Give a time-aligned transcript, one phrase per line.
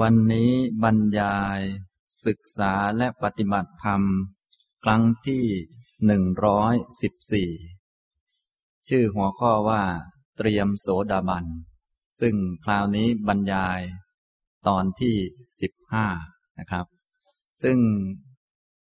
[0.00, 0.50] วันนี้
[0.82, 1.60] บรรยาย
[2.26, 4.02] ศึกษาและปฏิบัติธรรม
[4.84, 5.44] ครั้งที่
[6.06, 7.50] หนึ่งร้อยสิบสี่
[8.88, 9.82] ชื่อหัวข้อว่า
[10.36, 11.44] เตรียมโสดาบัน
[12.20, 12.34] ซึ่ง
[12.64, 13.80] คราวนี้บรรยาย
[14.68, 15.16] ตอนที่
[15.60, 16.06] สิบห้า
[16.58, 16.86] นะครับ
[17.62, 17.78] ซึ่ง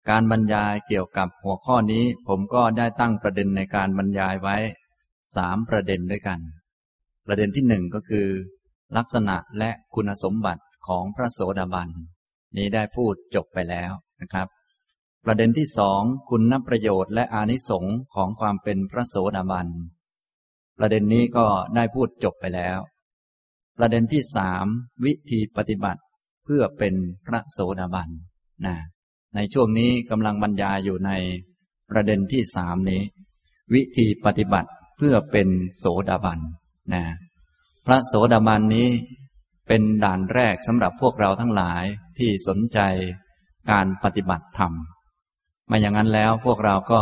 [0.09, 4.57] การบรรยายเกี่ยวกับหัวข้อนี้ ผมก็ได้ตั้งประเด็นในการบรรยายไว้
[5.35, 6.39] สามประเด็นด้วยกัน
[7.25, 8.27] ประเด็นที่หนึ่งก็คือ
[8.97, 11.89] ลักษณะและคุณสมบัติ ของพระโสดาบัน
[12.57, 14.47] นี้ได้พูดจบไปแล้วนะครับ
[15.25, 19.67] ประเด็นที่สองคุณนับประโยชน์และอานิสงส์ของความเป็นพระโสดาบัน
[20.77, 22.77] ประเด็นนี้ก็ได้พูดจบไปแล้ว
[23.77, 24.65] ประเด็นที่สาม
[25.05, 26.01] วิธีปฏิบัติ
[26.45, 26.93] เพื่อเป็น
[27.27, 28.09] พระโสดาบัน
[28.65, 28.75] นะ
[29.35, 31.11] ในช่วงนี้กำลังบรรยายอยู่ใน
[31.91, 33.01] ประเด็นที่สามนี้
[33.73, 36.39] วิธีปฏิบัติเพื่อเป็นโสดาบัน
[36.93, 37.03] นะ
[37.85, 38.89] พระโสดาบันนี้
[39.71, 41.83] เป็นด่านแรกสำหรับพวกเราทั้งหลาย
[42.17, 42.79] ที่สนใจ
[43.71, 44.73] การปฏิบัติธรรม
[45.69, 47.01] มาอย่างนั้นแล้วพวกเราก็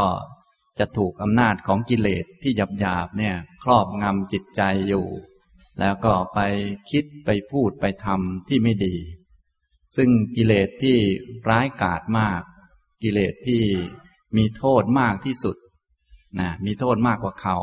[0.80, 5.06] จะถูกอำนาจของกิเลสที่หยาบหยาบเนี่ยครอบงำจิตใจอยู่
[5.80, 6.40] แล้วก็ไป
[6.92, 8.96] คิดไปพูดไปทำที่ไม่ดี
[9.96, 10.98] ซึ่งกิเลสที่
[11.50, 12.42] ร้ายกาจมาก
[13.04, 13.64] กิเลสที่
[14.38, 15.58] มีโทษมากที่สุด
[16.40, 17.58] นะมีโทษมากกว่าเขา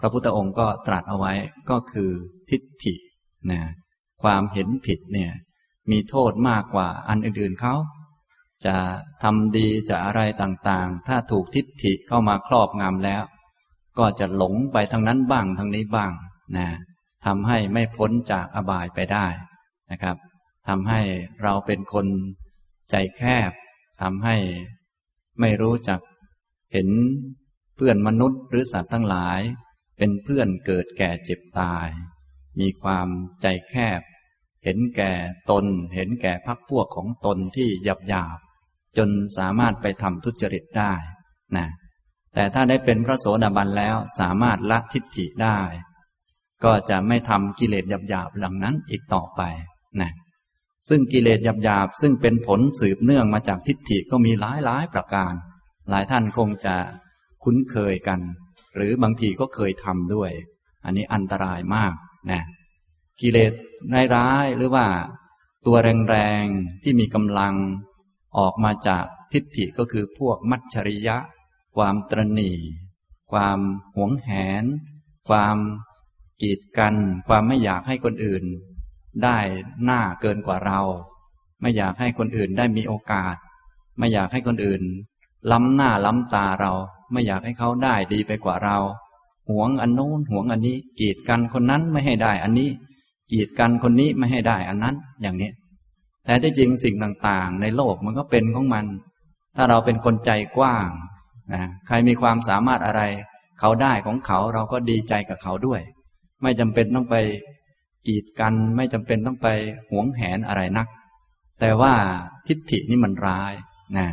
[0.00, 1.32] พระพุทธองค์ก็ตรัสเอาไว้
[1.70, 2.10] ก็คือ
[2.50, 2.94] ทิฏฐิ
[3.50, 3.62] นะ
[4.22, 5.32] ความเห็นผิดเนี่ย
[5.90, 7.74] มีโทษมากกว่าอันอื่นๆเขา
[8.66, 8.76] จะ
[9.22, 13.22] ทำดีจะอะไรต่างๆ ถ้าถูกทิฏฐิเข้ามาครอบงำแล้ว
[13.98, 16.12] ก็จะหลงไปทางนั้นบ้างทางนี้บ้าง
[16.56, 16.68] นะ
[17.26, 19.26] ทำให้ไม่พ้นจากอบายไปได้
[19.90, 20.16] นะครับ
[20.68, 21.00] ทำให้
[21.42, 22.06] เราเป็นคน
[22.90, 23.50] ใจแคบ
[24.02, 24.36] ทำให้
[25.40, 26.00] ไม่รู้จัก
[26.72, 26.88] เห็น
[27.76, 29.40] เพื่อนมนุษย์หรือสัตว์ทั้งหลาย
[29.98, 31.88] เป็นเพื่อนเกิดแก่เจ็บตาย
[32.60, 33.08] มีความ
[33.42, 34.00] ใจแคบ
[34.64, 35.12] เห็นแก่
[35.50, 38.38] ตน เห็นแก่พักพวกของตนที่หยาบหยาบ
[38.98, 40.92] จนสามารถไปทำทุจริตได้
[41.56, 41.66] นะ
[42.34, 45.58] แต่ถ้าได้เป็นพระโสดาบันแล้วสามารถละทิฏฐิได้
[46.64, 49.42] ก็จะไม่ทำกิเลสหยาบหยาบหล่านั้นอีกต่อไป
[50.00, 50.12] นะ
[50.88, 55.32] ซึ่งกิเลสหยาบหยาบซึ่งเป็นผลสืบเนื่องมาจากทิฏฐิก็มีหลายหลายประการ
[55.90, 56.74] หลายท่านคงจะ
[57.44, 58.20] คุ้นเคยกัน
[58.76, 60.30] หรือบางทีก็เคยทำด้วย
[60.84, 61.92] อันนี้อันตรายมาก
[62.30, 62.42] นะ
[63.22, 63.52] กิเลส
[64.14, 64.86] ร้ายหรือว่า
[65.66, 65.76] ตัว
[66.10, 67.54] แรงๆที่มีกำลัง
[68.38, 71.16] ออกมาจากทิฏฐิก็คือพวกมัจฉริยะ
[71.76, 72.52] ความตรณี
[73.32, 73.58] ความ
[73.96, 74.30] หวงแห
[74.62, 74.64] น
[75.28, 75.56] ความ
[76.42, 76.94] กีดกัน
[77.28, 78.44] ความไม่อยากให้คนอื่น
[79.24, 79.38] ได้
[79.84, 80.80] หน้าเกินกว่าเรา
[81.60, 83.34] ไม่อยากให้คนอื่นได้มีโอกาส
[83.98, 84.82] ไม่อยากให้คนอื่น
[85.52, 86.72] ล้ำหน้าล้ำตาเรา
[87.12, 88.78] ไม่อยากให้เขาได้ดีไปกว่าเรา
[89.50, 92.70] หวงอันโน้นหวงอันนี้ กีดกันคนนั้นไม่ให้ได้อันนี้
[93.32, 95.50] กีดกันคนนี้ไม่ให้ได้อันนั้นอย่างนี้
[96.24, 98.84] แต่ที่จริงสิ่งต่างๆ ในโลกมันก็เป็นของมัน
[99.56, 100.88] ถ้าเราเป็นคนใจกว้าง
[101.54, 103.02] นะใครมีความสามารถอะไร
[103.60, 105.80] เขาได้ของเขาเราก็ดีใจกับเขาด้วย
[106.42, 107.16] ไม่จำเป็นต้องไป
[108.08, 109.48] กีดกัน ไม่จำเป็นต้องไป
[109.90, 110.88] หวงแหนอะไรนัก
[111.60, 111.92] แต่ว่า
[112.46, 113.54] ทิฏฐินี่มันร้าย
[113.96, 114.06] นะ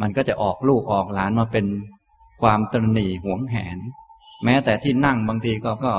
[0.00, 1.66] มันก็จะออกลูกออกหลานมาเป็น
[2.42, 3.78] ความตรณีหวงแหน
[4.44, 5.92] แม้แต่ที่นั่งบางทีก็ก็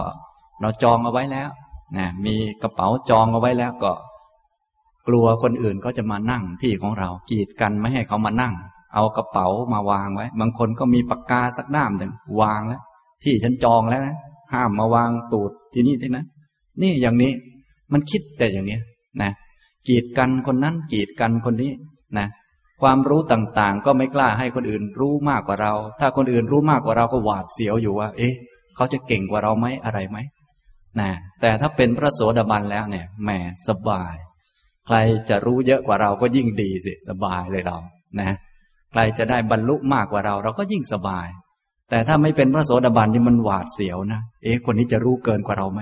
[0.61, 1.49] เราจองเอาไว้แล้ว
[1.97, 3.91] นะมีกระเป๋าจองเอาไว้แล้วก็
[5.07, 8.53] กลัวคนอื่นก็จะมานั่งที่ของเรา กีดกันไม่ให้เขามานั่ง
[8.93, 12.11] เอากระเป๋ามาวางไว้ บางคนก็มีปากกาสักด้ามหนึ่ง
[12.41, 12.81] วางแล้ว
[13.23, 14.17] ที่ฉันจองแล้วนะ
[14.53, 16.27] ห้ามมาวางตูดที่นี่ที่นั้น
[16.81, 17.31] นี่อย่างนี้
[17.93, 18.79] มันคิดแต่อย่างนี้
[19.21, 19.31] นะ
[19.87, 21.71] กีดกันคนนั้นกีดกันคนนี้
[22.17, 22.27] นะ
[22.81, 28.33] ความรู้ต่างๆ ก็ไม่กล้าให้คนอื่นรู้มากกว่าเรา ถ้าคนอื่นรู้มากกว่าเราก็หวาดเสียวอยู่ว่า เอ๊ะ
[28.75, 30.17] เขาจะเก่งกว่าเราไหมอะไรไหม
[30.99, 31.09] นะ
[31.41, 33.29] แต่ถ้าเป็นพระโสดาบันแล้วเนี่ยแหม
[33.67, 34.15] สบาย
[34.85, 34.97] ใคร
[35.29, 37.77] จะรู้เยอะกว่าเราก็ยิ่งดีสิสบายเลยเรา
[38.19, 38.35] นะ
[38.91, 41.27] ใครจะได้บรรลุมากกว่าเรา เราก็ยิ่งสบาย
[41.89, 45.81] แต่ถ้าไม่เป็นพระโสดาบันนี่มันหวาดเสียวนะเอ๊ะคนนี้จะรู้เกินกว่าเราไหม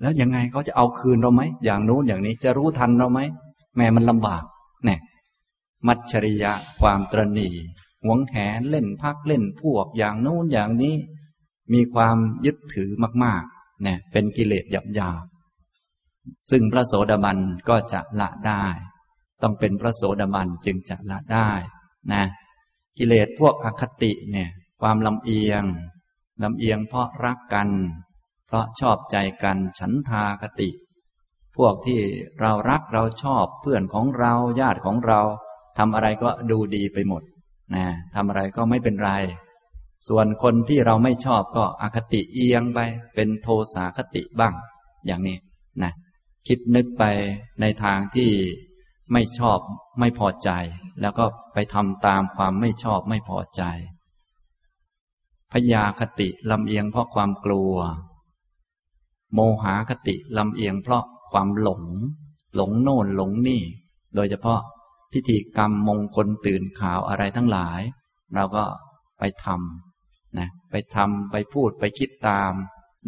[0.00, 3.20] แล้วยังไงเขาจะเอาคืนเราไหมอย่างนู้นอย่างนี้จะรู้ทันเราไหม
[3.76, 4.42] แม่มันลำบาก
[4.84, 4.98] เนี่ย
[5.86, 7.48] มัจฉริยะความตรณี
[8.04, 10.94] หวงแหนเล่นพักเล่นพวกอย่างนู้นอย่างนี้
[11.72, 12.16] มีความ
[12.46, 12.90] ยึดถือ
[13.24, 13.44] มาก
[13.82, 15.24] เนี่ยเป็นกิเลสหยาบหยาบ
[16.50, 17.38] ซึ่งพระโสดาบัน
[17.68, 18.64] ก็จะละได้
[19.42, 21.50] ต้องเป็นพระโสดาบันจึงจะละได้
[22.12, 22.22] นะ
[22.98, 25.64] กิเลสพวกอคติเนี่ยความลำเอียง
[26.42, 27.68] ลำเอียงเพราะรักกัน
[28.46, 30.70] เพราะชอบใจกันฉันทาคติ
[31.56, 32.00] พวกที่
[32.40, 35.20] เรารักเราชอบเพื่อนของเราญาติของเรา
[35.78, 37.22] ทำอะไรก็ดูดีไปหมด
[37.74, 39.10] นะทำอะไรก็ไม่เป็นไร
[40.08, 42.78] ส่วนคนที่เราไม่ชอบก็อคติเอียงไป
[43.14, 44.54] เป็นโทสาคติบ้าง
[45.06, 45.38] อย่างนี้
[45.82, 45.92] นะ
[46.46, 47.04] คิดนึกไป
[47.60, 48.30] ในทางที่
[49.12, 49.58] ไม่ชอบ
[50.00, 50.50] ไม่พอใจ
[51.00, 51.24] แล้วก็
[51.54, 53.62] ไปทำตามความไม่ชอบไม่พอใจ
[55.52, 57.74] พยาคติลำเอียงเพราะความกลัว
[59.34, 61.82] โมหาคติลำเอียงเพราะความหลง
[62.54, 63.62] หลงโน่นหลงนี่
[64.14, 64.60] โดยเฉพาะ
[65.12, 67.80] พิธีกรรมมงคลตื่นข่าวอะไรทั้งหลาย
[68.34, 68.64] เราก็
[69.18, 69.87] ไปทำ
[70.38, 72.52] นะไปทำไปพูดไปคิดตาม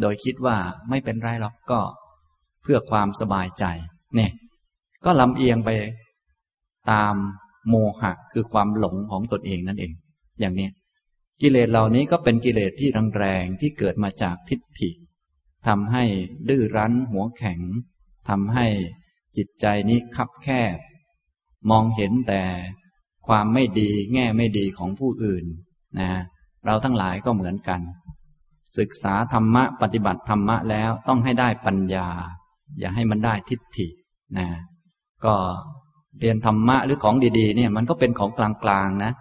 [0.01, 0.57] โดยคิดว่า
[0.89, 1.81] ไม่เป็นไรหรอกก็
[2.61, 3.65] เพื่อความสบายใจ
[4.15, 4.31] เนี่ย
[5.05, 5.69] ก็ลำเอียงไป
[6.91, 7.15] ตาม
[7.69, 9.91] โมหะคือความหลงของตนเองนั่นเอง
[10.39, 10.69] อย่างนี้
[11.41, 14.91] กิเลสเหล่านี้ก็เป็นกิเลสที่แรงๆที่เกิดมาจากทิฏฐิ
[15.67, 16.03] ทำให้
[16.49, 17.59] ดื้อรั้นหัวแข็ง
[18.29, 18.67] ทำให้
[19.37, 20.77] จิตใจนี้คับแคบ
[21.69, 22.43] มองเห็นแต่
[23.27, 25.45] ความไม่ดีแง่ไม่ดีของผู้อื่น
[25.99, 26.11] นะ
[26.65, 27.79] เราทั้งหลายก็เหมือนกัน
[28.77, 32.07] ศึกษาธรรมะปฏิบัติธรรมะแล้วต้องให้ได้ปัญญา
[32.79, 33.87] อย่าให้มันได้ทิฏฐิ
[34.37, 34.47] นะ
[35.25, 35.33] ก็
[36.19, 39.11] เรียนธรรมะหรือของดีๆ เนี่ย มันก็เป็นของกลางๆนะ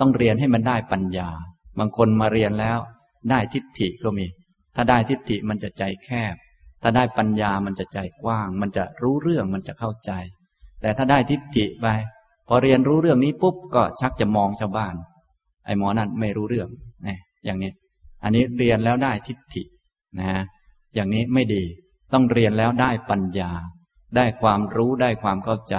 [0.00, 1.28] ต้องเรียนให้มันได้ปัญญา
[1.78, 2.78] บางคนมาเรียนแล้ว
[3.30, 4.26] ได้ทิฏฐิก็มี
[4.74, 6.34] ถ้าได้ทิฏฐิมันจะใจแคบ
[6.82, 10.10] ถ้าได้ปัญญามันจะใจกว้าง มันจะรู้เรื่องมันจะเข้าใจ
[10.80, 11.86] แต่ถ้าได้ทิฏฐิไป
[12.48, 14.94] พอเรียนรู้เรื่องนี้ปุ๊บก็ชักจะมองชาวบ้าน
[15.64, 16.68] ไอ้หมอนั่นไม่รู้เรื่อง
[17.06, 17.72] นะอย่างนี้
[18.22, 19.62] อันนี้เรียนแล้วได้ทิฏฐิ
[20.20, 20.30] นะ
[20.94, 21.62] อย่างนี้ไม่ดี
[22.12, 23.50] ต้องเรียนแล้วได้ปัญญา
[24.16, 25.76] ได้ความรู้ได้ความเข้าใจ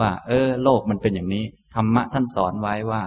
[0.00, 3.02] ว่า เออ โลกมันเป็นอย่างนี้ธรรมะท่านสอนไว้ว่า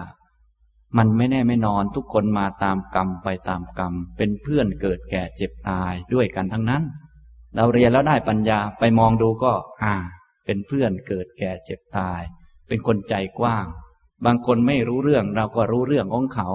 [0.98, 6.82] มันไม่แน่ไม่นอนทุกคนมาตามกรรมไปตามกรรม เป็นเพื่อนเกิดแก่เจ็บตายด้วยกันทั้งนั้น
[7.56, 9.52] เราเรียนแล้วได้ปัญญาไปมองดูก็
[9.84, 9.94] อ่า
[10.44, 12.20] เป็นเพื่อนเกิดแก่เจ็บตาย
[12.68, 13.66] เป็นคนใจกว้าง
[14.24, 16.48] บางคนไม่รู้เรื่อง เราก็รู้เรื่องของเขา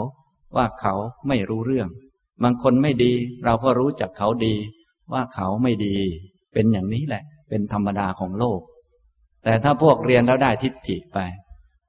[0.55, 0.93] ว่าเขา
[1.27, 1.87] ไม่รู้เรื่อง
[2.43, 3.11] บางคนไม่ดี
[3.45, 4.55] เราก็รู้จักเขาดี
[5.13, 5.95] ว่าเขาไม่ดี
[6.53, 8.61] เป็นอย่างนี้แหละ เป็นธรรมดาของโลก
[9.43, 11.17] แต่ถ้าพวกเรียนแล้วได้ทิฏฐิไป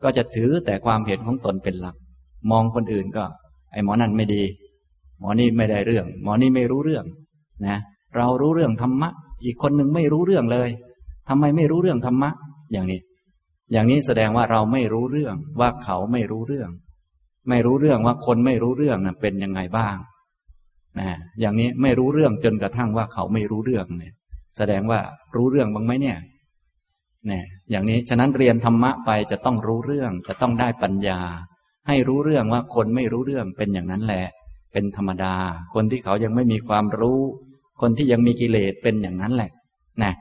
[0.03, 1.97] ก็จะถือแต่ความเห็นของตนเป็นหลัก
[2.50, 3.25] มองคนอื่นก็
[3.73, 4.43] ไอ้หมอนั่นไม่ดี
[5.21, 7.05] หมอนี่ไม่ได้เรื่อง หมอนี่ไม่รู้เรื่อง
[7.67, 7.76] นะ
[8.17, 9.11] เรารู้เรื่องธรรมะ
[9.44, 10.69] อีกคนหนึ่งไม่รู้เรื่องเลย
[11.29, 12.31] ทำไมไม่รู้เรื่องธรรมะ
[12.73, 13.00] อย่างนี้
[13.73, 16.71] อย่างนี้แสดงว่าเราไม่รู้เรื่องว่าเขาไม่รู้เรื่อง
[17.49, 19.97] ไม่รู้เรื่องว่าคนไม่รู้เรื่องนะเป็นยังไงบ้าง
[21.01, 24.15] นะอย่างนี้ไม่รู้เรื่องจนกระทั่งว่าเขาไม่รู้เรื่องเนี่ย
[24.57, 25.01] แสดงว่า
[25.37, 26.19] รู้เรื่องบ้างไหมเนี่ย
[27.27, 31.21] เนี่ยอย่างนี้ฉะนั้นเรียนธรรมะไปจะต้องรู้เรื่องจะต้องได้ปัญญา
[31.89, 34.27] ให้รู้เรื่องว่าคนไม่รู้เรื่องเป็นอย่างนั้นแหละ
[34.73, 35.35] เป็นธรรมดา
[35.75, 37.21] คนที่เขายังไม่มีความรู้
[37.81, 39.51] คนที่ยังมีกิเลสเป็นอย่างนั้นแหละ
[40.03, 40.13] นะ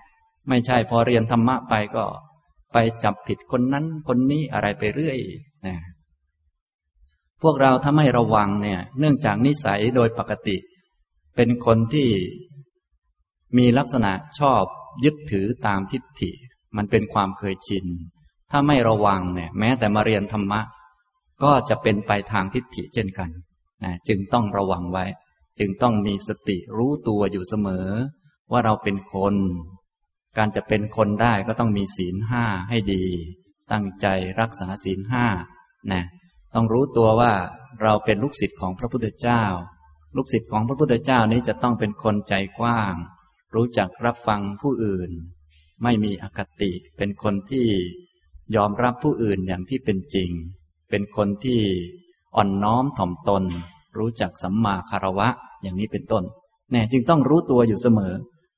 [0.49, 2.03] ไม่ใช่พอเรียนธรรมะไปก็
[2.73, 5.17] ไปจับผิดคนนั้นคนนี้อะไรไปเรื่อย
[5.67, 5.75] นะ
[7.41, 10.57] พวกเราถ้าไม่ระวังเนี่ย เนื่องจากนิสัยโดยปกติ
[11.35, 12.09] เป็นคนที่
[13.57, 14.63] มีลักษณะชอบ
[15.05, 16.31] ยึดถือตามทิฏฐิ
[16.77, 17.85] มันเป็นความเคยชิน
[18.51, 20.61] ถ้าไม่ระวังเนี่ย แม้แต่มาเรียนธรรมะ
[21.43, 23.29] ก็จะเป็นไปทางทิฏฐิเช่นกัน
[23.83, 25.05] นะจึงต้องระวังไว้
[25.59, 27.87] จึงต้องมีสติรู้ตัวอยู่เสมอ
[28.51, 29.35] ว่าเราเป็นคน
[30.37, 33.05] การจะเป็นคนได้ก็ต้องมีศีลห้าให้ดี
[33.71, 34.07] ตั้งใจ
[34.39, 35.25] รักษาศีลห้า
[35.91, 36.03] นะ
[36.55, 37.33] ต้องรู้ตัวว่า
[37.81, 39.43] เราเป็นลูกศิษย์ของพระพุทธเจ้า
[40.15, 42.93] ลูกศิษย์ของพระพุทธเจ้านี้จะต้องเป็นคนใจกว้าง
[43.55, 45.11] รู้จักรับฟังผู้อื่น
[45.83, 47.67] ไม่มีอคติ เป็นคนที่
[48.55, 50.31] ยอมรับผู้อื่นอย่างที่เป็นจริง
[50.89, 51.61] เป็นคนที่
[52.35, 53.43] อ่อนน้อมถ่อมตน
[53.97, 55.29] รู้จักสัมมาคารวะ
[55.61, 56.23] อย่างนี้เป็นต้น
[56.71, 58.13] แน่จึงต้องรู้ตัวอยู่เสมอ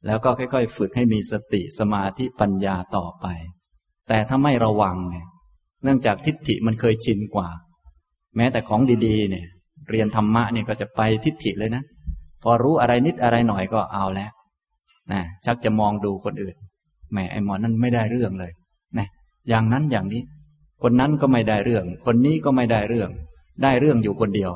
[0.05, 3.25] แล้วก็ค่อย ๆ ฝึกให้มีสติสมาธิปัญญาต่อไป
[4.07, 5.25] แต่ถ้าไม่ระวังเนี่ย
[5.83, 7.47] เนื่องจากทิฏฐิมันเคยชินกว่า
[8.37, 9.45] แม้แต่ของดีๆ เนี่ย
[9.89, 11.83] เรียนธรรมะเนี่ยก็จะไปทิฏฐิเลยนะ
[12.43, 14.31] พอรู้อะไรนิดอะไรหน่อยก็เอาแล้ว
[15.11, 16.55] นะชักจะมองดูคนอื่น
[17.11, 18.51] แหมไอหมอนั้นไม่ได้เรื่องเลย
[18.97, 19.07] นะ
[19.49, 20.21] อย่างนั้นอย่างนี้
[20.83, 23.09] คนนั้นก็ไม่ได้เรื่อง คนนี้ก็ไม่ได้เรื่อง
[23.63, 24.51] ได้เรื่องอยู่คนเดียว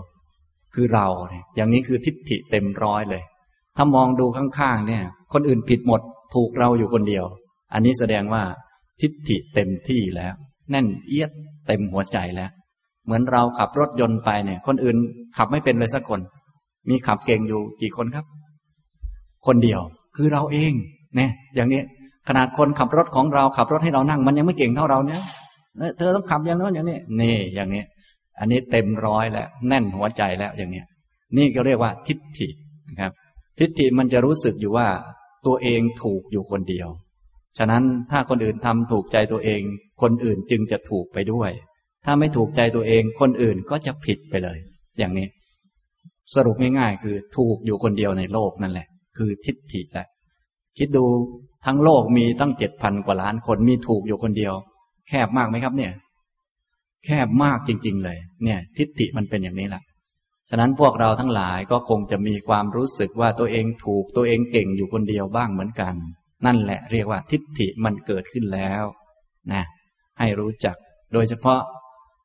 [0.73, 3.23] คือเราเนี่ยอย่างนี้คือทิฏฐิเต็มร้อยเลย
[3.77, 6.01] ถ้ามองดูข้างๆเนี่ย คนอื่นผิดหมด
[6.33, 7.25] ถูกเราอยู่คนเดียว
[7.73, 8.43] อันนี้แสดงว่า
[9.01, 10.33] ทิฏฐิเต็มที่แล้ว
[10.71, 11.31] แน่นเอียด
[11.67, 12.49] เต็มหัวใจแล้ว
[13.05, 14.97] เหมือนเราขับรถยนต์ไปเนี่ย คนอื่น
[15.37, 16.19] ขับไม่เป็นเลยสักคน
[16.89, 18.25] มีขับเก่งอยู่กี่คนครับ
[19.47, 19.81] คนเดียว
[20.15, 20.71] คือเราเอง
[21.15, 21.81] เนี่ย อย่างนี้
[22.27, 25.21] ขนาดคนขับรถของเราขับรถให้เรานั่ง มันยังไม่เก่งเท่าเราเนี่ย
[25.97, 27.83] เธอต้องขับอย่างนั้นอย่างนี้นี่อย่างนี้
[28.39, 30.85] อันนี้เต็มร้อยแล้ว แน่นหัวใจแล้วอย่างเนี้ย
[31.37, 32.47] นี่ก็เรียกว่าทิฏฐิ
[32.89, 33.11] นะครับ
[33.59, 34.87] ทิฏฐิมันจะรู้สึกอยู่ว่า
[35.45, 36.87] ตัวเองถูกอยู่คนเดียว
[37.57, 39.61] ฉะนั้นถ้าคนอื่นทำถูกใจตัวเอง
[40.01, 41.51] คนอื่นจึงจะถูกไปด้วย
[42.05, 44.57] ถ้าไม่ถูกใจตัวเองคนอื่นก็จะผิดไปเลย
[44.99, 45.27] อย่างนี้
[46.35, 50.07] สรุปง่ายๆ คือถูกอยู่คนเดียวในโลกนั่นแหละ คือทิฏฐิแหละ
[50.77, 51.05] คิดดู
[51.65, 54.53] ทั้งโลกมีตั้งเจ็ดพันกว่าล้านคนมีถูกอยู่คนเดียว
[55.07, 55.91] แคบมากไหมครับเนี่ย
[57.05, 59.83] แคบมากจริง ๆ เลย เนี่ย ทิฏฐิมันเป็นอย่างนี้แหละ
[60.49, 65.95] ฉะนั้นพวกเราทั้งหลายก็คงจะมีความรู้สึกว่าตัวเองถูกตัวเองเก่งอยู่คนเดียวบ้างเหมือนกัน
[66.45, 68.83] นั่นแหละเรียกว่าทิฏฐิมันเกิดขึ้นแล้ว
[69.51, 69.63] นะ
[70.19, 70.75] ให้รู้จัก
[71.13, 71.61] โดยเฉพาะ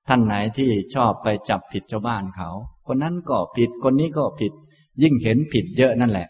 [0.08, 2.48] ท่านไหนที่ชอบไปจับผิดชาวบ้านเขา
[2.86, 4.52] คนนั้นก็ผิดคนนี้ก็ผิด
[5.02, 6.28] ยิ่งเห็นผิดเยอะนั่นแหละ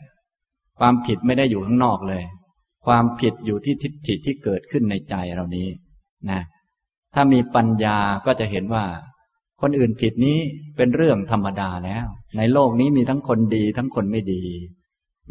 [0.78, 2.24] ความผิดไม่ได้อยู่ข้างนอกเลย
[2.86, 5.68] ความผิดอยู่ที่ทิฏฐิที่เกิดขึ้นในใจเรานี้
[6.30, 6.40] นะ
[7.14, 8.84] ถ้ามีปัญญาก็จะเห็นว่า
[9.62, 10.38] คนอื่นผิดนี้
[10.76, 14.42] เป็นเรื่องธรรมดาแล้ว ในโลกนี้มีทั้งคนดีทั้งคนไม่ดี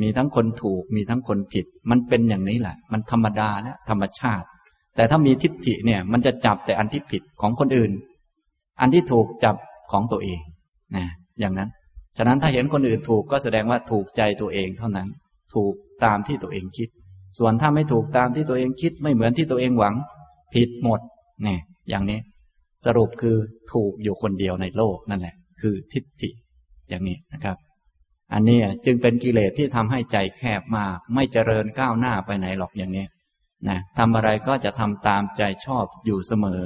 [0.01, 4.48] มีทั้งคนถูกมีทั้งคนผิด มันเป็นอย่างนี้แหละ มันธรรมดาและธรรมชาติ
[4.95, 7.91] แต่ถ้ามีทิฏฐิเนี่ย มันจะจับแต่อันที่ผิดของคนอื่น
[8.81, 9.55] อันที่ถูกจับ
[9.91, 10.39] ของตัวเอง
[10.95, 11.05] นะ
[11.39, 11.69] อย่างนั้น
[12.17, 15.07] ฉะนั้นถ้าเห็นคนอื่นถูกก็แสดงว่าถูกใจตัวเองเท่านั้น
[15.55, 15.74] ถูก
[16.05, 16.89] ตามที่ตัวเองคิด
[17.38, 19.95] ส่วนถ้าไม่ถูกตามที่ตัวเองคิด ไม่เหมือนที่ตัวเองหวัง
[20.55, 21.00] ผิดหมด
[21.43, 21.59] เนี่ย
[21.89, 22.19] อย่างนี้
[22.86, 23.38] สรุปคือ
[23.74, 26.29] ถูกอยู่คนเดียวในโลกนั่นแหละ คือทิฏฐิ
[26.89, 27.57] อย่างนี้นะครับ
[28.33, 33.05] อันนี้จึงเป็นกิเลสที่ทำให้ใจแคบมาก ไม่เจริญก้าวหน้าไปไหนหรอกอย่างนี้
[33.69, 36.63] นะทำอะไรก็จะทำตามใจชอบอยู่เสมอ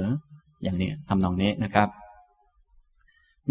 [0.62, 1.88] อย่างนี้ทำนองนี้นะครับ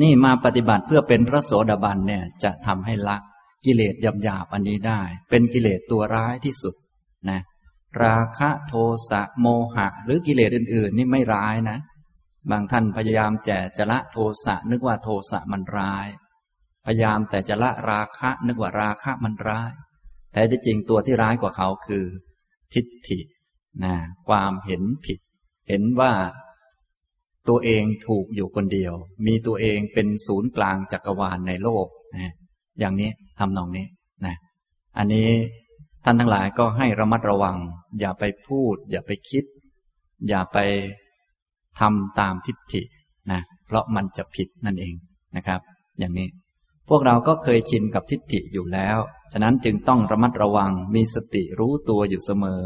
[0.02, 3.18] นี่มาปฏิบัติเพื่อเป็นพระโสดาบันเนี่ยจะทำให้ละ
[3.66, 6.76] กิเลสหยาบๆอันนี้ได้ เป็นกิเลสตัวร้ายที่สุด
[7.30, 7.40] นะ
[8.04, 8.74] ราคะโท
[9.10, 11.78] สะโมหะ หรือกิเลสอื่น ๆ นี่ไม่ร้ายนะ
[12.52, 16.08] บางท่านพยายามแจจะละโทสะนึกว่าโทสะมันร้าย
[16.86, 19.72] พยายามแต่จะละราคะนึกว่าราคะมันร้าย
[20.34, 22.04] แต่ที่จริงตัวที่ร้ายกว่าเขาคือ
[22.74, 23.20] ทิฏฐิ
[23.84, 23.94] นะ
[24.28, 25.20] ความเห็นผิด
[25.68, 26.12] เห็นว่า
[27.50, 28.94] ตัวเองถูกอยู่คนเดียว
[29.28, 32.34] มีตัวเองเป็นศูนย์กลางจักรวาลในโลกนะ
[32.80, 33.86] อย่างนี้ทำนองนี้
[34.26, 34.36] นะ
[34.98, 35.30] อันนี้
[36.04, 37.58] ท่านทั้งหลายก็ให้ระมัดระวัง
[38.00, 39.46] อย่าไปพูด อย่าไปคิด
[40.28, 40.58] อย่าไป
[41.80, 42.82] ทำตามทิฏฐิ
[43.32, 44.96] นะเพราะมันจะผิดนั่นเอง
[45.36, 45.60] นะครับ
[46.00, 46.28] อย่างนี้
[46.90, 48.98] พวกเราก็เคยชินกับทิฏฐิอยู่แล้ว
[49.32, 52.66] ฉะนั้นจึงต้องระมัดระวังมีสติรู้ตัวอยู่เสมอ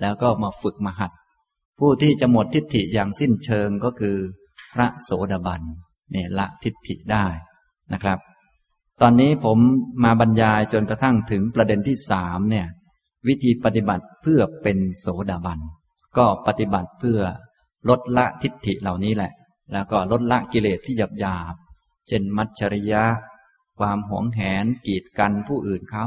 [0.00, 1.12] แล้วก็มาฝึกมาหัด
[1.78, 4.16] ผู้ที่จะหมดทิฏฐิอย่างสิ้นเชิงก็คือ
[4.74, 5.62] พระโสดาบัน
[6.12, 7.26] เนี่ยละทิฏฐิได้
[7.92, 8.18] นะครับ
[9.02, 9.58] ตอนนี้ผม
[10.04, 12.66] มาบรรยายจนกระทั่งถึงประเด็นที่สามเนี่ย
[13.28, 15.60] วิธีปฏิบัติเพื่อเป็นโสดาบัน
[16.18, 17.20] ก็ปฏิบัติเพื่อ
[17.88, 19.32] ลดละทิฏฐิเหล่านี้แหละ
[19.72, 21.54] แล้วก็ลดละกิเลสที่หยาบหยาบ
[22.08, 23.04] เช่นมัจฉริยะ
[23.78, 26.06] ความหวงแหนกีดกันผู้อื่นเขา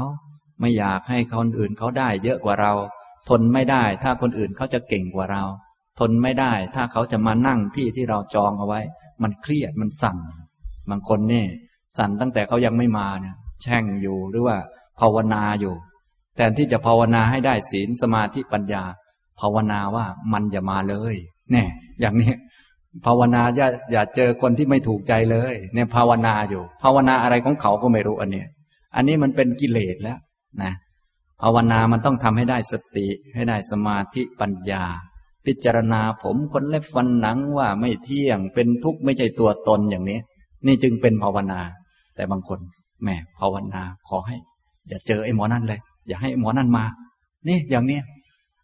[0.60, 2.72] ไม่อยากให้คนอื่นเขาได้เยอะกว่าเรา
[3.28, 5.44] ทนไม่ได้ถ้าคนอื่นเขาจะเก่งกว่าเรา
[5.98, 8.80] ทนไม่ได้ถ้าเขาจะมานั่งที่ที่เราจองเอาไว้
[9.22, 10.18] มันเครียดมันสั่น
[10.90, 11.48] บางคนเนี่ย
[11.98, 14.56] สั่นตั้งแต่เขายังไม่มาเนี่ยแช่งอยู่หรือว่า
[15.00, 15.74] ภาวนาอยู่
[16.36, 18.82] แทนที่จะภาวนาให้ได้ศีลสมาธิปัญญา
[19.40, 21.16] ภาวนาว่ามันอย่ามาเลย
[21.52, 21.66] เนี่ย
[22.00, 22.32] อย่างนี้
[23.06, 28.46] ภาวนาอย่าอย่าเจอคนที่ไม่ถูกใจเลย เนี่ยภาวนาอยู่ ภาวนาอะไรของเขาก็ไม่รู้อันเนี้ย
[28.96, 30.18] อันนี้มันเป็นกิเลสแล้ว
[30.62, 30.72] นะ
[31.42, 34.84] ภาวนามันต้องทำให้ได้สติ ให้ได้สมาธิปัญญา
[35.46, 40.20] พิจารณาผมคนเล็บฟันหนังว่าไม่เที่ยง เป็นทุกข์ไม่ใช่ตัวตนอย่างนี้
[40.66, 41.60] นี่จึงเป็นภาวนา
[42.14, 42.58] แต่บางคน
[43.02, 44.36] แหมภาวนาขอให้
[44.88, 46.84] อย่าเจอไอ้หมอนั่นเลย อย่าให้หมอนั่นมา
[47.48, 48.00] นี่อย่างนี้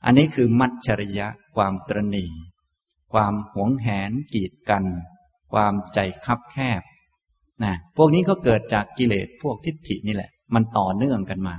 [0.04, 1.26] อันนี้คือมัจฉริยะ
[1.56, 2.24] ความตรณี
[3.16, 4.84] ความหวงแหนกีดกัน
[5.52, 6.82] ความใจคับแคบ
[7.64, 11.56] นะพวกนี้ก็เกิดจากกิเลสพวกทิฏฐินี่แหละ มันต่อเนื่องกันมา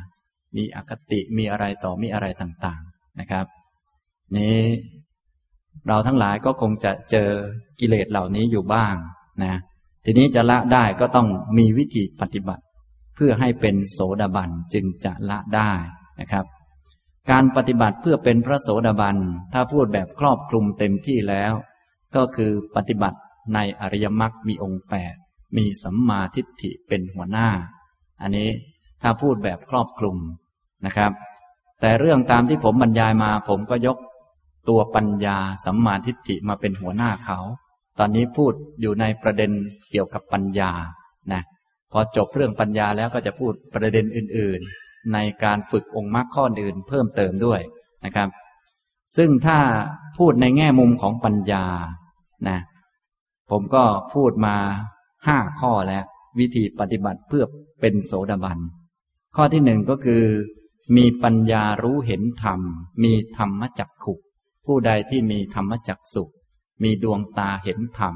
[0.56, 3.46] มีอคติมีอะไรต่อมีอะไรต่างๆนะครับ
[4.38, 4.62] นี้
[5.88, 7.30] เราทั้งหลายก็คงจะเจอ
[7.80, 8.96] กิเลสเหล่านี้อยู่บ้าง
[9.44, 9.54] นะ
[10.06, 12.64] ทีนี้จะละได้ก็ต้องมีวิธีปฏิบัติ
[13.16, 15.72] เพื่อให้เป็นโสดาบันจึงจะละได้
[16.20, 16.46] นะครับ
[17.32, 19.18] การปฏิบัติเพื่อเป็นพระโสดาบัน
[19.54, 21.54] ถ้าพูดแบบครอบคลุมเต็มที่แล้ว
[22.16, 23.20] ก็คือปฏิบัติ
[23.54, 25.16] ในอริยมรรคมีองค์แปด
[25.58, 27.50] มีสัมมาทิฏฐิเป็นหัวหน้า
[28.22, 28.50] อันนี้
[29.02, 30.18] ถ้าพูดแบบครอบคลุม
[30.86, 31.12] นะครับ
[31.82, 33.98] แต่เรื่องตามที่ผมบรรยายมา ผมก็ยก
[34.70, 37.40] ตัวปัญญาสัมมาทิฏฐิมาเป็นหัวหน้าเขา
[38.00, 39.52] ตอนนี้พูดอยู่ในประเด็น
[39.92, 40.72] เกี่ยวกับปัญญา
[41.34, 41.42] นะ
[41.92, 44.62] พอจบเรื่องปัญญาแล้วก็จะพูดประเด็นอื่น
[45.14, 47.62] ในการฝึกองค์มรรคข้ออื่นเพิ่มเติมด้วย
[48.06, 48.30] นะครับ
[49.18, 49.60] ซึ่งถ้า
[50.18, 51.66] พูดในแง่มุมของปัญญา
[52.48, 52.60] นะ
[53.52, 53.84] ผมก็
[54.14, 54.56] พูดมา
[55.28, 56.06] ห้าข้อแล้ว
[56.40, 57.46] วิธีปฏิบัติเพื่อ
[57.82, 58.60] เป็นโสดาบัน
[59.36, 60.24] ข้อที่หนึ่งก็คือ
[60.98, 62.60] มีปัญญารู้เห็นธรรม
[63.04, 64.14] มีธรรมจักขุ
[64.66, 66.24] ผู้ใดที่มีธรรมจักสุ
[66.84, 68.16] มีดวงตาเห็นธรรม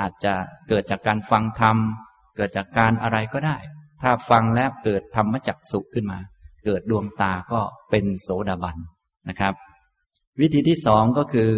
[0.00, 0.34] อาจจะ
[0.68, 1.76] เกิดจากการฟังธรรม
[2.36, 3.56] เกิดจากการอะไรก็ได้
[4.02, 6.18] ถ้าฟังแล้วเกิดธรรมจักสุขึ้นมา
[6.64, 7.60] เกิดดวงตาก็
[7.90, 8.76] เป็นโสดาบัน
[9.28, 9.54] นะครับ
[10.40, 11.48] วิธีที่สองก็คือ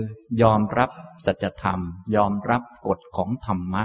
[0.43, 0.91] ยอมรับ
[1.27, 1.81] สัจธรรม
[2.17, 3.83] ยอมรับกฎของธรรมะ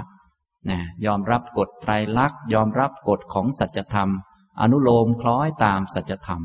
[0.70, 4.08] นะยอมรับกฎไตรลักษณ์ยอมรับกฎของสัจธรรม
[4.60, 6.42] อนุโลมคล้อยตามสัจธรรม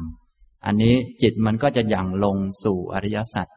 [0.66, 3.48] อันนี้จิตมันก็จะยังลงสู่อริยสัจ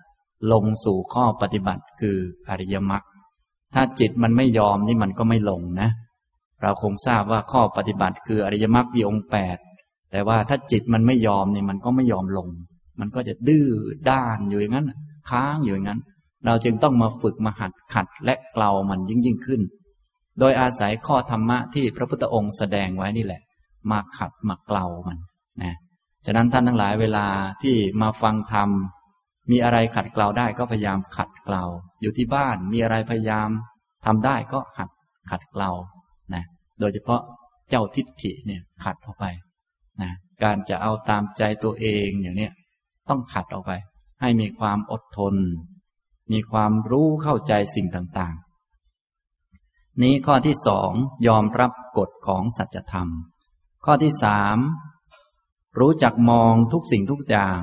[0.53, 2.17] ลงสู่ข้อปฏิบัติคือ
[2.49, 3.03] อริยมรรค
[3.75, 5.91] ถ้าจิตมันไม่ยอมนี่มันก็ไม่ลงนะ
[6.63, 9.57] เราคงทราบว่าข้อปฏิบัติคืออริยมรรคมีองค์แปด
[10.11, 12.49] แต่ว่าถ้าจิตมันไม่ยอมนี่มันก็ไม่ยอมลง
[13.01, 13.67] มันก็จะดื้อ
[14.11, 14.87] ด้านอยู่อย่างนั้น
[15.31, 16.01] ค้างอยู่อย่างนั้น
[16.47, 19.61] เราจึงต้องมาฝึกมาหัดขัดและเกลามันยิ่งยิ่งขึ้น
[20.41, 23.43] โดยอาศัยข้อธรรมะที่พระพุทธองค์แสดงไว้นี่แหละ
[23.91, 25.19] มาขัดมาเกลามัน
[25.63, 25.77] นะ
[26.27, 27.27] ฉะนั้นท่านทั้งหลายเวลา
[27.63, 28.69] ที่มาฟังธรรม
[29.51, 31.65] มีอะไรขัดเกลาได้ก็พยายามขัดเกลา
[32.01, 33.51] อยู่ที่บ้านมีอะไรพยายาม
[34.05, 34.89] ทำได้ก็หัด
[35.31, 35.71] ขัดเกลา
[36.81, 37.23] โดยเฉพาะ
[37.71, 39.25] เจ้าทิฏฐิเนี่ยขัดออกไป
[40.03, 40.13] นะ
[40.43, 42.53] การจะเอาตามใจตัวเองอย่างเนี้ย
[43.09, 43.73] ต้องขัดออกไป
[44.21, 45.35] ให้มีความอดทน
[46.33, 50.91] มีความรู้เข้าใจสิ่งต่างๆ นี้ข้อที่สอง
[51.27, 53.09] ยอมรับกฎของสัจธรรม
[53.85, 54.57] ข้อที่สาม
[55.81, 57.59] รู้จักมองทุกสิ่งทุกอย่าง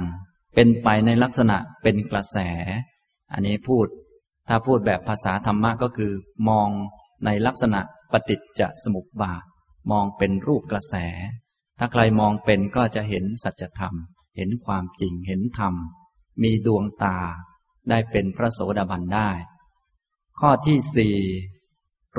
[0.56, 2.38] เป็นไปในลักษณะเป็นกระแส
[3.32, 3.88] อันนี้พูด
[4.48, 6.12] ถ้าพูดแบบภาษาธรรมะก็คือ
[6.50, 6.70] มอง
[7.26, 9.44] ในลักษณะ ปฏิจจสมุปบาท
[9.92, 10.96] มองเป็นรูปกระแส
[11.80, 13.96] ถ้าใครมองเป็นก็จะเห็นสัจธรรม
[14.38, 15.74] เห็นความจริงเห็นธรรม
[16.42, 17.18] มีดวงตา
[17.90, 19.30] ได้เป็นพระโสดาบันได้
[20.40, 21.18] ข้อที่สี่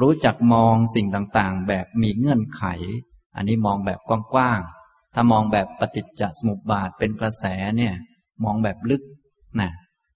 [0.01, 2.65] รู้จักมองสิ่งต่างๆ แบบมีเงื่อนไข
[3.37, 7.45] อันนี้มองแบบกว้างๆ ถ้ามองแบบปฏิจจสมุปบาทเป็นกระแส
[7.77, 7.95] เนี่ย
[8.45, 9.03] มองแบบลึก
[9.61, 9.71] นะ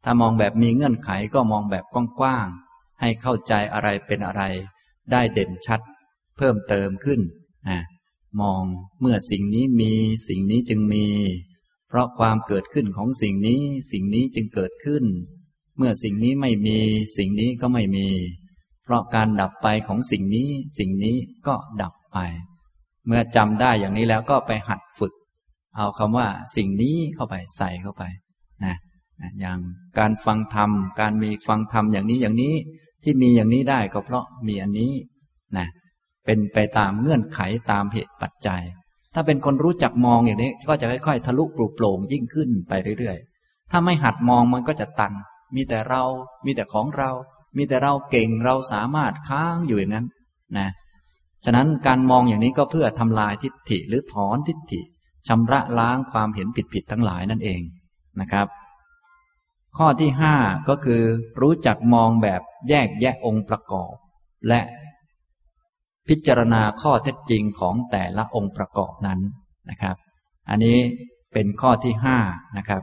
[0.04, 4.42] ถ้ามองแบบมีเงื่อนไขก็มองแบบกว้างๆ ให้เข้าใจอะไรเป็นอะไร
[5.12, 5.80] ได้เด่นชัด
[6.36, 7.20] เพิ่มเติมขึ้น
[7.68, 7.80] นะ
[8.40, 8.62] มอง
[9.00, 9.92] เมื่อสิ่งนี้มี
[10.28, 11.06] สิ่งนี้จึงมี
[11.88, 15.04] เพราะความเกิดขึ้นของสิ่งนี้สิ่งนี้จึงเกิดขึ้น
[15.76, 16.78] เมื่อสิ่งนี้ไม่มี
[17.16, 18.08] สิ่งนี้ก็ไม่มี
[18.84, 22.18] เพราะการดับไปของสิ่งนี้ สิ่งนี้ก็ดับไป
[23.06, 25.14] เมื่อจำได้อย่างนี้แล้วก็ไปหัดฝึก
[25.76, 28.02] เอาคำว่า สิ่งนี้เข้าไปใส่เข้าไป
[28.64, 28.76] นะ
[29.40, 29.58] อย่าง
[29.98, 32.54] การฟังธรรม การมีฟังธรรมอย่างนี้อย่างนี้
[33.04, 34.92] ที่มีอย่างนี้ได้ก็เพราะมีอันนี้
[35.56, 35.66] นะ
[36.24, 37.38] เป็นไปตามเงื่อนไข
[37.70, 38.62] ตามเหตุปัจจัย
[39.14, 45.12] ถ้าเป็นคนรู้จักมองอย่างนี้ ก็จะค่อยๆ ทะลุปลุกโปร่งยิ่งขึ้นไปเรื่อยๆ ถ้าไม่หัดมองมันก็จะตัน
[45.54, 46.02] มีแต่เรา
[46.44, 47.10] มีแต่ของเรา
[47.56, 50.06] มีแต่เราเก่งเราสามารถค้างอยู่อย่างนั้น
[50.58, 50.68] นะ
[51.44, 54.80] ฉะนั้นการมองอย่างนี้ก็เพื่อทำลายทิฏฐิหรือถอนทิฏฐิ
[55.28, 57.60] ชำระล้างความเห็นผิดๆทั้งหลายนั่นเอง
[58.20, 58.46] นะครับ
[59.78, 60.34] ข้อที่ห้า
[60.68, 61.02] ก็คือ
[61.40, 63.94] รู้จักมองแบบแยกแยะองค์ประกอบ
[64.48, 64.60] และ
[66.08, 69.20] พิจารณาข้อเท็จจริงของแต่ละองค์ประกอบนั้น
[69.70, 69.96] นะครับ
[70.50, 70.78] อันนี้
[71.32, 72.18] เป็นข้อที่ห้า
[72.56, 72.82] นะครับ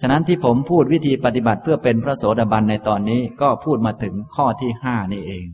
[0.00, 5.46] ฉะนั้นที่ผมพูดวิธีปฏิบัติเพื่อเป็นพระโสดาบันในตอนนี้ก็พูดมาถึงข้อที่ห้านี่เอง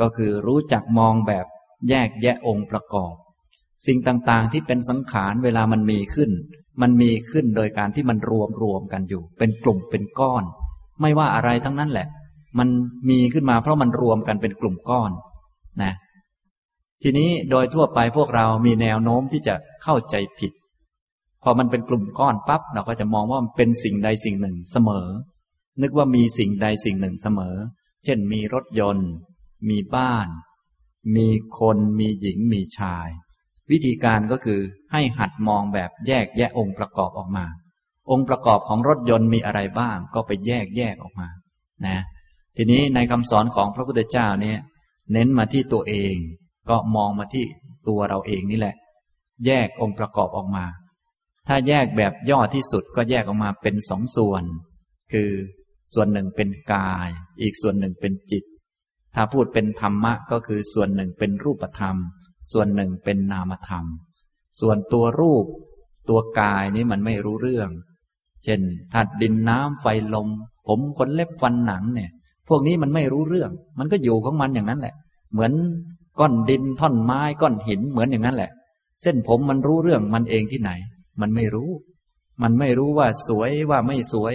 [0.00, 1.46] ก็คือรู้จักมองแบบ
[1.88, 3.14] แยกแยะองค์ประกอบ
[3.86, 6.30] สิ่งต่างๆที่เป็นสังขารเวลามันมีขึ้น
[6.80, 10.44] มันมีขึ้นโดยการที่มันรวมรวมกันอยู่ เป็นกลุ่มเป็นก้อน
[11.00, 12.08] ไม่ว่าอะไรทั้งนั้นแหละ
[12.58, 12.68] มัน
[13.10, 15.10] มีขึ้นมาเพราะมันรวมกันเป็นกลุ่มก้อน
[15.82, 15.92] นะ
[17.02, 20.52] ทีนี้โดยทั่วไปพวกเรามีแนวโน้มที่จะเข้าใจผิด
[21.42, 25.06] พอมันเป็นกลุ่มก้อนปั๊บเราก็จะมองว่ามันเป็นสิ่งใดสิ่งหนึ่งเสมอ
[25.82, 27.54] นึกว่ามีสิ่งใดสิ่งหนึ่งเสมอ
[28.04, 29.10] เช่นมีรถยนต์
[29.68, 30.26] มีบ้าน
[31.16, 33.08] มีคนมีหญิงมีชาย
[33.70, 34.60] วิธีการก็คือ
[34.92, 37.46] ให้หัดมองแบบแยกแยะองค์ประกอบออกมา
[38.10, 41.28] องค์ประกอบของรถยนต์มีอะไรบ้าง ก็ไปแยกแยกออกมา
[41.86, 41.98] นะ
[42.56, 44.58] ทีนี้ในคำสอนของพระพุทธเจ้าเนี่ย
[45.12, 46.14] เน้นมาที่ตัวเอง
[46.70, 47.44] ก็มองมาที่
[47.88, 48.76] ตัวเราเองนี่แหละ
[49.46, 50.66] แยกองค์ประกอบออกมา
[51.48, 54.44] ถ้าแยกแบบย่อที่สุดก็แยกออกมาเป็นสองส่วน
[55.12, 55.30] คือ
[55.94, 57.08] ส่วนหนึ่งเป็นกาย
[57.42, 58.44] อีกส่วนหนึ่งเป็นจิต
[59.14, 61.96] ถ้าพูดเป็นธรรมะก็คือส่วนหนึ่งเป็นรูปธรรม
[62.52, 63.84] ส่วนหนึ่งเป็นนามธรรม
[64.60, 65.46] ส่วนตัวรูป
[66.08, 67.70] ตัวกายนี้มันไม่รู้เรื่อง
[68.44, 68.60] เช่น
[68.92, 70.28] ธาตุดินน้ำไฟลม
[70.66, 72.10] ผมขนเล็บฟันหนังเนี่ย
[72.48, 74.94] พวกนี้มันไม่รู้เรื่อง มันก็อยู่ของมันอย่างนั้นแหละ
[75.32, 75.52] เหมือน
[76.20, 78.50] ก้อนดินท่อนไม้ก้อนหินเหมือนอย่างนั้นแหละ
[79.02, 80.70] เส้นผมมันรู้เรื่องมันเองที่ไหน
[81.20, 81.70] มันไม่รู้
[82.42, 84.34] มันไม่รู้ว่าสวยว่าไม่สวย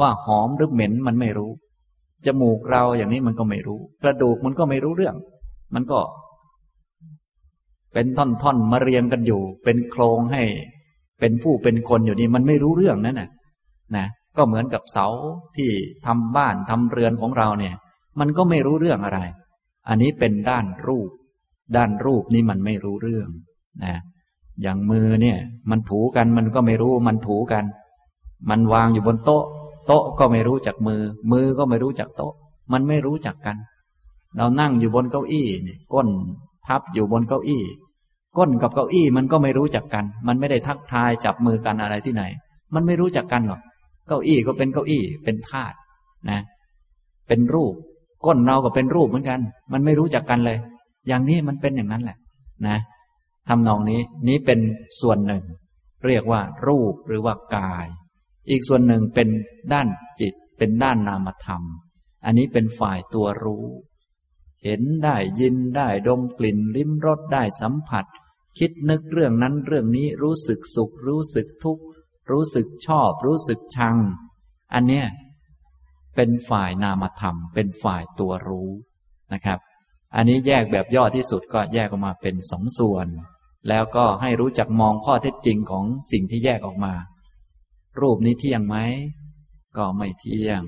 [0.00, 1.50] ว่าหอมหรือเหม็นมันไม่รู้
[2.26, 5.16] จมูกเราอย่างนี้มันก็ไม่รู้ กระดูกมันก็ไม่รู้เรื่อง
[5.74, 5.98] มันก็
[7.98, 10.42] เป็นท่อนๆมาเรียงกันอยู่ เป็นโครงให้
[11.20, 13.30] เป็นผู้เป็นคนอยู่นี่มันไม่รู้เรื่องนั่นน่ะ
[13.96, 14.06] นะ
[14.36, 15.06] ก็เหมือนกับเสา
[15.56, 15.70] ที่
[16.06, 17.74] ทำบ้านทำเรือนของเราเนี่ย
[18.20, 19.20] มันก็ไม่รู้เรื่องอะไร
[19.88, 21.10] อันนี้เป็นด้านรูป
[21.76, 23.28] ด้านรูปนี่มันไม่รู้เรื่อง
[23.84, 23.94] นะ
[24.62, 25.38] อย่างมือเนี่ย
[25.70, 27.64] มันถูกันมันก็ไม่รู้มันถูกัน
[28.50, 29.44] มันวางอยู่บนโต๊ะ
[29.86, 32.32] โต๊ะก็ไม่รู้จักมือ มือก็ไม่รู้จักโต๊ะ
[32.72, 33.56] มันไม่รู้จักกัน
[34.36, 35.46] เรานั่งอยู่บนเก้าอี้
[35.94, 36.08] ก้น
[36.66, 37.62] ทับอยู่บนเก้าอี้
[38.38, 42.22] ก้นกับเก้าอี้มันก็ไม่รู้จักกัน มันไม่ได้ทักทายจับมือกันอะไรที่ไหน
[42.74, 43.60] มันไม่รู้จักกันหรอก
[44.08, 45.76] เก้าอี้ก็เป็นเก้าอี้ เป็นธาตุ
[46.30, 46.40] นะ
[47.28, 47.74] เป็นรูป
[48.26, 49.40] ก้นเราก็เป็นรูปเหมือนกัน
[49.72, 50.58] มันไม่รู้จักกันเลย
[51.08, 52.18] อย่างนี้มันเป็นอย่างนั้นแหละ
[52.66, 52.78] นะ
[53.48, 54.60] ทำนองนี้นี้เป็น
[55.00, 55.42] ส่วนหนึ่ง
[56.06, 57.86] เรียกว่า รูปหรือว่ากาย
[58.50, 59.28] อีกส่วนหนึ่งเป็น
[59.72, 59.88] ด้าน
[60.20, 61.62] จิต เป็นด้านนามธรรม
[62.24, 63.66] อันนี้เป็นฝ่ายตัวรู้
[64.64, 68.04] เห็นได้ยินได้ดมกลิ่นลิ้มรสได้สัมผัส
[68.58, 71.84] คิดนึกเรื่องนั้นเรื่องนี้รู้สึกสุข รู้สึกทุกข์
[72.30, 73.96] รู้สึกชอบ รู้สึกชัง
[74.74, 75.06] อันเนี้ย
[76.16, 78.70] เป็นฝ่ายนามธรรม เป็นฝ่ายตัวรู้
[79.32, 79.58] นะครับ
[80.14, 83.06] อันนี้แยกแบบย่อที่สุดก็แยกออกมาเป็นสองส่วน
[83.68, 86.94] แล้วก็ให้รู้จักมองข้อเท็จจริงของสิ่งที่แยกออกมา
[88.00, 88.76] รูปนี้เที่ยงไหม
[89.76, 90.62] ก็ไม่เที่ยง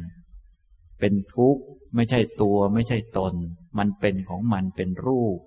[1.00, 1.62] เป็นทุกข์
[1.94, 3.34] ไม่ใช่ตัวไม่ใช่ตน
[3.78, 5.38] มันเป็นของมันเป็นรูป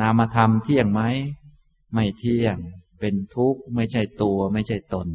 [0.00, 1.02] นามธรรมเที่ยงไหม
[1.94, 2.56] ไม่เที่ยง
[3.00, 5.08] เป็นทุกข์ ไม่ใช่ตัว ไม่ใช่ตน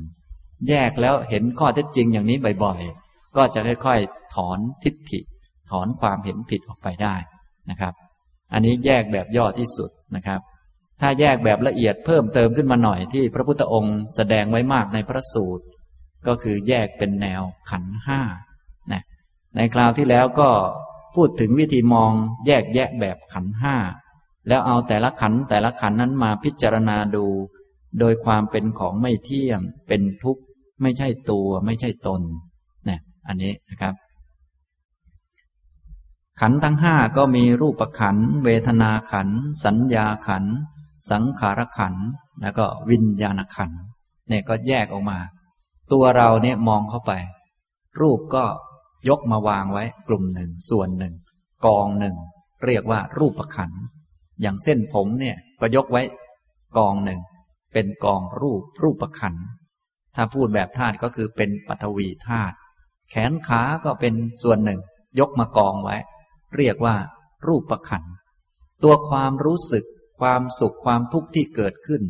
[0.70, 5.20] แยกแล้วเห็นข้อเท็จจริงอย่างนี้บ่อยๆ ก็จะค่อยๆ ถอนทิฏฐิ
[5.72, 7.16] ถอนความเห็นผิดออกไปได้
[7.70, 7.94] นะครับ
[8.54, 10.42] อันนี้แยกแบบย่อที่สุดนะครับ
[11.02, 15.66] ถ้าแยกแบบละเอียดเพิ่มเติมขึ้นมาหน่อยที่พระพุทธองค์แสดงไว้มากในพระสูตร
[16.28, 18.22] ก็คือแยกเป็นแนวขันห้า
[18.92, 19.04] นะ
[19.56, 20.50] ในคราวที่แล้วก็
[21.16, 22.12] พูดถึงวิธีมอง
[22.48, 23.76] แยกแยะแบบขันห้า
[24.48, 27.26] แล้วเอาแต่ละขันแต่ละขันนั้นมาพิจารณาดู
[28.00, 30.44] โดยความเป็นของไม่เที่ยงเป็นทุกข์
[30.82, 32.22] ไม่ใช่ตัวไม่ใช่ตน
[32.90, 33.94] นะอันนี้นะครับ
[36.40, 39.30] ขันทั้งห้าก็มีรูปขัน เวทนาขัน
[39.66, 40.44] สัญญาขัน
[41.12, 41.96] สังขารขัน
[42.42, 43.72] แล้วก็วิญญาณขัน
[44.28, 45.20] เนี่ยก็แยกออกมา
[45.92, 47.12] ตัวเราเนี่ยมองเข้าไป
[48.02, 48.46] รูปก็
[49.10, 51.14] ยกมาวางไว้กลุ่มหนึ่งส่วนหนึ่ง
[51.66, 52.16] กองหนึ่ง
[52.66, 53.72] เรียกว่ารูปขัน
[54.42, 56.02] อย่างเส้นผมเนี่ย ก็ยกไว้
[56.78, 57.20] กองหนึ่ง
[57.74, 59.36] เป็นกองรูปรูปขัน
[60.16, 62.56] ถ้าพูดแบบธาตุก็คือเป็นปฐวีธาตุ
[63.10, 64.80] แขนขาก็เป็นส่วนหนึ่ง
[65.20, 65.98] ยกมากองไว้
[66.56, 66.96] เรียกว่า
[67.48, 68.04] รูปขัน
[68.84, 69.86] ตัวความรู้สึก
[70.20, 72.02] ความสุขความทุกข์ที่เกิดขึ้น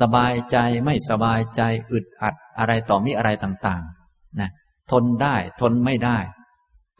[0.00, 4.50] สบายใจไม่สบายใจอึดอัดอะไรต่อมีอะไรต่างๆนะ
[4.90, 6.18] ทนได้ทนไม่ได้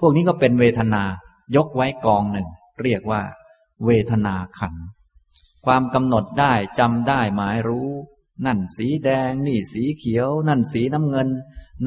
[0.01, 1.03] พวกนี้ก็เป็นเวทนา
[1.57, 2.49] ยกไว้กองหนึ่ง
[2.83, 3.23] เรียกว่า
[3.85, 4.75] เวทนาขัน
[5.65, 7.91] ความกำหนดได้จำได้หมายรู้
[8.47, 11.29] นั่นสีแดง นี่สีเขียว นั่นสีน้ำเงิน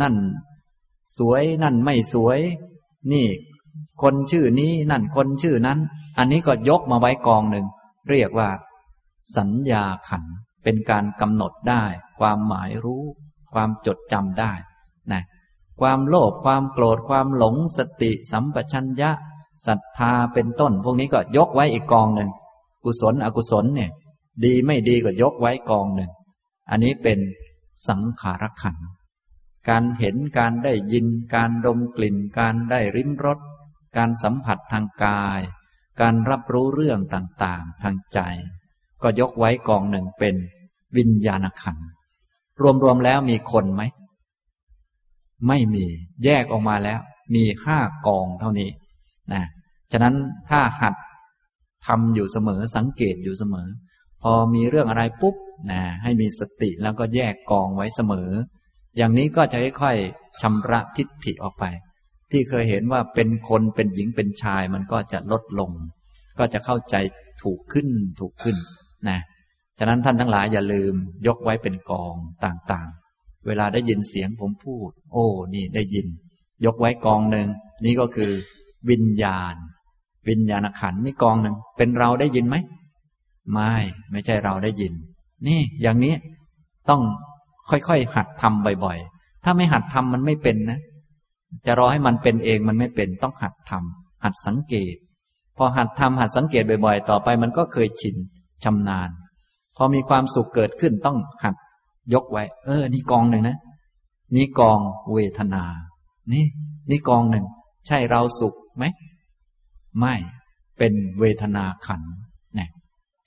[0.01, 0.15] นั่น
[1.17, 2.39] สวยนั่นไม่สวย
[3.11, 3.27] นี่
[4.01, 5.79] คนชื่อนี้นั่นคนชื่อนั้น
[6.17, 7.65] อันนี้ก็ยกมาไว้กองหนึ่ง
[8.09, 8.49] เรียกว่า
[9.35, 10.23] สัญญาขัน
[10.63, 11.83] เป็นการกำหนดได้
[12.19, 13.03] ความหมายรู้
[13.53, 14.51] ความจดจำได้
[15.11, 15.23] นะ
[15.81, 19.11] ความโลภความโกรธความหลงสติสัมปชัญญะ
[19.67, 22.29] ศรัทธาเป็นต้น พวกนี้ก็ยกไว้อีกกองหนึ่ง
[22.83, 23.91] กุศลอกุศลเนี่ย
[24.43, 26.11] ดีไม่ดีก็ยกไว้กองหนึ่ง
[26.69, 27.19] อันนี้เป็น
[27.89, 28.77] สังขารขัน
[29.69, 33.39] การเห็นการได้ยิน การดมกลิ่น การได้ริมรส
[33.97, 35.41] การสัมผัสทางกาย
[36.01, 38.19] การรับรู้เรื่องต่างๆ ทางใจ
[39.01, 40.35] ก็ยกไว้กองหนึ่งเป็น
[40.97, 41.77] วิญญาณขัน
[42.83, 43.81] รวมๆแล้วมีคนไหม
[45.47, 45.85] ไม่มี
[46.23, 46.99] แยกออกมาแล้ว
[47.35, 48.69] มีห้ากองเท่านี้
[49.33, 49.43] นะ
[49.91, 50.15] ฉะนั้น
[50.49, 50.95] ถ้าหัด
[51.85, 53.67] ทำอยู่เสมอสังเกตอยู่เสมอ
[54.21, 55.35] พอมีเรื่องอะไรปุ๊บ
[55.71, 58.29] นะให้มีสติแล้วก็แยกกองไว้เสมอ
[58.97, 61.65] อย่างนี้ก็จะค่อยๆชำระทิฏฐิออกไป
[62.31, 65.71] ที่เคยเห็นว่าเป็นคนเป็นหญิงเป็นชายมันก็จะลดลง
[66.39, 66.95] ก็จะเข้าใจ
[67.43, 67.87] ถูกขึ้น
[68.19, 68.57] ถูกขึ้น
[69.09, 69.19] นะ
[69.79, 70.93] ฉะนั้นท่านทั้งหลายอย่าลืม
[71.27, 72.89] ยกไว้เป็นกองต่าง
[73.47, 76.07] เวลาได้ยินเสียงผมพูด โอ้นี่ได้ยิน
[76.65, 77.47] ยกไว้กองหนึ่ง
[77.85, 78.31] นี่ก็คือ
[78.89, 79.55] วิญญาณ
[80.29, 82.55] วิญญาณขันนี่กองหนึ่งเป็นเราได้ยินไหม
[83.51, 83.73] ไม่
[84.11, 84.93] ไม่ใช่เราได้ยิน
[85.47, 86.15] นี่อย่างนี้
[86.89, 87.01] ต้อง
[87.69, 90.79] ค่อยๆ หัดทำบ่อยๆ ถ้าไม่หัดทำมันไม่เป็นนะ
[91.65, 94.95] จะรอให้มันเป็นเองมันไม่เป็น ต้องหัดทำหัดสังเกต
[95.57, 98.15] พอหัดทำหัดสังเกตบ่อยๆ ต่อไปมันก็เคยชิน
[98.63, 99.09] ชำนาญ
[99.77, 101.55] พอมีความสุขเกิดขึ้นต้องหัด
[102.13, 103.57] ยกไว้ เออ นี่กองหนึ่งนะ
[104.35, 104.79] นี่กอง
[105.13, 105.63] เวทนา
[106.33, 106.45] นี่
[106.89, 107.45] นี่กองหนึ่ง
[107.87, 108.83] ใช่เราสุข ไหม
[109.99, 110.15] ไม่
[110.77, 112.01] เป็นเวทนาขัน
[112.55, 112.69] เนี่ย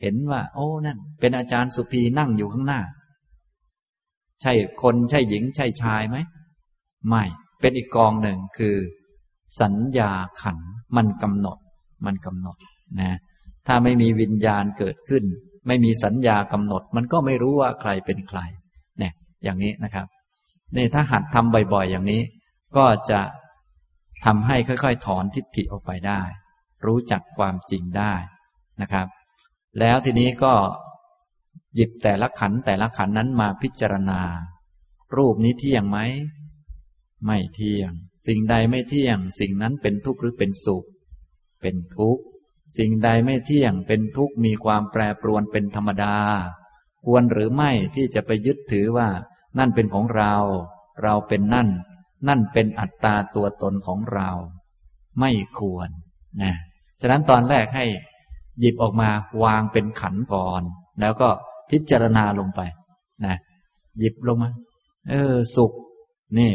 [0.02, 2.80] เห็นว่า โอ้นั่น เป็นอาจารย์สุภีนั่งอยู่ข้างหน้า
[4.42, 6.16] ใช่คนใช่หญิง ใช่ชายไหม
[7.08, 7.22] ไม่
[7.60, 8.76] เป็นอีกกองหนึ่งคือ
[9.60, 10.10] สัญญา
[10.42, 10.58] ขัน
[10.96, 11.58] มันกำหนด
[12.06, 12.56] มันกำหนด
[13.00, 13.18] นะ
[13.66, 15.24] ถ้าไม่มีวิญญาณเกิดขึ้น
[15.66, 18.40] ไม่มีสัญญากำหนด มันก็ไม่รู้ว่าใครเป็นใคร
[18.98, 19.12] เนี่ย
[19.44, 20.06] อย่างนี้นะครับ
[20.76, 22.20] นี่ถ้าหัดทำบ่อย ๆ อย่างนี้
[22.76, 23.20] ก็จะ
[24.24, 26.22] ทำให้ค่อยๆ ถอนทิฏฐิออกไปได้
[26.86, 28.14] รู้จักความจริงได้
[28.80, 29.06] นะครับ
[29.78, 30.54] แล้วทีนี้ก็
[31.74, 34.20] หยิบแต่ละขันแต่ละขันนั้นมาพิจารณา
[35.16, 35.98] รูปนี้เที่ยงไหม
[37.26, 37.90] ไม่เที่ยง
[38.26, 40.86] สิ่งใดไม่เที่ยง สิ่งนั้นเป็นทุกข์หรือเป็นสุข
[41.60, 42.22] เป็นทุกข์
[42.78, 46.16] สิ่งใดไม่เที่ยง เป็นทุกข์มีความแปรปรวนเป็นธรรมดา
[47.04, 49.08] ควรหรือไม่ที่จะไปยึดถือว่า
[49.58, 50.34] นั่นเป็นของเรา
[51.02, 51.68] เราเป็นนั่น
[52.28, 54.30] นั่นเป็นอัตตาตัวตนของเรา
[55.20, 55.88] ไม่ควร
[56.42, 56.54] นะ
[57.00, 57.86] ฉะนั้นตอนแรกให้
[58.60, 59.08] หยิบออกมา
[59.44, 60.62] วางเป็นขันก่อน
[61.00, 61.28] แล้วก็
[61.70, 62.60] พิจารณาลงไป
[63.24, 63.36] นะ
[63.98, 64.50] หยิบลงมา
[65.10, 65.72] เออ สุข
[66.38, 66.52] นี่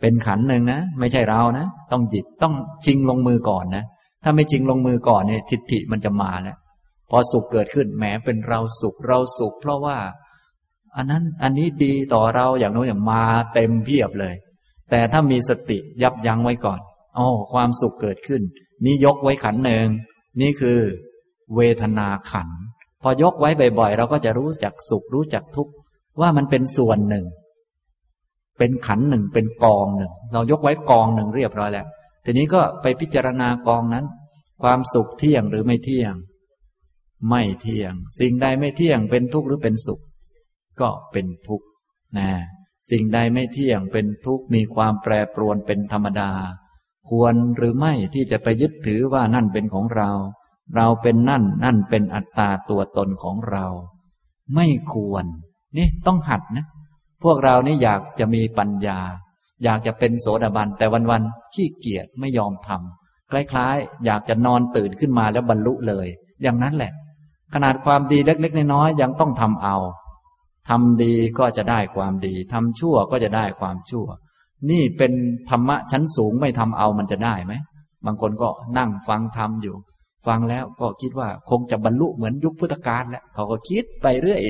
[0.00, 3.84] เป็นขันหนึ่งนะไม่ใช่เรานะต้องหยิบต้องชิงลงมือก่อนนะ
[4.22, 6.56] ถ้าไม่ชิงลงมือก่อนเนี่ยทิฏฐิมันจะมาแล้ว
[7.10, 9.96] พอสุขเกิดขึ้นแหมเป็นเราสุขเราสุข เพราะว่า
[10.96, 13.22] อันนั้นอันนี้ดีต่อเราอย่างโน้นอย่างมา
[13.54, 14.34] เต็มเพียบเลย
[14.90, 16.80] แต่ถ้ามีสติยับยั้งไว้ก่อน
[17.18, 18.42] อ๋อความสุขเกิดขึ้น
[18.84, 19.86] นี่ยกไว้ขันหนึ่ง
[20.40, 20.78] นี่คือ
[21.56, 22.48] เวทนาขัน
[23.02, 25.72] พอยกไว้บ่อยๆ เราก็จะรู้จักสุขรู้จักทุกข์
[26.20, 27.26] ว่ามันเป็นส่วนหนึ่ง
[28.58, 31.86] เป็นขันหนึ่งเป็นกองหนึ่ง เรายกไว้กองหนึ่งเรียบร้อยแล้ว
[32.24, 34.04] ทีนี้ก็ไปพิจารณากองนั้น
[34.62, 36.14] ความสุขเที่ยงหรือไม่เที่ยง
[37.28, 40.00] ไม่เที่ยง สิ่งใดไม่เที่ยงเป็นทุกข์หรือเป็นสุข
[40.80, 41.66] ก็เป็นทุกข์
[42.18, 42.30] นะ
[42.90, 46.32] สิ่งใดไม่เที่ยงเป็นทุกข์มีความแปรปรวนเป็นธรรมดา
[47.08, 50.10] ควรหรือไม่ที่จะไปยึดถือว่านั่นเป็นของเรา
[50.74, 53.66] เราเป็นนั่นนั่นเป็นอัตตาตัวตนของเรา
[54.54, 55.24] ไม่ควร
[55.76, 56.66] นี่ต้องหัดนะ
[57.22, 59.00] พวกเรานี่อยากจะมีปัญญา
[59.64, 66.06] อยากจะเป็นโสดาบันแต่วันๆขี้เกียจไม่ยอมทำคล้ายๆ อยากจะนอนตื่นขึ้นมาแล้วบรรลุเลย
[66.42, 66.92] อย่างนั้นแหละ
[67.54, 69.76] ขนาดความดีเล็กๆน้อยๆยังต้องทำเอา
[70.68, 74.06] ทำดีก็จะได้ความดีทำชั่วก็จะได้ความชั่ว
[74.70, 75.12] นี่เป็น
[75.50, 77.54] ธรรมะชั้นสูงไม่ทำเอามันจะได้ไหม
[78.06, 78.48] บางคนก็
[78.78, 79.76] นั่งฟังทำอยู่
[80.26, 84.42] ฟังแล้วก็คิดว่าคงจะบรรลุเหมือนยุคพุทธกาลแล้วเขาก็คิดไปเรื่อย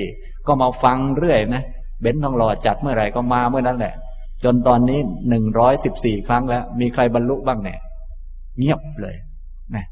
[0.47, 1.63] ก็มาฟังเรื่อยนะ
[2.01, 3.93] เบนทองหล่อจัดเมื่อไหร่ก็มาเมื่อนั้นแหละ
[4.43, 4.99] จนตอนนี้
[5.29, 7.79] หนึ่งร้อยสิบสี่ครั้งแล้ว มีใครบรรลุบ้างเนี่ย
[8.59, 9.15] เงียบเลย
[9.75, 9.85] นะ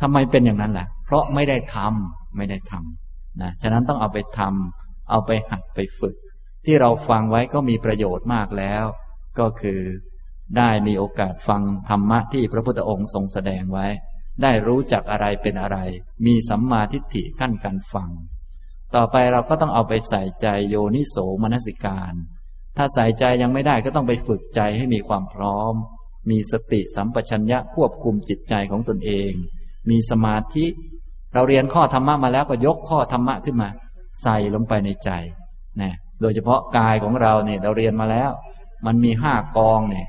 [0.00, 6.16] ทำไมเป็นอย่างนั้นล่ะ เพราะไม่ได้ทำไม่ได้ทำนะฉะนั้นต้องเอาไปทำ เอาไปหัดไปฝึก
[6.64, 8.84] ที่เราฟังไว้ก็มีประโยชน์มากแล้ว
[9.38, 9.80] ก็คือ
[10.56, 13.86] ได้มีโอกาสฟังธรรมะที่พระพุทธองค์ทรงแสดงไว้
[14.42, 15.78] ได้รู้จักอะไรเป็นอะไร
[16.26, 18.10] มีสัมมาทิฏฐิขั้นการฟัง
[18.94, 22.14] ต่อไปเราก็ต้องเอาไปใส่ใจโยนิโสมนสิการ
[22.76, 25.74] ถ้าใส่ใจยังไม่ได้ก็ต้องไปฝึกใจให้มีความพร้อม
[26.30, 29.32] มีสติสัมปชัญญะควบคุมจิตใจของตนเอง
[29.90, 30.66] มีสมาธิ
[31.34, 33.68] เราเรียนข้อธรรมะมาแล้วก็ยกข้อธรรมะขึ้นมา
[34.22, 35.10] ใส่ลงไปในใจ
[35.80, 38.30] นะโดยเฉพาะกายของเราเนี่ยเราเรียนมาแล้ว
[38.86, 40.06] มันมีห้ากองเนี่ย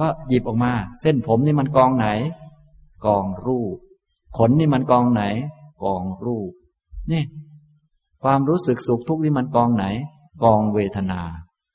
[0.00, 2.08] ก็หยิบออกมา เส้นผมนี่มันกองไหน
[3.06, 3.76] กองรูป
[4.36, 5.22] ขนนี่มันกองไหน
[5.84, 6.50] กองรูป
[7.12, 7.22] นี่
[8.22, 9.84] ความรู้สึกสุขทุกข์นี่มันกองไหน
[10.44, 11.20] กองเวทนา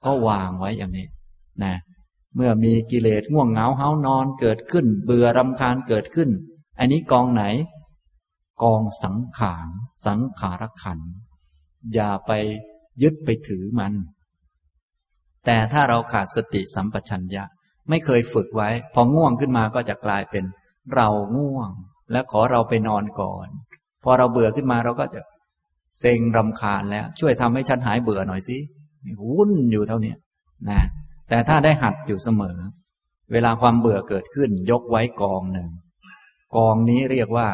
[0.05, 1.07] ก็วางไว้อย่างนี้
[1.63, 1.73] นะ
[2.36, 6.29] เมื่อมีกิเลสง่วงเหงาเฮานอนเกิดขึ้น เบื่อรำคาญเกิดขึ้น
[6.79, 7.43] อันนี้กองไหน
[8.63, 9.67] กองสังขาร
[10.05, 10.99] สังขารขัน
[11.93, 12.31] อย่าไป
[13.01, 13.93] ยึดไปถือมัน
[15.45, 17.43] แต่ถ้าเราขาดสติสัมปชัญญะ
[17.89, 20.43] ไม่เคยฝึกไว้ พอง่วงขึ้นมาก็จะกลายเป็น
[20.95, 21.69] เราง่วง
[22.11, 23.47] และขอเราไปนอนก่อน
[24.03, 25.21] พอเราเบื่อขึ้นมาเราก็จะ
[25.99, 28.57] เซ็งรำคาญแล้ว ช่วยทำให้ฉันหายเบื่อหน่อยสิ
[29.29, 30.13] วุ่นอยู่เท่านี้
[30.69, 30.81] นะ
[31.29, 32.57] แต่ถ้าได้หัดอยู่เสมอ
[33.31, 35.69] เวลาความเบื่อเกิดขึ้น ยกไว้กองหนึ่ง
[36.55, 37.47] กองนี้เรียกว่า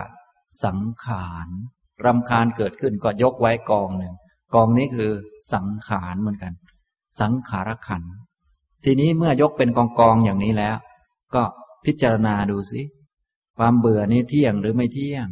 [0.63, 1.47] สังขาร
[2.05, 4.13] รำคาญเกิดขึ้นก็ยกไว้กองหนึ่ง
[4.55, 5.11] กองนี้คือ
[5.53, 6.53] สังขารเหมือนกัน
[7.21, 8.03] สังขารขัน
[8.83, 10.77] ทีนี้เมื่อยกเป็นกองกองอย่างนี้แล้ว
[11.35, 11.43] ก็
[11.85, 12.81] พิจารณาดูสิ
[13.57, 15.27] ความเบื่อนี้เที่ยงหรือไม่เที่ยง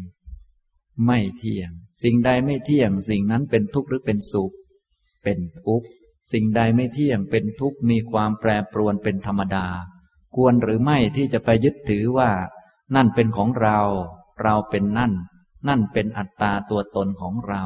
[1.06, 1.70] ไม่เที่ยง
[2.04, 4.54] สิ่งใดไม่เที่ยง สิ่งนั้นเป็นทุกข์หรือเป็นสุข
[5.24, 5.88] เป็นทุกข์
[6.34, 9.68] สิ่งใดไม่เที่ยง เป็นทุกข์ มีความแปรปรวนเป็นธรรมดา
[10.36, 12.30] ควรหรือไม่ที่จะไปยึดถือว่า
[12.96, 13.80] นั่นเป็นของเรา
[14.44, 15.14] เราเป็นนั่น
[15.68, 17.64] นั่นเป็นอัตตาตัวตนของเรา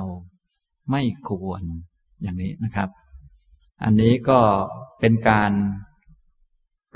[0.92, 1.64] ไม่ควร
[2.22, 2.90] อย่างนี้นะครับ
[3.84, 4.40] อันนี้ก็
[5.00, 5.52] เป็นการ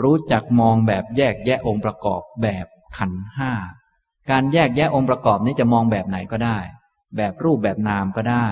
[0.01, 2.65] รู้จักมองแบบแยกแยะองค์ประกอบแบบ
[2.97, 3.51] ขันห้า
[4.31, 6.57] การแยกแยะองค์ประกอบนี้จะมองแบบไหนก็ได้
[7.17, 8.47] แบบรูปแบบนามก็ได้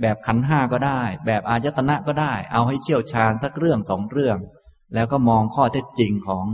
[0.00, 4.38] แบบขันห้าก็ได้ แบบอายตนะก็ได้ เอาให้เชี่ยวชาญสักเรื่องสองเรื่อง
[4.94, 6.46] แล้วก็มองข้อเท็จจริงของ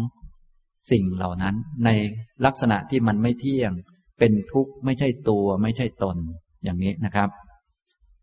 [0.90, 1.88] สิ่งเหล่านั้นใน
[2.44, 3.72] ลักษณะที่มันไม่เที่ยง
[4.18, 6.16] เป็นทุกข์ไม่ใช่ตัวไม่ใช่ตน
[6.64, 7.28] อย่างนี้นะครับ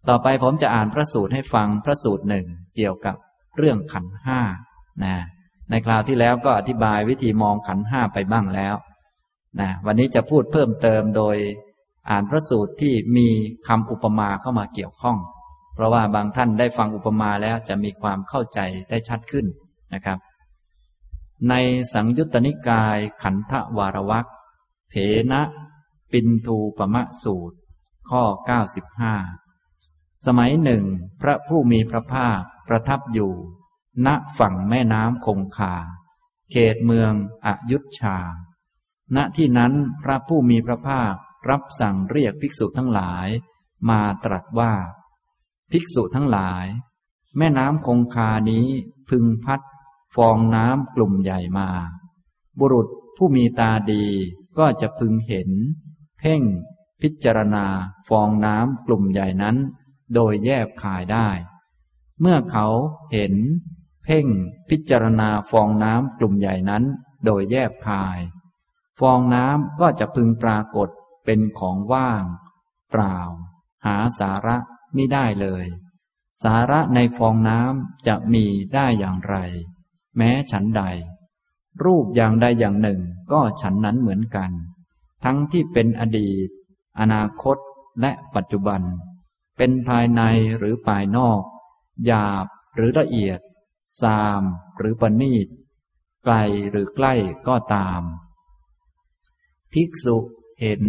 [0.10, 3.16] ต่อไปผมจะอ่านพระสูตรให้ฟังพระสูตรหนึ่งเกี่ยวกับ
[3.58, 4.40] เรื่องขันห้า
[5.04, 5.16] นะ
[5.70, 8.76] ในคราวที่แล้วก็อธิบายวิธีมองขันห้าไปบ้างแล้ว
[9.60, 11.38] นะวันนี้จะพูดเพิ่มเติมโดย
[12.10, 13.28] อ่านพระสูตรที่มี
[13.68, 15.18] คำอุปมาเข้ามาเกี่ยวข้อง
[15.76, 19.46] เพราะว่าบางท่านได้ฟังอุปมาแล้วจะมีความเข้าใจได้ชัดขึ้น
[19.94, 20.18] นะครับ
[21.50, 21.54] ใน
[21.94, 24.26] สังยุตตนิกายขันธวารวัก
[24.92, 24.96] เถ
[25.32, 25.42] นะ
[26.12, 27.58] ปินทูปมะสูตร
[28.10, 28.24] ข้อ
[29.44, 30.84] 95 สมัยหนึ่ง
[31.22, 33.34] พระผู้มีพระภาคประทับอยู่
[34.06, 34.08] ณ
[34.40, 35.76] ฝั่งแม่น้ำคงคา
[36.52, 37.14] เขตเมือง
[37.46, 38.18] อยุธชา
[39.16, 41.16] ณที่นั้นพระผู้มีพระภาค
[41.50, 43.28] รับสั่งเรียกภิกษุทั้งหลาย
[43.90, 44.74] มาตรัสว่า
[45.72, 46.66] ภิกษุทั้งหลาย
[47.38, 48.68] แม่น้ำคงคานี้
[49.10, 49.62] พึงพัด
[50.16, 51.70] ฟองน้ำกลุ่มใหญ่มา
[52.60, 52.88] บุรุษ
[53.18, 54.06] ผู้มีตาดี
[54.58, 55.50] ก็จะพึงเห็น
[56.26, 56.44] พ่ง
[57.02, 57.66] พิจารณา
[58.10, 59.58] ฟองน้ำกลุ่มใหญ่นั้น
[60.14, 61.30] โดยแยบคายได้
[62.22, 62.68] เมื่อเขา
[63.14, 63.34] เห็น
[64.04, 64.28] เพ่ง
[64.70, 66.84] พิจารณาฟองน้ำกลุ่มใหญ่นั้น
[67.26, 68.20] โดยแยบคาย
[69.00, 70.90] ฟองน้ำก็จะพึงปรากฏ
[71.26, 72.24] เป็นของว่าง
[72.92, 73.18] เปล่า
[73.86, 74.58] หาสาระ
[74.94, 75.66] ไม่ได้เลย
[76.44, 79.36] สาระในฟองน้ำจะมีได้อย่างไร
[80.18, 80.84] แม้ฉันใด
[81.84, 83.00] รูปอย่างใดอย่างหนึ่ง
[83.32, 84.52] ก็ฉันนั้นเหมือนกัน
[85.28, 86.50] ทั้งที่เป็นอดีต
[87.00, 87.58] อนาคต
[88.02, 88.82] และปัจจุบัน
[89.58, 90.22] เป็นภายใน
[90.58, 91.42] หรือภายนอก
[92.06, 93.40] หยาบหรือละเอียด
[94.02, 94.44] ซาม
[94.78, 95.48] หรือปณีต
[96.24, 96.36] ไกล
[96.70, 97.14] หรือใกล้
[97.48, 98.02] ก็ตาม
[99.74, 100.18] ภิกษุ
[100.62, 100.84] เห็น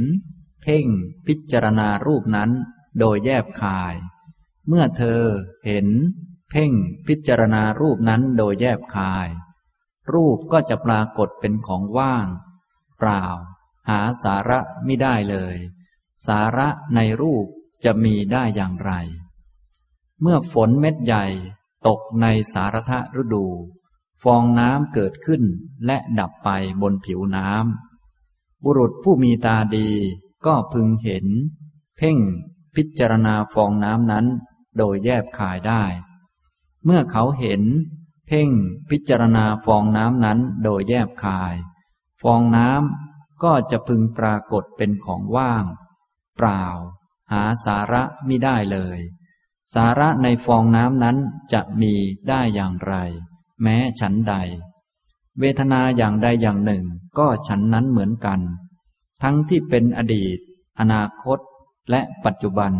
[0.62, 0.86] เพ่ง
[1.26, 2.50] พิจารณารูปนั้น
[2.98, 3.94] โดยแยบคาย
[4.68, 5.22] เมื่อเธอ
[5.66, 5.88] เห็น
[6.50, 6.72] เพ่ง
[7.06, 9.28] พิจารณารูปนั้นโดยแยบคาย
[10.12, 12.26] รูปก็จะปรากฏเป็นของว่าง
[12.98, 13.24] เปล่า
[13.88, 15.56] หาสาระไม่ได้เลย
[16.26, 17.46] สาระในรูป
[17.84, 18.92] จะมีได้อย่างไร
[20.20, 21.26] เมื่อฝนเม็ดใหญ่
[21.86, 23.46] ตกในสารทะฤดู
[24.22, 25.42] ฟองน้ำเกิดขึ้น
[25.86, 26.48] และดับไป
[26.82, 29.90] บนผิวน้ำบุรุษผู้มีตาดี
[30.46, 31.26] ก็พึงเห็น
[31.96, 32.18] เพ่ง
[32.74, 34.26] พิจารณาฟองน้ำนั้น
[34.76, 35.82] โดยแยบคายได้
[36.84, 37.62] เมื่อเขาเห็น
[38.26, 38.50] เพ่ง
[38.90, 41.54] พิจารณาฟองน้ำนั้นโดยแยบคาย
[42.22, 43.05] ฟองน้ำ
[43.42, 45.64] ก็จะพึงปรากฏเป็นของว่าง
[46.36, 46.64] เปล่า
[47.32, 48.98] หาสาระไม่ได้เลย
[49.74, 51.16] สาระในฟองน้ำนั้น
[51.52, 51.94] จะมี
[52.28, 52.94] ได้อย่างไร
[53.62, 54.34] แม้ฉันใด
[55.40, 56.84] เวทนาอย่างใดอย่างหนึ่ง
[57.18, 58.40] ก็ฉันนั้นเหมือนกัน
[59.22, 60.38] ทั้งที่เป็นอดีต
[60.80, 61.38] อนาคต
[61.90, 62.72] และปัจจุบัน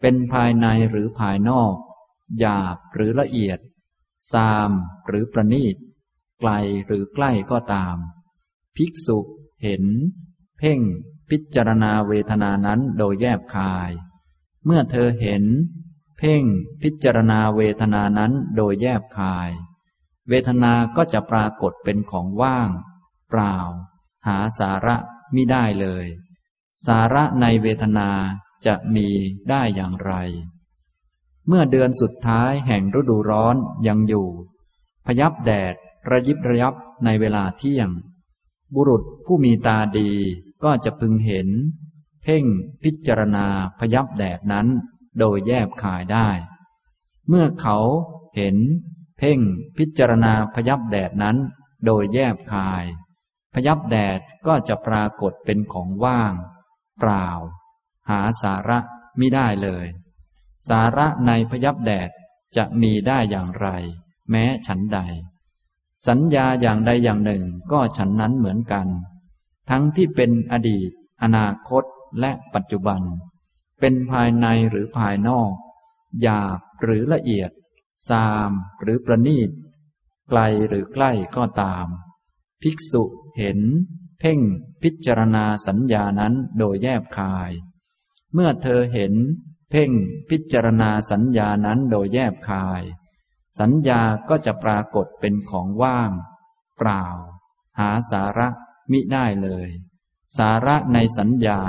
[0.00, 1.74] เป็นภายในหรือภายนอก
[2.38, 3.58] หยาบหรือละเอียด
[4.32, 4.70] ซาม
[5.06, 5.76] หรือประณีต
[6.40, 6.50] ไกล
[6.86, 7.96] หรือใกล้ก็ตาม
[8.76, 9.18] ภิกษุ
[9.62, 9.84] เห็น
[10.58, 10.80] เพ่ง
[11.30, 13.90] พิจารณาเวทนานั้นโดยแยบคาย
[14.64, 15.44] เมื่อเธอเห็น
[16.18, 16.42] เพ่ง
[16.82, 19.50] พิจารณาเวทนานั้นโดยแยบคาย
[20.28, 22.68] เวทนาก็จะปรากฏเป็นของว่าง
[23.30, 23.56] เปล่า
[24.26, 24.96] หาสาระ
[25.34, 26.06] มิได้เลย
[26.86, 28.10] สาระในเวทนา
[28.66, 29.08] จะมี
[29.50, 30.12] ได้อย่างไร
[31.48, 33.56] เมื่อเดือนสุดท้ายแห่งฤดูร้อน
[33.88, 34.28] ยังอยู่
[35.06, 35.74] พยับแดด
[36.10, 37.88] ระยิบระยับในเวลาเที่ยง
[38.74, 40.10] บุรุษผู้มีตาดี
[40.64, 41.48] ก็จะพึงเห็น
[42.22, 42.44] เพ่ง
[42.82, 43.46] พิจารณา
[43.78, 44.66] พยับแดดนั้น
[45.18, 46.28] โดยแยบขายได้
[47.28, 47.78] เมื่อเขา
[48.36, 48.56] เห็น
[49.18, 49.38] เพ่ง
[49.78, 51.36] พิจารณาพยับแดดนั้น
[51.84, 52.84] โดยแยบคาย
[53.54, 56.34] พยับแดดก็จะปรากฏเป็นของว่าง
[56.98, 57.28] เปล่า
[58.10, 58.78] หาสาระ
[59.18, 59.86] ไมิได้เลย
[60.68, 62.10] สาระในพยับแดด
[62.56, 63.68] จะมีได้อย่างไร
[64.30, 64.98] แม้ฉันใด
[66.06, 68.86] สัญญาอย่างใดอย่างหนึ่งก็ฉันนั้นเหมือนกัน
[69.70, 70.90] ทั้งที่เป็นอดีต
[71.22, 71.84] อนาคต
[72.20, 73.02] และปัจจุบัน
[73.80, 75.52] เป็นภายในหรือภายนอก
[76.22, 77.50] หยาบหรือละเอียด
[78.08, 78.50] ซาม
[78.82, 79.50] หรือประนีต
[80.28, 81.86] ไกลหรือใกล้ก็ตาม
[82.62, 83.04] ภิกษุ
[83.38, 83.60] เห็น
[84.20, 84.40] เพ่ง
[84.82, 87.50] พิจารณาสัญญานั้นโดยแยบคาย
[88.32, 89.14] เมื่อเธอเห็น
[89.70, 89.90] เพ่ง
[90.30, 92.82] พิจารณาสัญญานั้นโดยแยบคาย
[93.58, 96.10] สัญญาก็จะปรากฏเป็นของว่าง
[96.78, 97.04] เปล่า
[97.78, 98.48] หาสาระ
[98.90, 99.68] มิได้เลย
[100.38, 101.60] สาระในสัญญา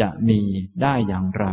[0.00, 0.40] จะมี
[0.82, 1.46] ได้อย่างไร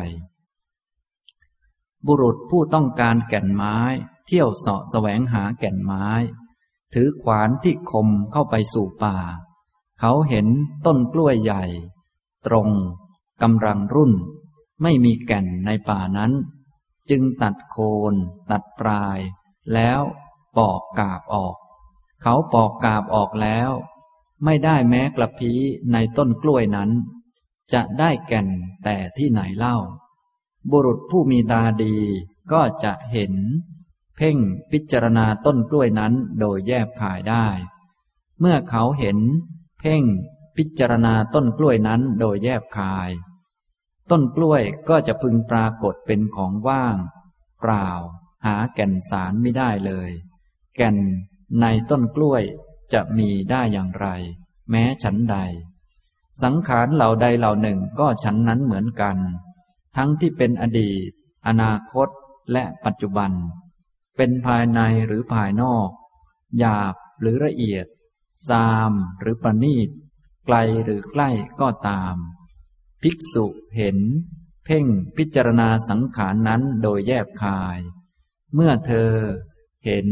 [2.06, 3.78] บุรุษผู้ต้องการแก่นไม้
[4.26, 6.08] เที่ยวเสาะแสวงหาแก่นไม้
[6.94, 9.18] ถือขวานที่คมเข้าไปสู่ป่า
[10.00, 10.48] เขาเห็น
[10.86, 11.64] ต้นกล้วยใหญ่
[12.48, 12.70] ตรง
[13.42, 14.14] กำลังรุ่น
[14.82, 16.32] ไม่มีแก่นในป่านั้น
[17.10, 17.78] จึงตัดโค
[18.12, 18.14] น
[18.52, 19.20] ตัดปลาย
[19.74, 20.02] แล้ว
[20.58, 21.56] ปอกกาบออก
[22.22, 23.70] เขาปอกกาบออกแล้ว
[24.46, 25.60] ไม่ได้แม้กระพี้
[25.92, 26.90] ในต้นกล้วยนั้น
[27.74, 28.48] จะได้แก่น
[28.84, 29.78] แต่ที่ไหนเล่า
[30.72, 31.98] บุรุษผู้มีตาดี
[32.52, 33.34] ก็จะเห็น
[34.16, 34.38] เพ่ง
[34.72, 37.48] พิจารณาต้นกล้วยนั้นโดยแยบขายได้
[38.40, 39.18] เมื่อเขาเห็น
[39.80, 40.04] เพ่ง
[40.58, 43.10] พิจารณาต้นกล้วยนั้นโดยแยบคาย
[44.10, 46.98] ต้นกล้วยก็จะพึงปรากฏเป็นของว่าง
[47.62, 47.90] เปล่า
[48.46, 50.10] หาแก่นสารไม่ได้เลย
[50.78, 50.98] แก่น
[51.62, 52.44] ในต้นกล้วย
[52.94, 54.08] จะมีได้อย่างไร
[54.70, 55.38] แม้ฉันใด
[56.44, 59.18] สังขารเหล่าใดเหล่าหนึ่งก็ฉันนั้นเหมือนกัน
[59.96, 61.10] ทั้งที่เป็นอดีต
[61.48, 62.08] อนาคต
[62.52, 63.32] และปัจจุบัน
[64.18, 65.90] เป็นภายในหรือภายนอก
[66.60, 67.86] หยาบหรือละเอียด
[68.48, 69.90] ซามหรือประณีต
[70.46, 71.30] ไกลหรือใกล้
[71.62, 72.16] ก็ตาม
[73.02, 73.98] ภิกษุเห็น
[74.66, 74.86] เพ่ง
[75.18, 77.80] พิจารณาสังขารนั้นโดยแยบคาย
[78.54, 79.12] เมื่อเธอ
[79.86, 80.08] เห็น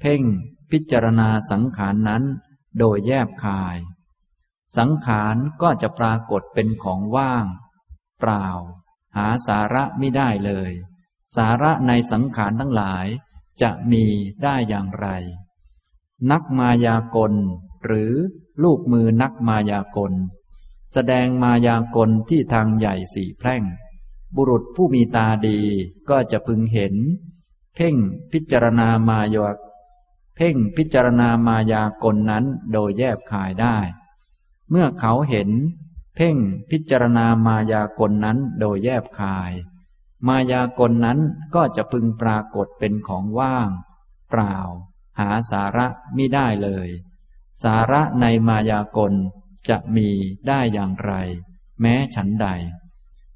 [0.00, 0.22] เพ่ง
[0.70, 2.24] พิจารณาสังขารนั้น
[2.78, 3.78] โดยแยบคาย
[4.78, 7.46] สังขารก็จะปรากฏเป็นของว่าง
[8.20, 8.46] เปล่า
[9.16, 10.72] หาสาระไม่ได้เลย
[11.36, 13.06] สาระในสังขารทั้งหลาย
[13.62, 14.04] จะมี
[14.42, 15.08] ได้อย่างไร
[16.30, 17.34] นักมายากล
[17.84, 18.12] หรือ
[18.62, 20.12] ลูกมือนักมายากล
[20.92, 23.62] แสดงมายากลที่ทางใหญ่สี่แพร่ง
[24.36, 25.60] บุรุษผู้มีตาดี
[26.10, 26.94] ก็จะพึงเห็น
[27.74, 27.96] เพ่ง
[28.32, 29.56] พิจารณามายก
[30.36, 33.76] เพ่งพิจารณามายากลนั้นโดยแยบคายได้
[34.70, 35.50] เมื่อเขาเห็น
[36.16, 36.36] เพ่ง
[36.70, 39.52] พิจารณามายากลนั้นโดยแยบคาย
[40.26, 41.18] มายากลนั้น
[41.54, 43.68] ก็จะพึงปรากฏเป็นของว่าง
[44.30, 44.56] เปล่า
[45.18, 46.88] หาสาระมิได้เลย
[47.62, 49.12] สาระในมายากล
[49.68, 50.08] จะมี
[50.48, 51.12] ได้อย่างไร
[51.80, 52.46] แม้ฉันใด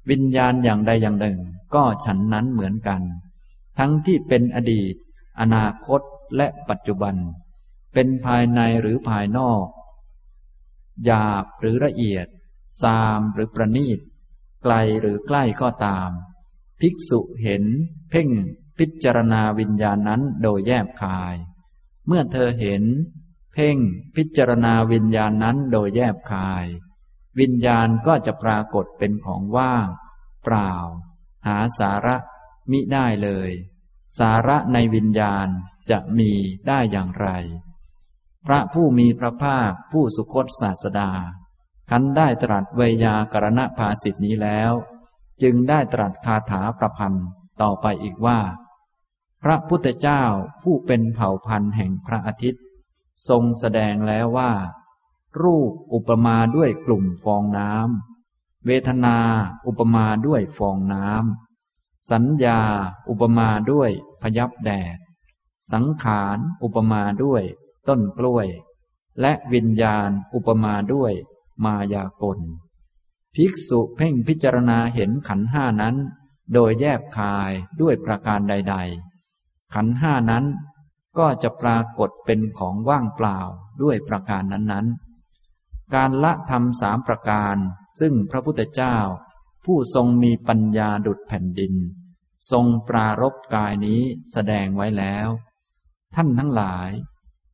[0.09, 1.39] วิญญาณอย่างใดอย่างหนึ่ง
[1.75, 3.01] ก็ฉันนั้นเหมือนกัน
[3.77, 4.95] ทั้งที่เป็นอดีต
[5.39, 6.01] อนาคต
[6.37, 7.15] และปัจจุบัน
[7.93, 9.65] เป็นภายในหรือภายนอก
[11.05, 12.27] หยาบหรือละเอียด
[12.81, 13.99] ซามหรือประณีต
[14.63, 16.09] ไกลหรือใกล้ก็ตาม
[16.79, 17.63] ภิกษุเห็น
[18.09, 18.29] เพ่ง
[18.77, 21.35] พิจารณาวิญญาณนั้นโดยแยบคาย
[22.07, 22.83] เมื่อเธอเห็น
[23.53, 23.77] เพ่ง
[24.15, 26.65] พิจารณาวิญญาณนั้นโดยแยบคาย
[27.39, 29.87] วิญญาณก็จะปรากฏเป็นของว่าง
[30.43, 30.73] เปล่า
[31.47, 32.15] หาสาระ
[32.71, 33.51] มิได้เลย
[34.19, 35.47] สาระในวิญญาณ
[35.91, 36.31] จะมี
[36.67, 37.27] ได้อย่างไร
[38.47, 41.11] พระผู้มีพระภาคผู้สุคตศาสดา
[41.89, 44.71] คันได้ตรัสเวยากรณภาสิทธินี้แล้ว
[45.41, 47.27] จึงได้ตรัสคาถาประพันธ์
[47.61, 48.39] ต่อไปอีกว่า
[49.43, 50.23] พระพุทธเจ้า
[50.63, 52.63] ผู้เป็นเผ่าพันธุ์แห่งพระอาทิตย์
[53.29, 54.51] ทรงแสดงแล้วว่า
[55.41, 59.17] รูปอุปมาด้วยกลุ่มฟองน้ำเวทนา
[59.67, 61.46] อุปมาด้วยฟองน้ำ
[62.11, 62.59] สัญญา
[63.09, 63.91] อุปมาด้วย
[64.21, 64.97] พยับแดด
[65.71, 67.43] สังขารอุปมาด้วย
[67.87, 68.47] ต้นกล้วย
[69.21, 71.13] และวิญญาณอุปมาด้วย
[71.63, 72.39] มายากล
[73.35, 75.95] ภิกษุเพ่งพิจารณาเห็นขันห้านั้น
[76.53, 77.51] โดยแยบคาย
[77.81, 78.75] ด้วยประการใด
[79.25, 80.45] ๆ ขันห้านั้น
[81.17, 83.39] ก็จะปรากฏเป็นของว่างเปล่า
[83.81, 87.57] ด้วยประการนั้นๆ การละธรรมสามประการ
[87.99, 88.97] ซึ่งพระพุทธเจ้า
[89.65, 91.73] ผู้ทรงมีปัญญาดุดแผ่นดิน
[92.51, 95.27] ทรงปรารบกายนี้แสดงไว้แล้ว
[96.15, 96.89] ท่านทั้งหลาย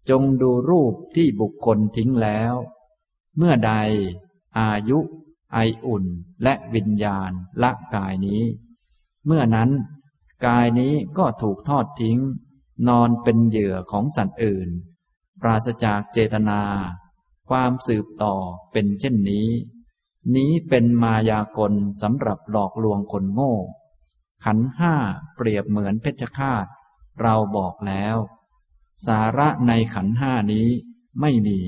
[0.09, 2.53] จงดูรูปที่บุคคลทิ้งแล้ว
[3.37, 3.73] เมื่อใด
[4.59, 4.99] อายุ
[5.53, 6.05] ไออุ่น
[6.43, 7.31] และวิญญาณ
[7.63, 8.43] ละกายนี้
[9.25, 9.71] เมื่อนั้น
[10.45, 12.19] กายนี้ก็ถูกทอดทิ้ง
[12.87, 14.69] นอนเป็นเหยื่อของสัตว์อื่น
[15.41, 16.61] ปราศจากเจตนา
[17.49, 18.35] ความสืบต่อ
[18.71, 19.49] เป็นเช่นนี้
[20.35, 23.53] นี้เป็นมายากลสำหรับหลอกลวงคนโง่
[24.43, 24.93] ขันห้า
[25.35, 26.65] เปรียบเหมือนเพชฌฆาต
[27.21, 28.17] เราบอกแล้ว
[29.05, 30.67] สาระในขันห้านี้
[31.21, 31.59] ไม่มี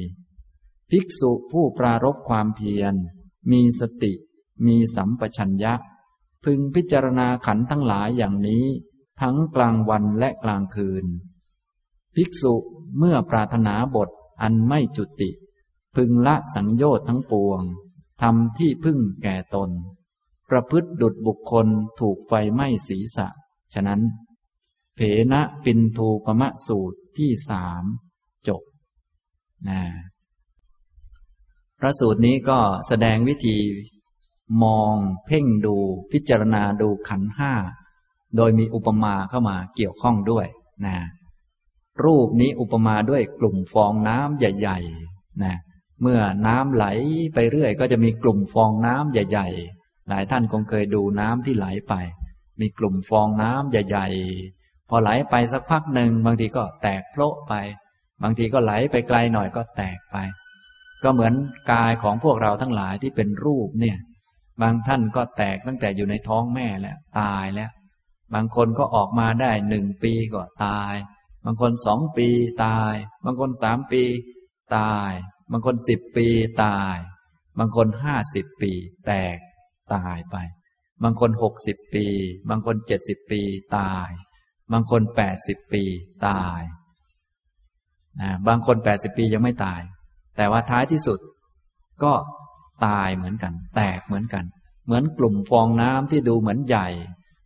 [0.90, 2.94] ภิกษุผู้ปรารบความเพียร
[3.52, 4.14] มีสติ
[4.66, 5.74] มีสัมปชัญญะ
[6.44, 8.66] พึงพิจารณาขันทั้งหลายอย่างนี้
[9.22, 11.06] ทั้งกลางวันและกลางคืน
[12.16, 12.56] ภิกษุ
[12.98, 14.10] เมื่อปรารถนาบท
[14.42, 15.32] อันไม่จุติ
[15.96, 17.62] พึงละสังโยชน์ทั้งปวง
[18.22, 19.70] ทำที่พึ่งแก่ตน
[20.50, 21.68] ประพฤติดุดบุคคล
[22.00, 23.28] ถูกไฟไหม้ศีรษะ
[23.74, 24.02] ฉะนั้น
[24.96, 25.00] เพ
[25.32, 27.84] นะปินทูปมะสูตรที่สาม
[28.48, 28.62] จบ
[29.70, 29.82] นะ
[31.80, 33.58] พระสูตรนี้ก็แสดงวิธี
[34.64, 35.76] มองเพ่งดู
[36.12, 37.54] พิจารณาดูขันห้า
[38.36, 40.48] โดยมีอุปมาเข้ามาเกี่ยวข้องด้วย
[40.86, 40.98] นะ
[42.04, 44.80] รูปนี้อุปมาด้วยกลุ่มฟองน้ำใหญ่
[45.12, 45.56] ๆ นะ
[46.02, 46.86] เมื่อน้ำไหล
[47.34, 51.94] ไปเรื่อย ก็จะมีกลุ่มฟองน้ำใหญ่ ๆ หลายท่านคงเคยดูน้ำที่ไหลไป
[52.60, 54.08] มีกลุ่มฟองน้ำใหญ่
[54.90, 57.54] พอไหลไปสักพักหนึ่งบางทีก็แตกโผล่ไป
[58.24, 60.18] บางทีก็ไหลไปไกลหน่อยก็แตกไป
[61.04, 61.34] ก็เหมือน
[61.72, 63.98] กายของพวกเราทั้งหลายที่เป็นรูปเนี่ย
[64.62, 67.72] บางท่านก็แตกตั้งแต่อยู่ในท้องแม่แล้วตายแล้ว
[68.34, 70.94] บางคนก็ออกมาได้หนึ่งปีก็ตาย
[71.46, 72.28] บางคนสองปี
[72.66, 72.94] ตาย
[73.26, 74.04] บางคนสามปี
[74.78, 75.12] ตาย
[75.52, 76.28] บางคนสิบปี
[76.64, 76.96] ตาย
[77.60, 78.72] บางคนห้าสิบปี
[79.08, 79.38] แตก
[79.94, 80.36] ตายไป
[81.04, 82.06] บางคนหกสิบปี
[82.50, 83.42] บางคนเจ็ดสิบปี
[83.78, 84.10] ตาย
[84.72, 85.84] บางคนแปดสิบปี
[86.28, 86.62] ตาย
[88.22, 89.82] นะบางคนแปดสิบปียังไม่ตาย
[90.38, 91.20] แต่ว่าท้ายที่สุด
[92.04, 92.14] ก็
[92.86, 94.46] ตายเหมือนกัน แตกเหมือนกัน
[94.86, 96.88] เหมือนกลุ่มฟองน้ำที่ดูเหมือนใหญ่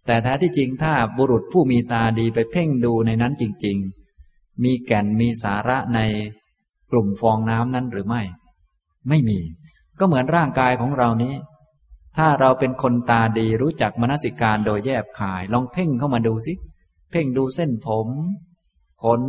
[0.05, 3.77] แต่แท้ที่จริงถ้าบุรุษผู้มีตาดีไปเพ่งดูในนั้นจริง
[4.21, 5.99] ๆ มีแก่นมีสาระใน
[6.91, 8.21] กลุ่มฟองน้ำนั้นหรือไม่
[9.09, 9.39] ไม่มี
[9.99, 11.33] ก็เหมือนร่างกายของเรานี้
[12.17, 16.53] ถ้าเราเป็นคนตาดีรู้จักมนสิการโดยแยบขาย ลองเพ่งเข้ามาดูสิ
[17.11, 18.07] เพ่งดูเส้นผม
[19.03, 19.21] ขน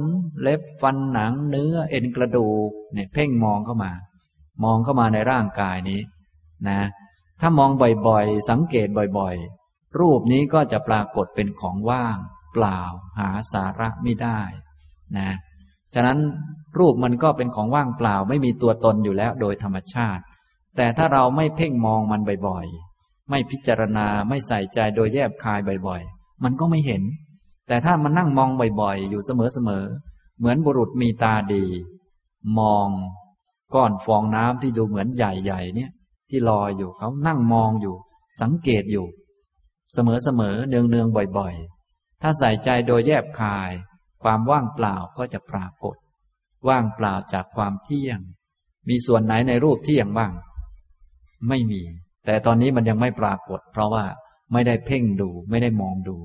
[0.43, 3.93] เล็บฟันหนัง เนื้อเอ็นกระดูก เนี่ย เพ่งมองเข้ามา
[4.65, 6.01] มองเข้ามาในร่างกายนี้
[6.69, 6.81] นะ
[7.41, 7.71] ถ้ามอง
[8.07, 12.17] บ่อยๆ สังเกตบ่อยๆ รูปนี้ก็จะปรากฏเป็นของว่าง
[12.53, 12.81] เปล่า
[13.19, 14.41] หาสาระไม่ได้
[15.19, 15.31] นะ
[15.95, 16.19] ฉะนั้น
[16.79, 20.23] รูปมันก็เป็นของว่างเปล่า ไม่มีตัวตนอยู่แล้วโดยธรรมชาติ
[20.77, 27.03] แต่ถ้าเราไม่เพ่งมองมันบ่อยๆ ไม่พิจารณาไม่ใส่ใจโดยแยบคายบ่อยๆ มันก็ไม่เห็น
[27.69, 28.51] แต่ถ้ามันนั่งมอง
[28.81, 29.31] บ่อยๆ อยู่เส
[29.69, 31.65] มอๆ เหมือนบุรุษมีตาดี
[32.59, 32.89] มอง
[33.75, 35.91] ก้อนฟองน้ำที่ดูเหมือนใหญ่ๆ เนี่ย
[36.29, 37.97] ที่ลอยอยู่เขานั่งมองอยู่
[38.41, 39.07] สังเกตอยู่
[39.95, 39.99] เส
[40.41, 43.71] มอๆ เนืองๆ บ่อยๆ ถ้าใส่ใจโดยแยบคาย
[44.23, 45.97] ความว่างเปล่าก็จะปรากฏ
[46.69, 48.21] ว่างเปล่าจากความเที่ยง
[48.89, 50.33] มีส่วนไหนในรูปเที่ยงบ้าง
[51.49, 51.83] ไม่มี
[52.27, 54.05] แต่ตอนนี้มันยังไม่ปรากฏ เพราะว่า
[54.53, 56.17] ไม่ได้เพ่งดูไม่ได้มองดู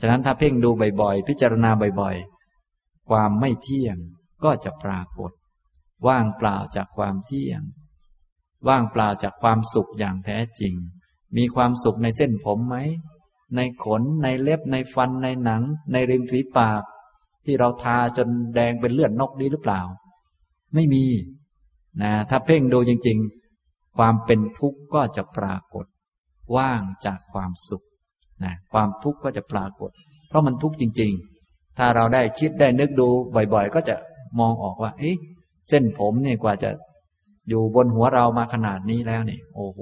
[0.00, 3.96] ฉะนั้นถ้าเพ่งดูบ่อยๆ พิจารณาบ่อยๆ ความไม่เที่ยง
[4.44, 5.32] ก็จะปรากฏ
[6.06, 7.62] ว่างเปล่าจากความเที่ยง
[8.68, 10.74] ว่างเปล่าจากความสุขอย่างแท้จริง
[11.36, 12.76] มีความสุขในเส้นผมไหม
[13.56, 16.82] ในขนในเล็บในฟันในหนัง ในริมฝีปาก
[17.44, 19.80] ที่เราทาจนแดงเป็นเลือดนกนี้หรือเปล่า
[20.74, 21.04] ไม่มี
[22.02, 23.43] นะถ้าเพ่งดูจริง ๆ
[23.96, 25.86] ความเป็นทุกข์ก็จะปรากฏ
[26.56, 27.84] ว่างจากความสุข
[28.44, 29.90] นะความทุกข์ก็จะปรากฏ
[30.28, 31.12] เพราะมันทุกข์จริง
[31.44, 33.08] ๆ ถ้าเราได้คิดได้นึกดู
[33.54, 33.96] บ่อยๆ ก็จะ
[34.38, 35.16] มองออกว่า เอ๊ะ
[35.68, 36.70] เส้นผมเนี่ยกว่าจะ
[37.48, 39.80] อยู่บนหัวเรามาขนาดนี้แล้วเนี่ยโอ้โห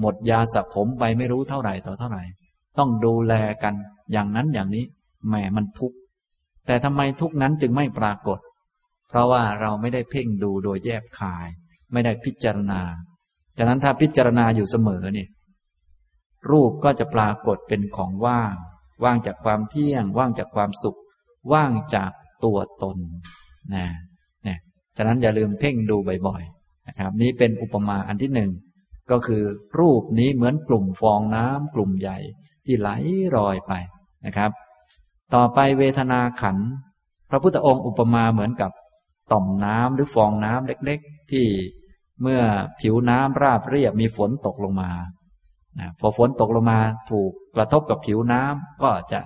[0.00, 2.22] หมดยาสระผมไปไม่รู้เท่าไหร่ต่อเท่าไหร่
[2.78, 3.74] ต้องดูแลกัน
[4.12, 4.84] อย่างนั้นอย่างนี้
[5.28, 5.96] แหมมันทุกข์
[6.66, 8.38] แต่ทำไมทุกนั้นจึงไม่ปรากฏ
[9.08, 11.48] เพราะว่าเราไม่ได้เพ่งดูโดยแยบคาย
[11.92, 12.80] ไม่ได้พิจารณา
[13.58, 15.28] ฉะนั้นถ้าพิจารณาอยู่เสมอเนี่ย
[16.50, 18.54] รูปก็จะปรากฏเป็นของว่าง
[19.04, 20.98] ว่างจากความเที่ยง ว่างจากความสุข
[21.52, 22.10] ว่างจาก
[22.44, 22.98] ตัวตน
[23.74, 23.86] นะ
[24.44, 24.58] เนี่ย
[24.96, 28.50] ฉะนั้นอย่าลืมเพ่งดูบ่อยๆนะครับนี้เป็นอุปมาอันที่หนึ่ง
[29.10, 29.42] ก็คือ
[29.78, 32.18] รูปนี้เหมือนกลุ่มฟองน้ำกลุ่มใหญ่
[32.66, 32.90] ที่ไหล
[33.36, 33.72] รอยไป
[34.26, 34.50] นะครับ
[35.34, 36.56] ต่อไปเวทนาขัน
[37.30, 38.70] พระพุทธองค์อุปมาเหมือนกับ
[39.32, 41.46] ต่อมน้ำหรือฟองน้ำเล็ก ๆ ที่
[42.22, 42.40] เมื่อ
[42.80, 44.90] ผิวน้ำราบเรียบมีฝนตกลงมา
[46.00, 49.20] พอฝนตกลงมาถูกกระทบกับผิวน้ำก็จะ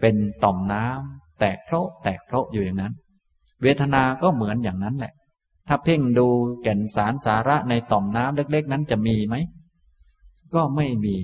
[0.00, 0.14] เป็น
[0.44, 2.94] ต่อมน้ำแตกเพราะแตกเพราะอยู่อย่างนั้น
[3.62, 5.12] เวทนาก็เหมือนอย่างนั้นแหละ
[5.68, 6.26] ถ้าเพ่งดู
[6.62, 9.36] แก่นสารสาระในต่อมน้ำเล็ก ๆ นั้นจะมีไหม
[10.54, 11.16] ก็ไม่มี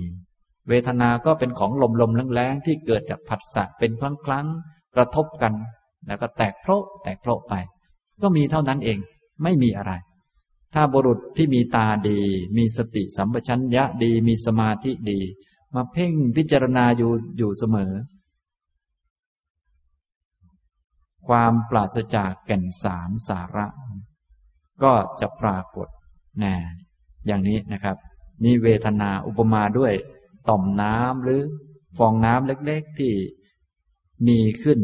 [0.69, 3.91] เวทนาก็เป็นของลมๆแรงๆที่เกิดจากผัสสะเป็น
[4.25, 5.53] ครั้งๆกระทบกัน
[6.07, 7.53] แล้วก็แตกเพราะแตกเพราะไป
[8.21, 8.97] ก็มีเท่านั้นเอง
[9.43, 9.93] ไม่มีอะไร
[10.73, 12.19] ถ้าบุรุษที่มีตาดี
[12.57, 15.19] มีสติสัมปชัญญะดี มีสมาธิดี
[15.75, 17.93] มาเพ่งพิจารณาอยู่อยู่เสมอ
[21.27, 23.67] ความปราศจากแก่นสารสาระ
[24.83, 25.87] ก็จะปรากฏ
[26.39, 26.55] แน่
[27.27, 27.97] อย่างนี้นะครับ
[28.43, 29.93] นี่เวทนาอุปมาด้วย
[30.49, 31.41] ต่อมน้ำหรือ
[31.97, 33.13] ฟองน้ำเล็ก ๆที่
[34.27, 34.79] มีขึ้น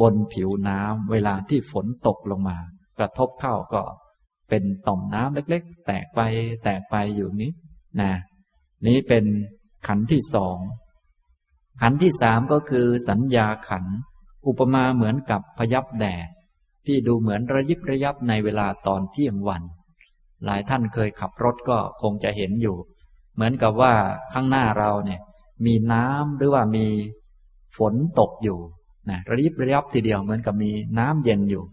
[0.00, 2.58] บนผิวน้ำเวลาที่ฝนตกลงมา
[2.98, 3.82] กระทบเข้าก็
[4.48, 6.20] เป็นต่อมน้ำเล็ก ๆ แตกไป
[6.64, 7.52] แตกไปอยู่นี้
[8.00, 8.12] นะ
[8.86, 9.24] นี้เป็น
[9.88, 10.58] ขันที่สอง
[11.82, 13.84] ขันที่สามก็คือสัญญาขัน
[14.46, 16.28] อุปมาเหมือนกับพยับแดด
[16.86, 19.62] ที่ดูเหมือนระยิบระยับในเวลาตอนเที่ยงวัน
[20.44, 22.76] หลายท่านเคยขับรถก็คงจะเห็นอยู่
[23.34, 23.94] เหมือนกับว่า
[24.32, 25.20] ข้างหน้าเราเนี่ย
[25.66, 26.86] มีน้ำหรือว่ามี
[27.76, 28.58] ฝนตกอยู่
[29.10, 31.64] นะระยิบระยับทีเดียวเหมือนกับมีน้ำเย็นอยู่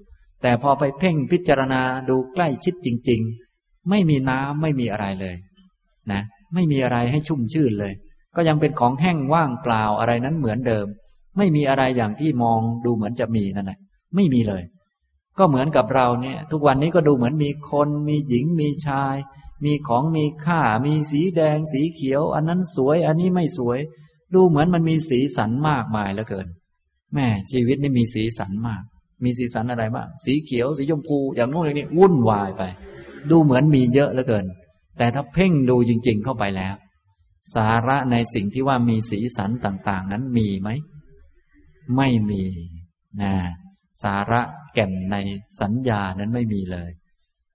[0.45, 3.21] แต่พอไปเพ่งพิจารณาดูใกล้ชิดจริง
[3.55, 5.35] ๆ ไม่มีน้ำไม่มีอะไรเลย
[6.11, 6.21] นะ
[6.53, 7.93] ไม่มีอะไรให้ชุ่มชื่นเลย
[8.35, 10.85] ก็ยังเป็นของแห้งว่างเปล่าอะไรนั้นเหมือนเดิม
[11.37, 13.79] ไม่มีอะไรอย่างที่มองดูเหมือนจะมีนั่นแหละ
[14.15, 14.63] ไม่มีเลย
[15.37, 19.15] ก็เหมือนกับเราเนี่ย ทุกวันนี้ก็ดูเหมือนมีคน มีหญิงมีชาย
[19.65, 23.79] มีของมีค่า มีสีแดง สีเขียว อันนั้นสวย อันนี้ไม่สวย
[24.33, 26.47] ดูเหมือนมันมีสีสันมากมายเหลือเกิน
[27.13, 28.83] แม่ชีวิตนี่มีสีสันมาก
[29.25, 32.63] มีสีสันอะไรบ้างสีเขียวสีชมพูอย่างโน้นอย่างนี้วุ่นวายไป
[33.29, 34.45] ดูเหมือนมีเยอะเหลือเกิน
[34.97, 36.75] แต่ถ้าเพ่งดูจริง ๆ เข้าไปแล้ว
[37.55, 40.69] สาระในสิ่งที่ว่ามีสีสันต่าง ๆ นั้นมีไหม
[41.97, 42.43] ไม่มี
[43.21, 43.33] นะ
[44.03, 44.41] สาระ
[44.73, 45.15] แก่นใน
[45.61, 46.89] สัญญานั้นไม่มีเลย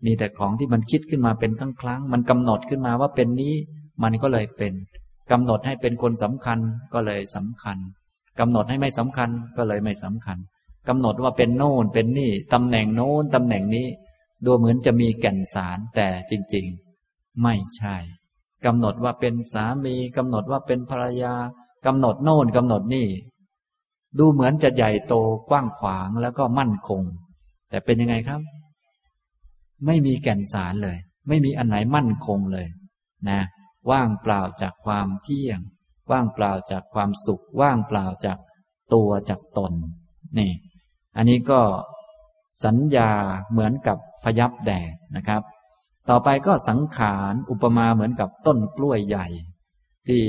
[0.05, 3.55] มีแต่ของที่มันคิดขึ้นมาเป็นครั้งครั้งมันกำหนดขึ้นมาว่าเป็นนี้
[4.03, 4.73] มันก็เลยเป็น
[5.33, 6.59] กำหนดให้เป็นคนสำคัญ
[6.95, 7.79] ก็เลยสำคัญ
[8.41, 10.39] กำหนดให้ไม่สำคัญก็เลยไม่สำคัญ
[10.89, 13.87] กำหนดว่าเป็นโน่นเป็นนี่ตำแหน่งโน้นตำแหน่งนี้
[14.45, 16.67] ดูเหมือนจะมีแก่นสารแต่จริง
[17.05, 17.97] ๆ ไม่ใช่
[18.67, 21.35] กำหนดว่าเป็นสามีกำหนดว่าเป็นภรรยา
[21.87, 23.09] กำหนดโน่นกำหนดนี่
[24.19, 25.15] ดูเหมือนจะใหญ่โต
[25.51, 27.03] กว้างขวางแล้วก็มั่นคง
[27.71, 28.41] แต่เป็นยังไงครับ
[29.87, 30.97] ไม่มีแก่นสารเลย
[31.29, 32.67] ไม่มีอันไหนมั่นคงเลย
[33.29, 33.41] นะ
[33.91, 35.61] ว่างเปล่าจากความเที่ยง
[36.11, 38.39] ว่างเปล่าจากความสุข ว่างเปล่าจาก
[38.95, 39.73] ตัวจากตน
[40.39, 40.53] นี่
[41.17, 41.61] อันนี้ก็
[42.65, 43.11] สัญญา
[43.51, 45.43] เหมือนกับพยับแดดนะครับ
[46.09, 49.27] ต่อไปก็สังขารอุปมาเหมือนกับต้นกล้วยใหญ่
[50.09, 50.23] ที่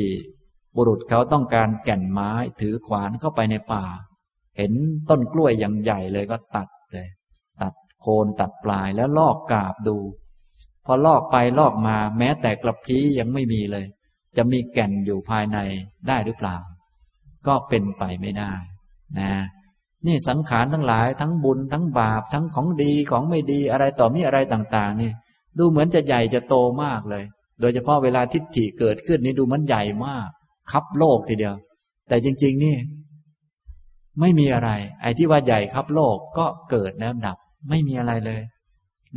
[0.76, 3.86] บุรุษเขาต้องการแก่นไม้ถือขวานเข้าไปในป่า
[4.58, 4.74] เห็น
[5.10, 7.08] ต้นกล้วยอย่างใหญ่เลยก็ตัดเลย
[7.62, 9.98] ตัดโคนตัดปลายแล้วลอกกาบดู
[10.86, 13.86] พอลอกไปลอกมาแม้แต่กระพี้ยังไม่มีเลย
[14.38, 15.58] จะมีแก่นอยู่ภายใน
[16.08, 16.58] ได้หรือเปล่า
[17.48, 18.54] ก็เป็นไปไม่ได้
[19.20, 19.32] นะ
[20.08, 25.12] นี่สังขารทั้งหลายทั้งบุญทั้งบาปทั้งของดีของไม่ดีอะไรต่อมีอะไรต่างๆ นี่
[25.58, 27.24] ดูเหมือนจะใหญ่จะโตมากเลย
[27.62, 30.28] โดยเฉพาะเวลาทิฏฐิเกิดขึ้นนี่ดูมันใหญ่มาก
[30.72, 31.56] คับโลกทีเดียว
[32.10, 32.76] แต่จริง ๆ นี่
[34.20, 34.70] ไม่มีอะไร
[35.02, 37.38] ไอ้ที่ว่าใหญ่ครับโลกก็เกิดแล้วดับ
[37.70, 38.42] ไม่มีอะไรเลย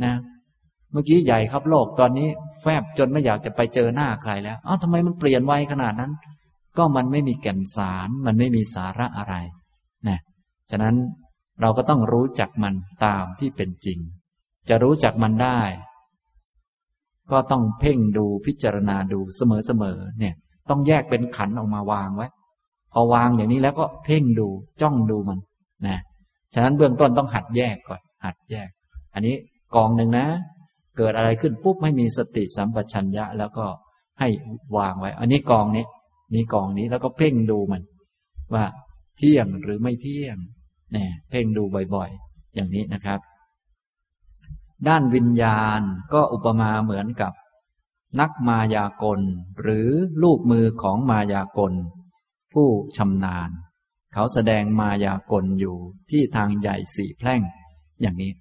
[0.03, 0.13] นะ
[0.91, 2.27] เมื่อกี้ใหญ่ครับโลกตอนนี้
[2.61, 6.11] แฟบจนไม่อยากจะไปเจอหน้าใครแล้วอ้าวทำไมมันเปลี่ยนไวขนาดนั้น
[6.77, 9.35] ก็มันไม่มีแก่นสาร มันไม่มีสาระอะไร
[10.71, 10.95] ฉะนั้น
[11.61, 12.73] เราก็ต้องรู้จักมัน
[13.05, 13.99] ตามที่เป็นจริง
[14.69, 15.59] จะรู้จักมันได้
[17.31, 20.35] ก็ต้องเพ่งดูพิจารณาดูเสมอๆเนี่ย
[20.69, 22.27] ต้องแยกเป็นขันออกมาวางไว้
[22.93, 24.47] พอวางอย่างนี้แล้วก็เพ่งดู
[24.81, 25.39] จ้องดูมัน
[25.87, 25.99] นะ
[26.53, 28.69] ฉะนั้นเบื้องต้นต้องหัดแยกก่อน หัดแยก
[29.13, 29.35] อันนี้
[29.75, 30.25] กองหนึ่งนะ
[30.97, 33.65] เกิดอะไรขึ้นปุ๊บให้มีสติสัมปชัญญะ แล้วก็
[34.19, 34.27] ให้
[34.77, 35.85] วางไว้ อันนี้กองนี้
[36.33, 37.81] นี่กองนี้แล้วก็เพ่งดูมัน
[38.53, 38.65] ว่า
[39.17, 40.37] เที่ยงหรือไม่เที่ยง
[40.95, 41.63] เนี่ยเพ่งดู
[41.95, 43.19] บ่อยๆ อย่างนี้นะครับ
[44.87, 45.81] ด้านวิญญาณ
[46.13, 47.33] ก็อุปมาเหมือนกับ
[48.19, 49.19] นักมายากล
[49.61, 49.89] หรือ
[50.23, 51.73] ลูกมือของมายากล
[52.53, 53.49] ผู้ชำนาญ
[54.13, 55.77] เขาแสดงมายากลอยู่
[56.11, 57.41] ที่ทางใหญ่สี่แพร่ง
[58.01, 58.31] อย่างนี้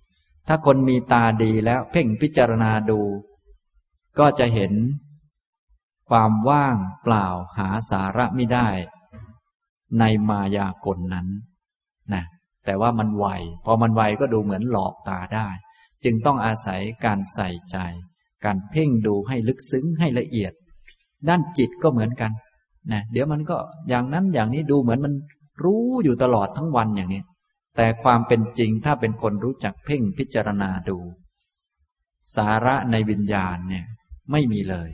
[0.48, 3.00] ถ้าคนมีตาดีแล้วเพ่งพิจารณาดู
[4.18, 4.72] ก็จะเห็น
[6.08, 7.26] ความว่างเปล่า
[7.58, 8.68] หาสาระไม่ได้
[9.98, 11.26] ในมายากลนั้น
[12.14, 12.24] นะ
[12.64, 13.26] แต่ว่ามันไว
[13.64, 15.48] พอมันไวก็ดูเหมือนหลอกตาได้
[16.04, 17.76] จึงต้องอาศัยการใส่ใจ
[18.44, 20.52] การเพ่งดูให้ลึกซึ้งให้ละเอียด
[21.28, 22.32] ด้านจิตก็เหมือนกัน
[22.92, 23.56] นะเดี๋ยวมันก็
[23.88, 25.14] อย่างนั้นอย่างนี้ดูเหมือนมัน
[25.64, 27.22] รู้อยู่ตลอดทั้งวันอย่างนี้
[27.76, 30.98] แต่ความเป็นจริงถ้าเป็นคนรู้จักเพ่งพิจารณาดู
[32.36, 33.86] สาระในวิญญาณเนี่ย
[34.32, 34.90] ไม่มีเลย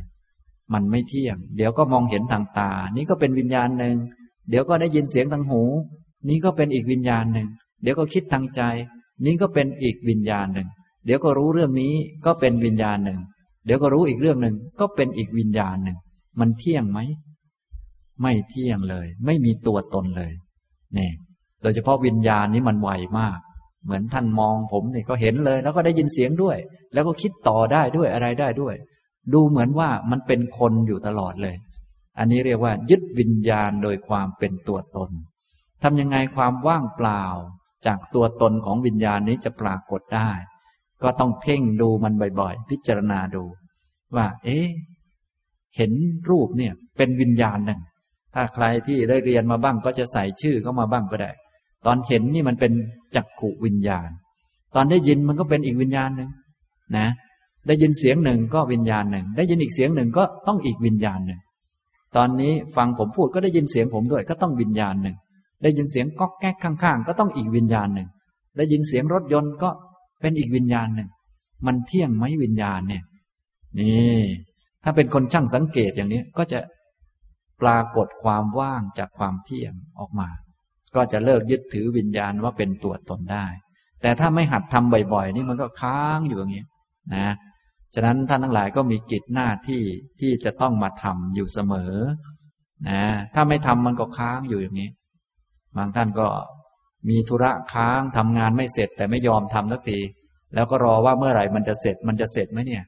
[0.74, 3.96] มันไม่เที่ยง เดี๋ยวก็มองเห็นทางตา นี่ก็เป็นวิญญาณหนึ่ง
[4.48, 5.62] เดี๋ยวก็ได้ยินเสียงทางหู
[6.28, 7.48] นี่ก็เป็นอีกวิญญาณหนึ่ง
[7.82, 8.62] เดี๋ยวก็คิดทางใจ
[9.24, 10.68] นี่ก็เป็นอีกวิญญาณหนึ่ง
[11.04, 11.94] เดี๋ยวก็รู้เรื่องนี้
[12.26, 13.18] ก็เป็นวิญญาณหนึ่ง
[13.66, 15.98] เดี๋ยวก็รู้อีกเรื่องหนึ่ง ก็เป็นอีกวิญญาณหนึ่ง
[16.40, 17.00] มันเที่ยงไหม
[18.22, 20.32] ไม่เที่ยงเลย ไม่มีตัวตนเลย
[20.98, 21.10] นี่
[21.62, 23.38] โดยเฉพาะวิญญาณนี้มันไวมาก
[23.84, 26.56] เหมือนท่านมองผมนี่ก็เห็นเลย แล้วก็ได้ยินเสียงด้วย
[26.92, 28.74] แล้วก็คิดต่อได้ด้วยอะไรได้ด้วย
[29.32, 31.56] ดูเหมือนว่ามันเป็นคนอยู่ตลอดเลย
[32.18, 35.10] อันนี้เรียกว่า ยึดวิญญาณโดยความเป็นตัวตน
[35.82, 37.24] ทำยังไงความว่างเปล่า
[37.86, 40.30] จากตัวตนของวิญญาณนี้จะปรากฏได้
[41.02, 43.44] ก็ต้องเพ่งดูมันบ่อยๆ พิจารณาดู
[44.16, 44.66] ว่า เอ๊ะ
[45.76, 45.92] เห็น
[46.30, 47.80] รูปเนี่ยเป็นวิญญาณหนึ่ง
[48.34, 51.30] ถ้าใครที่ได้เรียนมาบ้างก็จะใส่ชื่อเข้ามาบ้างก็ได้
[51.86, 52.72] ตอนเห็นนี่มันเป็น
[53.16, 54.08] จักขุวิญญาณ
[54.74, 56.30] ตอนได้ยินมันก็เป็นอีกวิญญาณหนึ่ง
[56.96, 57.08] นะ
[57.66, 61.40] ได้ยินเสียงหนึ่งก็วิญญาณหนึ่ง ได้ยินอีกเสียงหนึ่งก็ต้องอีกวิญญาณหนึ่ง
[62.16, 65.16] ตอนนี้ฟังผมพูดก็ได้ยินเสียงผมด้วย ก็ต้องวิญญาณหนึ่ง
[65.62, 68.08] ได้ยินเสียงก๊อกแก๊กข้างๆ ก็ต้องอีกวิญญาณหนึ่ง
[68.56, 69.70] ได้ยินเสียงรถยนต์ก็
[70.20, 71.08] เป็นอีกวิญญาณหนึ่ง
[71.66, 73.04] มันเที่ยงไหมวิญญาณเนี่ย
[73.78, 74.20] นี่
[74.84, 76.60] ถ้าเป็นคนช่างสังเกตอย่างนี้ก็จะ
[77.60, 80.28] ปรากฏความว่างจากความเที่ยงออกมา
[80.94, 83.46] ก็จะเลิกยึดถือวิญญาณว่าเป็นตัวตนได้
[84.02, 86.64] แต่ถ้าไม่หัดทำบ่อยๆ นี่มันก็ค้างอยู่อย่างนี้
[87.14, 87.34] นะ
[87.94, 89.82] ฉะนั้นท่านทั้งหลายก็มีกิจหน้าที่
[90.20, 91.94] ที่จะต้องมาทำอยู่เสมอ
[92.88, 93.02] นะ
[93.34, 94.90] ถ้าไม่ทำมันก็ค้างอยู่อย่างนี้
[95.76, 96.28] บางท่านก็
[97.08, 99.98] มีธุระค้างทำงานไม่เสร็จ แต่ไม่ยอมทำสักที
[100.54, 102.84] แล้วก็รอว่าเมื่อไหร่มันจะเสร็จมันจะเสร็จไหมเนี่ย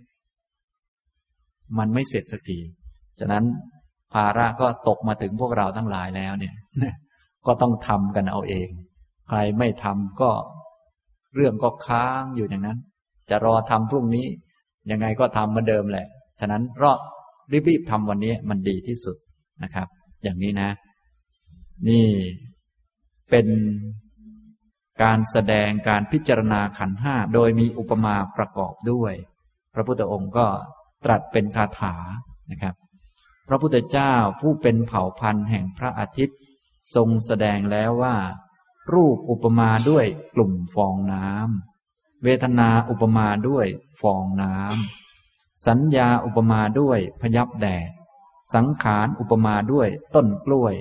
[1.79, 2.59] มันไม่เสร็จสักที
[3.21, 3.45] ฉะนั้น
[4.13, 6.55] ภาระก็ตกมาถึงพวกเราทั้งหลายแล้วเนี่ย
[7.47, 8.69] ก็ต้องทำกันเอาเอง
[9.29, 10.31] ใครไม่ทำก็
[11.35, 12.79] เรื่องก็ค้างอยู่อย่างนั้น
[13.31, 14.27] จะรอทำพรุ่งนี้
[14.91, 16.07] ยังไงก็ทำเหมือนเดิมแหละ
[16.41, 16.93] ฉะนั้นรอ
[17.69, 19.17] รีบๆทำวันนี้มันดีที่สุด
[19.63, 19.87] นะครับ
[20.23, 20.69] อย่างนี้นะ
[21.89, 22.07] นี่
[23.35, 23.49] เป็น
[25.03, 29.15] การแสดงการพิจารณาขันห้าโดยมีอุปมาประกอบด้วย
[29.75, 30.47] พระพุทธองค์ก็
[31.05, 31.95] ตรัสเป็นคาถา
[32.51, 32.75] นะครับ
[33.49, 36.39] พระพุทธเจ้าผู้เป็นเผ่าพันธุ์แห่งพระอาทิตย์
[36.95, 38.17] ทรงแสดงแล้วว่า
[38.93, 43.67] รูปอุปมาด้วยกลุ่มฟองน้ำเวทนาอุปมาด้วย
[44.01, 47.91] ฟองน้ำสัญญาอุปมาด้วยพยับแดด
[48.55, 50.75] สังขารอุปมาด้วยต้นกล้วย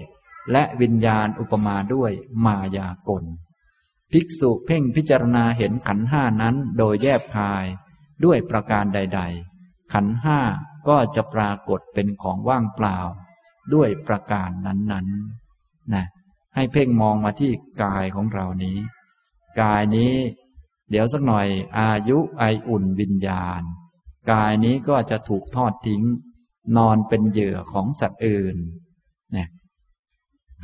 [0.51, 2.11] และวิญญาณอุปมาด้วย
[2.45, 3.25] มายากล
[4.11, 7.65] ภิกษุเพ่งพิจารณาเห็นขันห้านั้นโดยแยบคาย
[8.25, 9.21] ด้วยประการใด
[9.57, 10.39] ๆ ขันห้า
[10.87, 12.97] ก็จะปรากฏเป็นของว่างเปล่า
[13.73, 16.05] ด้วยประการนั้นๆนะ
[16.55, 17.51] ให้เพ่งมองมาที่
[17.83, 18.77] กายของเรานี้
[19.61, 20.13] กายนี้
[20.89, 21.47] เดี๋ยวสักหน่อย
[21.77, 23.61] อายุไออุ่นวิญญาณ
[24.31, 26.03] กายนี้ก็จะถูกทอดทิ้ง
[26.77, 28.57] นอนเป็นเหยื่อของสัตว์อื่น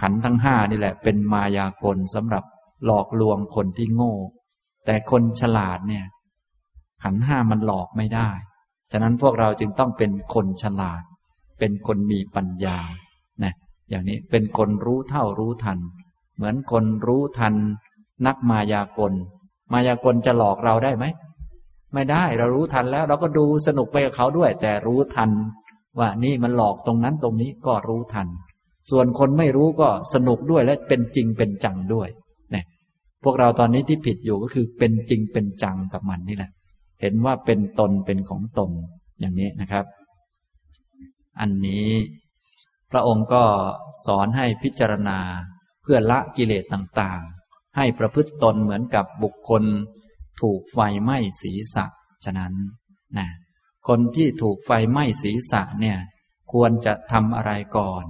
[0.02, 2.44] ขันทั้งห้านี่แหละ เป็นมายากลสำหรับ
[2.86, 4.14] หลอกลวงคนที่โง่
[4.86, 6.06] แต่คนฉลาดเนี่ย
[7.04, 8.30] ขันห้ามันหลอกไม่ได้
[8.92, 11.02] ฉะนั้นพวกเราจึงต้องเป็นคนฉลาด
[11.60, 12.78] เป็นคนมีปัญญา
[13.44, 13.54] นะ
[13.90, 15.80] อย่างนี้เป็นคนรู้เท่ารู้ทัน
[16.36, 17.54] เหมือนคนรู้ทัน
[18.26, 19.14] นักมายากล
[19.72, 21.06] มายากลจะหลอกเราได้ไหม
[21.94, 25.32] ไม่ได้เรารู้ทันแล้ว เราก็ดูสนุกไปกับเขาด้วย แต่รู้ทัน
[26.00, 28.28] ว่านี่มันหลอกตรงนั้นตรงนี้ก็รู้ทัน
[28.90, 32.10] ส่วนคนไม่รู้ก็สนุกด้วยและเป็นจริงเป็นจังด้วย
[33.24, 36.52] พวกเราตอนนี้ที่ผิดอยู่ก็คือเป็นจริงเป็นจังกับมันนี่แหละ
[37.02, 38.72] เห็นว่าเป็นตนเป็นของตน
[39.20, 39.86] อย่างนี้นะครับ
[41.40, 41.88] อันนี้
[42.92, 43.44] พระองค์ก็
[44.06, 45.20] สอนให้พิจารณา
[45.84, 49.64] เพื่อละกิเลสต่างๆ ให้ประพฤติตนเหมือนกับบุคคล
[50.42, 51.86] ถูกไฟไหม้ศีรษะ
[52.26, 52.54] ฉะนั้น
[53.18, 53.28] นะ
[53.88, 55.98] คนที่ถูกไฟไหม้ศีรษะเนี่ย
[56.54, 58.06] ควรจะทำอะไรก่อน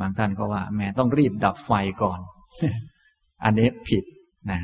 [0.00, 1.72] บางท่านก็ว่าแม่ต้องรีบดับไฟ
[2.02, 2.20] ก่อน
[3.44, 4.04] อันนี้ผิด
[4.50, 4.60] นะ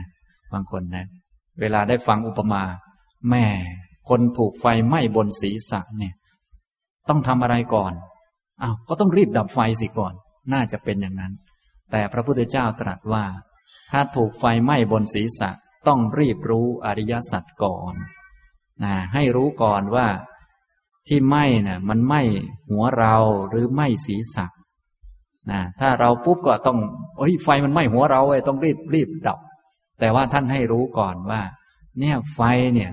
[0.53, 1.07] บางคนนะ
[1.61, 2.63] เวลาได้ฟังอุปมา
[3.31, 3.45] แม่
[4.09, 6.15] คนถูกไฟไหม้บนศีรษะเนี่ย
[7.09, 7.93] ต้องทำอะไรก่อน
[8.63, 10.15] อ้าวก็ต้องรีบดับไฟสิก่อน
[10.53, 11.33] น่าจะเป็นอย่างนั้น
[11.91, 13.25] แต่พระพุทธเจ้าตรัสว่า
[13.93, 15.51] ถ้าถูกไฟไหม้บนศีรษะ
[15.89, 17.95] ต้องรีบรู้อริยสัจก่อน
[18.85, 20.07] นะให้รู้ก่อนว่า
[21.09, 22.23] ที่ไหม้นะ่ะ มันไหม้
[22.69, 23.17] หัวเรา
[23.49, 24.47] หรือไหม้ศีรษะ
[25.51, 26.79] นะถ้าเราปุ๊บก็ต้อง
[27.19, 29.39] เฮ้ยไฟมันไหม้หัวเราไอ้ต้องรีบรีบดับ
[30.01, 31.41] แต่ว่าท่านให้รู้ก่อนว่า
[32.01, 32.41] เนี่ยไฟ
[32.75, 32.91] เนี่ย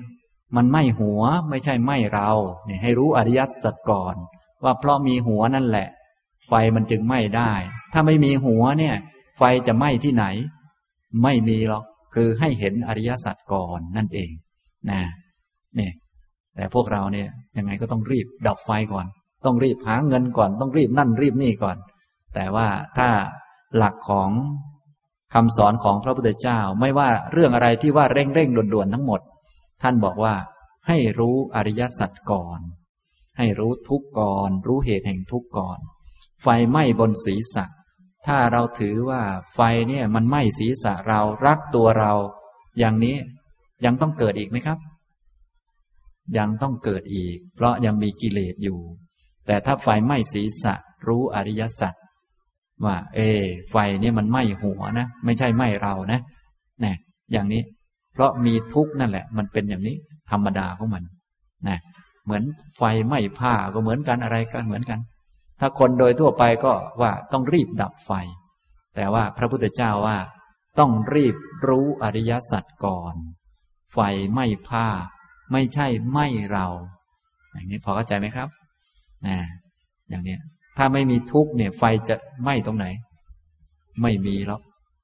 [0.56, 2.30] มันไหม้หัวไม่ใช่ไหม้เรา
[2.66, 4.16] เนี่ยให้รู้อริยสัจก่อน
[4.64, 5.88] ว่าเพราะมีหัวนั่นแหละ
[6.47, 7.51] ไฟมันจึงไหม้ได้
[7.93, 8.95] ถ้าไม่มีหัวเนี่ย
[9.38, 10.26] ไฟจะไหม้ที่ไหน
[11.24, 11.84] ไม่มีหรอก
[12.14, 14.32] คือให้เห็นอริยสัจก่อนนั่นเอง
[14.91, 15.01] นะ
[15.76, 15.93] เนี่ย
[16.56, 17.28] แต่พวกเราเนี่ย
[17.58, 19.06] ยังไงก็ต้องรีบดับไฟก่อน
[19.45, 21.78] ต้องรีบหาเงินก่อน ต้องรีบนั่นรีบนี่ก่อน
[22.34, 22.67] แต่ว่า
[22.97, 23.09] ถ้า
[23.77, 24.29] หลักของ
[25.34, 29.21] คำสอนของพระพุทธเจ้าไม่ว่าเรื่องอะไรที่ว่าเร่งเร่งด่วนๆทั้งหมด
[29.81, 30.36] ท่านบอกว่า
[30.88, 32.59] ให้รู้อริยสัจก่อน
[33.38, 35.79] ให้รู้ทุกก่อน รู้เหตุแห่งทุกก่อน
[36.41, 37.65] ไฟไหม้บนศีรษะ
[38.27, 39.21] ถ้าเราถือว่า
[39.53, 42.13] ไฟเนี่ยมันไหม้ศีรษะเรารักตัวเรา
[42.79, 43.17] อย่างนี้
[43.86, 44.79] ยังต้องเกิดอีกไหมครับ
[46.38, 48.79] ยังต้องเกิดอีก เพราะยังมีกิเลสอยู่
[49.45, 50.73] แต่ถ้าไฟไหม้ศีรษะ
[51.07, 51.93] รู้อริยสัจ
[52.86, 53.19] ว่า เอ
[53.71, 56.19] ไฟนี่มันไหม้หัวนะไม่ใช่ไหม้เรานะ
[56.84, 56.95] นะ
[57.31, 57.61] อย่างนี้
[58.13, 59.95] เพราะมีทุกข์นั่นแหละ มันเป็นอย่างนี้
[60.31, 61.03] ธรรมดาของมัน
[61.67, 61.79] นะ
[62.25, 62.43] เหมือน
[62.77, 64.99] ไฟไหม้ผ้าก็เหมือนกันอะไรก็เหมือนกัน
[65.59, 68.11] ถ้าคนโดยทั่วไปก็ว่าต้องรีบดับไฟ
[68.95, 70.17] แต่ว่าพระพุทธเจ้าว่า
[70.79, 71.36] ต้องรีบ
[71.67, 73.15] รู้อริยสัจก่อน
[73.93, 73.99] ไฟ
[74.31, 74.88] ไหม้ผ้า
[75.51, 76.67] ไม่ใช่ไหม้เรา
[77.51, 78.49] อย่างนี้พอเข้าใจไหมครับ
[79.27, 79.38] นะ
[80.09, 80.38] อย่างนี้
[80.78, 82.86] ถ้าไม่มีทุกข์เนี่ย ไฟจะไหม้ตรงไหน
[84.01, 84.61] ไม่มีหรอก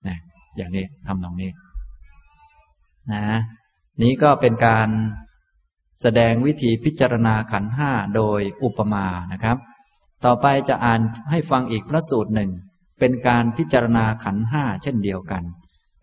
[0.07, 0.17] นะ
[0.55, 1.51] อย่างนี้ทำตรงนี้
[3.13, 3.24] นะ
[4.01, 4.89] นี้ก็เป็นการ
[6.01, 9.57] แสดงวิธีพิจารณาขันห้าโดยอุปมานะครับ
[10.26, 12.51] ต่อไปจะอ่านให้ฟังอีกพระสูตรหนึ่ง
[12.99, 15.43] เป็นการพิจารณาขันห้าเช่นเดียวกัน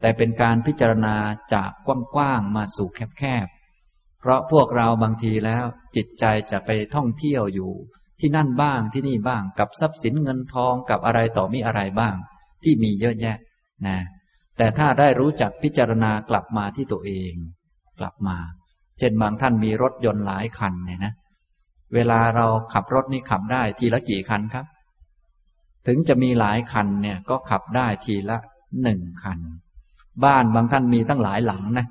[0.01, 1.17] แต่เป็นการพิจารณา
[1.55, 1.71] จาก
[2.15, 2.89] กว้างๆมาสู่
[3.19, 5.65] แคบๆ เพราะพวกเราบางทีแล้ว
[5.97, 7.73] จิตใจจะไปท่องเที่ยวอยู่
[8.21, 12.15] ที่นั่นบ้างที่นี่บ้างกับทรัพย์สินเงินทองกับอะไรต่อมีอะไรบ้าง
[12.65, 13.37] ที่มีเยอะแยะ
[13.87, 13.97] นะ
[14.57, 17.33] แต่ถ้าได้รู้จักพิจารณากลับมาที่ตัวเอง
[17.99, 18.37] กลับมา
[18.99, 21.13] เช่นบางท่านมีรถยนต์หลายคันเนี่ยนะ
[21.95, 24.67] เวลาเราขับรถนี่ขับได้ทีละกี่คันครับ
[25.87, 28.39] ถึงจะมีหลายคันเนี่ยก็ขับได้ทีละ
[28.83, 29.39] หนึ่งคัน
[30.25, 31.87] บ้านบางท่านมีตั้งหลายหลังนะ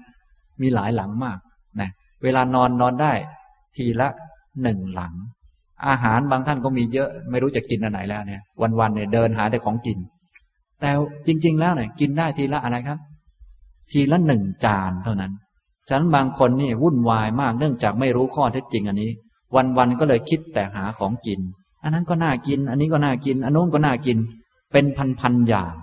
[0.62, 1.40] มีหลายหลังมาก
[1.80, 1.90] นะ
[2.24, 3.14] เวลานอนนอนได้
[3.78, 4.08] ทีละ
[4.64, 5.14] หนึ่งหลัง
[5.88, 8.42] อาหารบางท่านก็มีเยอะไม่รู้จะกินอันไหนแล้วเนี่ย
[8.80, 9.98] วันๆเนี่ยเดินหาแต่ของกิน
[10.82, 10.90] แต่
[11.28, 13.00] จริง ๆ แล้วเนี่ยกินได้ทีละอะไรครับ
[13.92, 15.32] ทีละหนึ่งจานเท่านั้น
[15.88, 19.12] ฉะนั้นบางคนนี่วุ่นวายมากเนื่องจากไม่รู้ข้อเท็จจริงอันนี้
[19.78, 21.40] วันๆก็เลยคิดแต่หาของกิน
[21.84, 24.18] อันนั้นก็น่ากิน อันนี้ก็น่ากิน อันนู้นก็น่ากิน
[24.72, 24.86] เป็น
[25.20, 25.74] พันๆอย่าง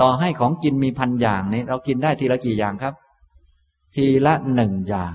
[0.00, 2.94] ต่อให้ของกินมีพันอย่างนี้เรากินได้ทีละกี่อย่างครับ
[3.94, 5.14] ทีละหนึ่งอย่าง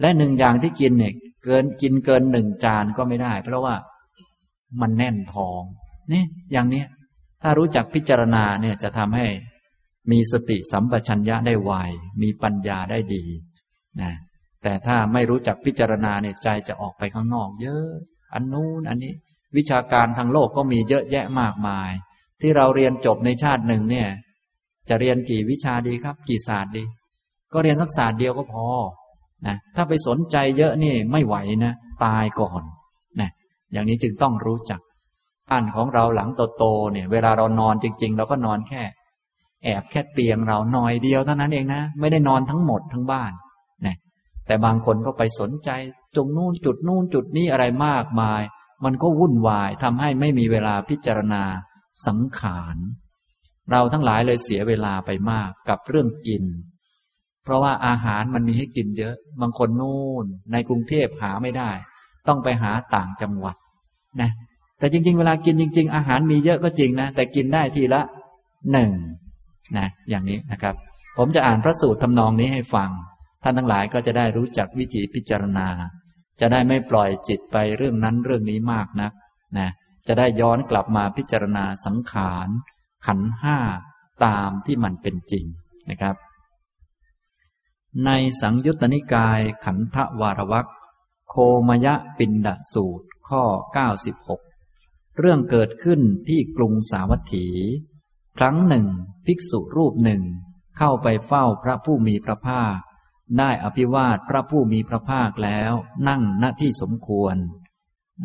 [0.00, 1.12] และหนึ่งอย่างที่กินเนี่ย
[1.44, 3.74] เกินกินเกินหนึ่งจานก็ไม่ได้ เพราะว่า
[4.80, 5.62] มันแน่นท้อง
[6.12, 6.86] นี่ อย่างเนี้ย
[7.42, 9.26] ถ้ารู้จักพิจารณาเนี่ยจะทำให้
[10.10, 11.72] มีสติสัมปชัญญะได้ไว
[12.22, 13.24] มีปัญญาได้ดี
[14.00, 14.12] นะ
[14.62, 17.88] แต่ถ้าไม่รู้จักพิจารณาเนี่ยใจจะออกไปข้างนอก เยอะ
[18.32, 19.12] อันนู้นอันนี้
[19.56, 21.90] วิชาการทางโลกก็มีเยอะแยะมากมาย
[22.40, 24.08] ที่เราเรียนจบในชาติหนึ่งเนี่ย
[24.88, 26.84] จะเรียนกี่วิชาดีครับ กี่ศาสตร์ดี
[27.52, 28.66] ก็เรียนสักศาสตร์เดียวก็พอ
[29.46, 31.72] นะถ้าไปสนใจเยอะนี่ไม่ไหวนะ
[32.04, 32.62] ตายก่อน
[33.20, 33.30] นะ
[33.72, 34.80] อย่างนี้จึงต้องรู้จัก
[35.48, 38.82] บ้านของเราหลังโตๆเนี่ย เวลาเรานอนจริง ๆ เราก็นอนแค่
[39.64, 43.32] แอบแค่เตียงเราหน่อยเดียวเท่านั้นเองนะไม่ได้นอนทั้งหมดทั้งบ้าน
[43.86, 43.96] นะ
[44.46, 45.70] แต่บางคนก็ไปสนใจ
[46.14, 48.42] ตรงนู่นจุดนู่นจุดนี้อะไรมากมาย
[48.84, 51.42] มันก็วุ่นวายทำให้ไม่มีเวลาพิจารณา
[52.06, 52.76] สังขาร
[53.70, 56.44] เราทั้งหลายเลยเสียเวลาไปมากกับเรื่องกิน
[57.44, 61.70] เพราะว่าอาหารมันมีให้กินเยอะ บางคนนู่น ในกรุงเทพหาไม่ได้
[62.28, 63.56] ต้องไปหาต่างจังหวัด
[64.20, 64.30] นะ
[64.78, 68.02] แต่จริง ๆ เวลากินจริง ๆ อาหารมีเยอะก็จริงนะ แต่กินได้ทีละ
[68.72, 68.90] หนึ่ง
[69.76, 70.74] นะอย่างนี้นะครับ
[71.18, 72.90] ผมจะอ่านพระสูตรทำนองนี้ให้ฟัง
[73.42, 75.68] ท่านทั้งหลายก็จะได้รู้จักวิธีพิจารณา
[76.40, 79.12] จะได้ไม่ปล่อยจิตไปเรื่องนั้นเรื่องนี้มากนัก
[79.58, 79.68] นะ
[80.08, 82.48] จะได้ย้อนกลับมาพิจารณาสังขาร
[83.06, 83.58] ขันห้า
[84.24, 85.44] ตามที่มันเป็นจริง
[85.90, 86.14] นะครับ
[88.06, 90.68] ในสังยุตตนิกายขันธวารวัก
[91.30, 91.34] โค
[91.68, 93.42] มยะปินดสูตรข้อ
[94.30, 97.46] 96 เรื่องเกิดขึ้นที่กรุงสาวัตถี
[98.38, 98.86] ครั้งหนึ่ง
[99.26, 100.22] ภิกษุรูปหนึ่ง
[100.78, 102.78] เข้าไปเฝ้าพระผู้มีพระภาค
[103.38, 105.72] ได้อภิวาทพระผู้มีพระภาคแล้ว
[106.08, 107.36] นั่งณที่สมควร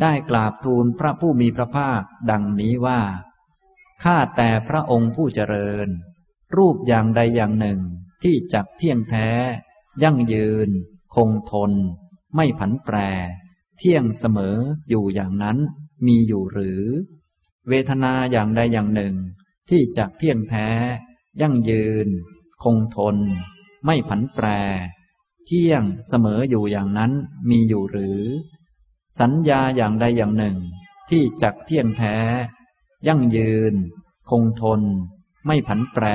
[0.02, 2.02] ได้กราบทูลพระผู้มีพระภาค
[2.32, 3.02] ดังนี้ว่า
[4.04, 5.88] ข้าแต่พระองค์ผู้เจริญ
[6.58, 7.80] รูปอย่างใดอย่างหนึ่ง
[8.24, 9.28] ที่จักเที่ยงแท้
[10.04, 10.70] ยั่งยืน
[11.16, 11.72] คงทน
[12.36, 12.96] ไม่ผันแปร
[13.78, 14.58] เที่ยงเสมอ
[14.90, 15.58] อยู่อย่างนั้น
[16.06, 16.84] มีอยู่หรือ
[17.68, 19.16] เวทนาอย่างใดอย่างหนึ่ง
[19.70, 20.68] ที่จักเที่ยงแท้
[21.42, 22.08] ยั่งยืน
[22.64, 23.18] คงทน
[23.86, 24.48] ไม่ผันแปร
[25.46, 27.12] เที่ยงเสมออยู่อย่างนั้น
[27.50, 28.22] มีอยู่หรือ
[29.20, 30.58] สัญญาอย่างใดอย่างหนึ่ง
[31.10, 32.16] ที่จักเที่ยงแท้
[33.08, 33.74] ยั่งยืน
[34.30, 34.82] คงทน
[35.46, 36.06] ไม่ผันแปร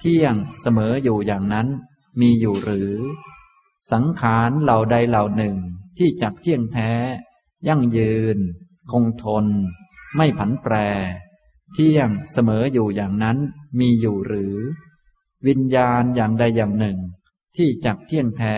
[0.00, 1.68] เที่ยงเสมออยู่อย่างนั้น
[2.20, 2.92] มีอยู่หรือ
[3.92, 5.56] สังขารเหล่าใดเหล่าหนึ่ง
[5.98, 6.90] ที่จักเที่ยงแท้
[7.68, 8.38] ยั่งยืน
[8.92, 9.46] คงทน
[10.16, 10.74] ไม่ผันแปร
[11.74, 13.38] เที่ยงเสมออยู่อย่างนั้น
[13.78, 14.56] มีอยู่หรือ
[15.46, 16.98] วิญญาณอย่างใดอย่างหนึ่ง
[17.56, 18.56] ที่จักเที่ยงแท้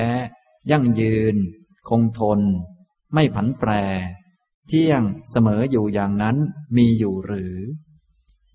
[0.70, 1.36] ยั่งยืน
[1.88, 2.40] คงทน
[3.14, 3.70] ไม่ผันแปร
[4.68, 6.36] เที่ยงเสมออยู่อย่างนั้น
[6.76, 7.56] มีอยู่หรือ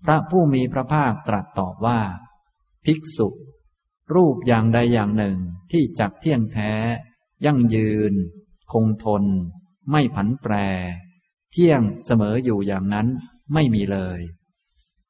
[0.04, 2.00] พระผู้มีพระภาคตรัสตอบว่า
[2.84, 3.28] ภิกษุ
[4.14, 5.36] รูปอย่างใดอย่างหนึ่ง
[5.72, 6.72] ที่จักเที่ยงแท้
[7.44, 8.12] ยั่งยืน
[8.72, 9.24] คงทน
[9.90, 10.54] ไม่ผันแปร
[11.52, 13.08] เที่ยงเสมออยู่อย่างนั้น
[13.52, 14.20] ไม่มีเลย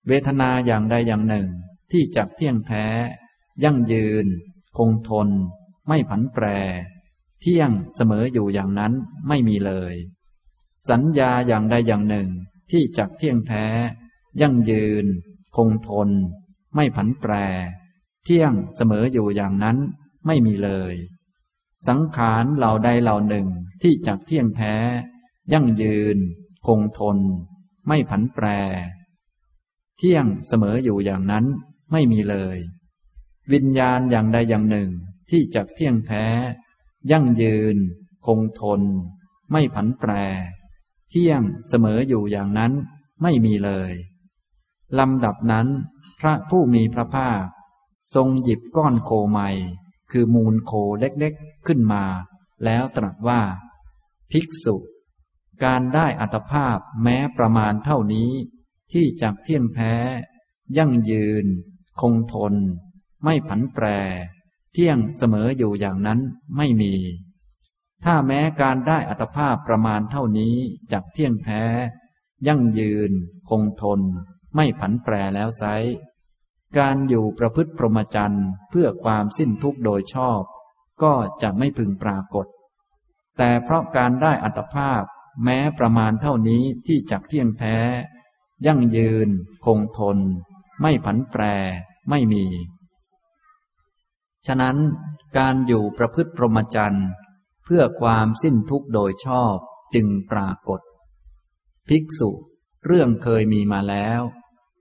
[0.06, 1.48] เวทนาอย่างใดอย่างหนึ่ง
[1.90, 2.86] ที่จักเที่ยงแท้
[3.64, 4.26] ยั่งยืน
[4.76, 5.28] คงทน
[5.88, 6.44] ไม่ผันแปร
[7.40, 8.92] เที่ยงเสมออยู่อย่างนั้น
[9.28, 9.94] ไม่มีเลย
[10.88, 12.28] สัญญาอย่างใดอย่างหนึ่ง
[12.70, 13.66] ที่จักเที่ยงแท้
[14.40, 15.06] ยั่งยืน
[15.56, 16.10] คงทน
[16.74, 17.32] ไม่ผันแปร
[18.24, 19.78] เที่ยงเสมออยู่อย่างนั้น
[20.26, 20.94] ไม่มีเลย
[21.86, 23.46] สังขารเหล่าใดเหล่าหนึ่ง
[23.82, 24.74] ที่จักเที่ยงแท้
[25.52, 26.16] ยั่งยืน
[26.66, 27.18] คงทน
[27.86, 28.46] ไม่ผันแปร
[29.98, 31.44] เที่ยงเสมออยู่อย่างนั้น
[31.92, 32.56] ไม่มีเลย
[33.52, 34.90] วิญญาณอย่างใดอย่างหนึ่ง
[35.30, 36.24] ที่จักเที่ยงแท้
[37.10, 37.76] ยั่งยืน
[38.26, 38.82] คงทน
[39.50, 40.10] ไม่ผันแปร
[41.10, 42.72] เที่ยงเสมออยู่อย่างนั้น
[43.22, 43.92] ไม่มีเลย
[44.98, 45.66] ลำดับนั้น
[46.20, 47.42] พระผู้มีพระภาค
[48.14, 49.50] ทรงหยิบก้อนโคใหม่
[50.10, 52.04] คือมูลโคเล็กๆขึ้นมา
[52.64, 53.40] แล้วตรัสว่า
[54.30, 54.76] ภิกษุ
[55.64, 58.30] การได้อัตภาพแม้ประมาณเท่านี้
[58.92, 59.94] ที่จักเที่ยงแท้
[60.78, 61.46] ยั่งยืน
[62.00, 62.54] คงทน
[63.24, 63.86] ไม่ผันแปร
[64.72, 66.20] เที่ยงเสมออยู่อย่างนั้น
[66.56, 66.94] ไม่มี
[68.04, 70.54] ถ้าแม้การได้อัตภาพประมาณเท่านี้
[70.92, 71.62] จักเที่ยงแท้
[72.46, 73.12] ยั่งยืน
[73.48, 74.00] คงทน
[74.54, 75.64] ไม่ผันแปรแล้วไซ
[76.76, 80.42] การอยู่ประพฤติพรหมจรรย์เพื่อความสิ้นทุกข์โดยชอบ
[81.02, 82.46] ก็จะไม่พึงปรากฏ
[83.38, 85.02] แต่เพราะการได้อัตภาพ
[85.44, 87.76] แม้ประมาณเท่านี้ที่จักเที่ยงแท้
[88.66, 89.28] ยั่งยืน
[89.64, 90.18] คงทน
[90.80, 91.42] ไม่ผันแปร
[92.10, 92.44] ไม่มี
[94.46, 94.76] ฉะนั้น
[95.38, 97.08] การอยู่ประพฤติพรหมจรรย์
[97.64, 99.56] เพื่อความสิ้นทุกข์โดยชอบ
[99.94, 100.80] จึงปรากฏ
[101.88, 102.30] ภิกษุ
[102.86, 104.20] เรื่องเคยมีมาแล้ว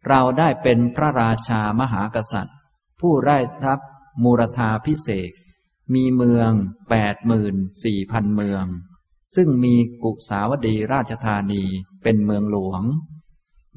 [0.08, 2.58] เราได้เป็นพระราชามหากษัตริย์
[2.99, 3.80] ผู้ไร้ทัพ
[4.24, 5.32] มูรธาพิเศษ
[5.93, 6.51] มีเมือง
[6.89, 8.66] แปดหมื่นสี่พันเมือง
[9.36, 11.64] ซึ่งมีกุสาวดีราชธานี
[12.03, 12.84] เป็นเมืองหลวง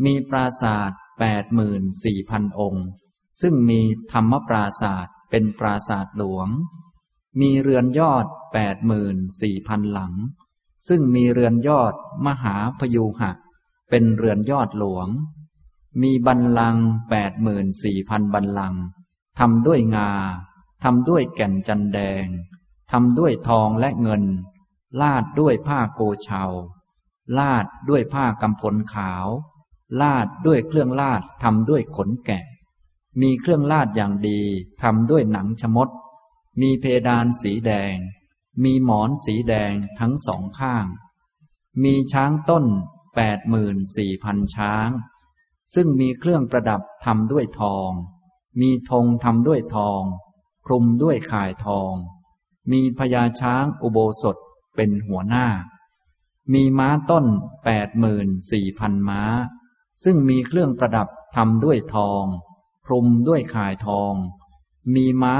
[0.04, 2.86] มีปราศาสตร์แปดหมื่นสี่พันองค์
[3.40, 3.80] ซึ่งมี
[4.12, 6.48] ธรรมปราศาสตร์เป็นปราศาสตร์หลวง
[7.40, 10.12] มีเรือนยอดแปดหมื่นสี่พันหลัง
[10.88, 11.94] ซึ่งมีเรือนยอด
[12.26, 13.32] มหาพยูหะ
[13.90, 15.08] เป็นเรือนยอดหลวง
[16.02, 16.76] มีบันลัง
[17.10, 18.74] แปดหมื่นสี่พันบันลัง
[19.38, 20.10] ทำด้วยงา
[20.84, 22.26] ทำด้วยแก่นจันแดง
[22.92, 24.24] ทำด้วยทองและเงิน
[25.00, 26.42] ลาดด้วยผ้าโกเชา
[27.38, 29.26] ลาดด้วยผ้ากำพลขาว
[30.00, 32.44] ลาดด้วยเครื่องลาดทำด้วยขนแกะ
[33.20, 34.40] มีเครื่องลาดอย่างดี
[34.82, 35.88] ทำด้วยหนังชมด
[36.60, 37.96] มีเพดานสีแดง
[38.62, 40.86] มีหมอนสีแดงทั้งสองข้าง
[41.82, 42.64] มีช้างต้น
[43.16, 44.88] แปดหมื่นสี่พันช้าง
[45.74, 47.90] ซึ่งมีเครื่องประดับทำด้วยทอง
[48.60, 50.02] มีธงทำด้วยทอง
[50.66, 51.92] คลุมด้วยข่ายทอง
[52.72, 54.36] มีพญาช้างอุโบสถ
[54.76, 55.46] เป็นหัวหน้า
[56.52, 57.26] มีม้าต้น
[57.64, 59.22] แปดหมื่นสี่พันม้า
[60.04, 62.24] ซึ่งมีเครื่องประดับทำด้วยทอง
[62.86, 64.14] คลุมด้วยข่ายทอง
[64.94, 65.36] มีม้า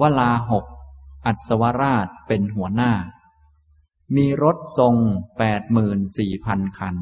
[0.00, 0.64] วลาหก
[1.26, 2.92] อัศวราชเป็นหัวหน้า
[4.16, 4.94] มีรถทรง
[5.38, 6.96] แปดหมื่นสี่พันคัน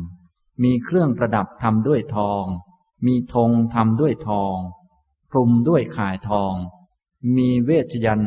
[0.63, 2.45] มีเครื่องประดับทำด้วยทอง
[3.07, 4.57] มีธงทำด้วยทอง
[5.31, 6.55] คลุมด้วยข่ายทอง
[7.37, 8.23] มีเวชยัน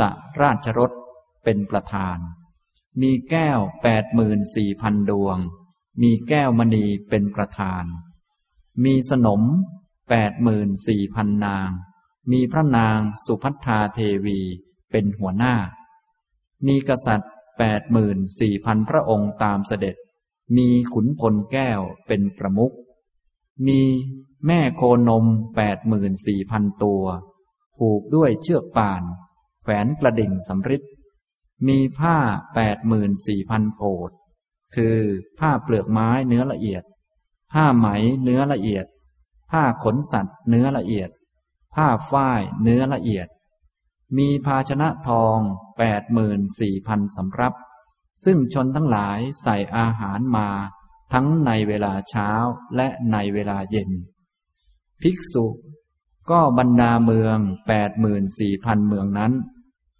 [0.00, 0.92] ตะราชรถ
[1.44, 2.18] เป็นประธาน
[3.00, 5.38] มีแก้วแปดหมื่นสี่พันดวง
[6.02, 7.84] มีแก้วมณีเป็นประธาน
[8.84, 9.42] มีสนม
[10.08, 11.70] แปดหมื่นสี่พันนาง
[12.32, 14.40] มีพระนางสุพัฒาเทวี
[14.90, 15.54] เป็นหัวหน้า
[16.66, 19.96] มีกษัตริย์แปดหมื่นสี่พันพระองค์ตามเสด็จ
[20.56, 22.74] มีขุนพลแก้วเป็นประมุข
[23.66, 23.80] มี
[24.46, 25.26] แม่โคนม
[25.56, 27.04] แปดหมื่นสี่พันตัว
[27.76, 29.02] ผูกด้วยเชือกป่าน
[29.62, 30.82] แขวนกระดิ่งสำริด
[31.68, 32.16] มีผ้า
[32.54, 34.10] แปดหมื่นสี่พันโกด
[34.74, 34.98] คือ
[35.38, 36.82] ผ้าเปลือกไม้เนื้อละเอียด
[37.52, 37.88] ผ้าไหม
[38.24, 38.86] เนื้อละเอียด
[39.50, 41.10] ผ้าขนสัตว์เนื้อละเอียด
[41.74, 43.28] ผ้าฝ้ายเนื้อละเอียด
[44.16, 45.38] มีภาชนะทอง
[45.78, 47.54] แปดหมื่นสี่พันสำรับ
[48.24, 50.48] ซึ่งชนทั้งหลายใส่อาหารมา
[51.12, 52.30] ทั้งในเวลาเช้า
[52.76, 53.90] และในเวลาเย็น
[55.02, 55.46] ภิกษุ
[56.30, 57.38] ก็บรรดาเมือง
[57.68, 59.32] แปดหมื่นสี่พันเมืองนั้น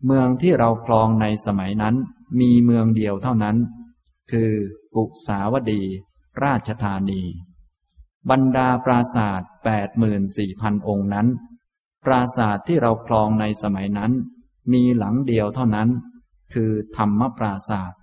[0.07, 1.95] เมืองที่เราคลองในสมัยนั้น
[2.41, 3.57] มีเมืองเดียวเท่านั้น
[4.33, 4.53] คือ
[4.95, 5.83] กุสาวดี
[6.45, 7.23] ราชธานี
[8.31, 11.29] บรรดาปราศาสตร์แปดหมื่นสี่พันองค์นั้น
[12.05, 14.13] ปราศาสตร์ที่เราคลองในสมัยนั้น
[14.73, 15.89] มีหลังเดียวเท่านั้น
[16.55, 18.01] คือธรรมปราศาสตร์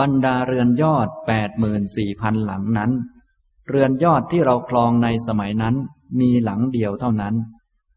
[0.00, 2.90] บรรดาเรือนยอดแปดหมื่นสี่พันหลังนั้น
[3.68, 5.74] เรือนยอดที่เราคลองในสมัยนั้น
[6.20, 7.34] มีหลังเดียวเท่านั้น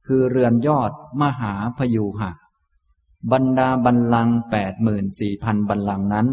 [0.07, 0.91] คือเรือนยอด
[1.21, 2.31] มหาพยูหะ
[3.31, 6.27] บรรดาบันลังแปดหมื่นสี่พันบันลังนั้น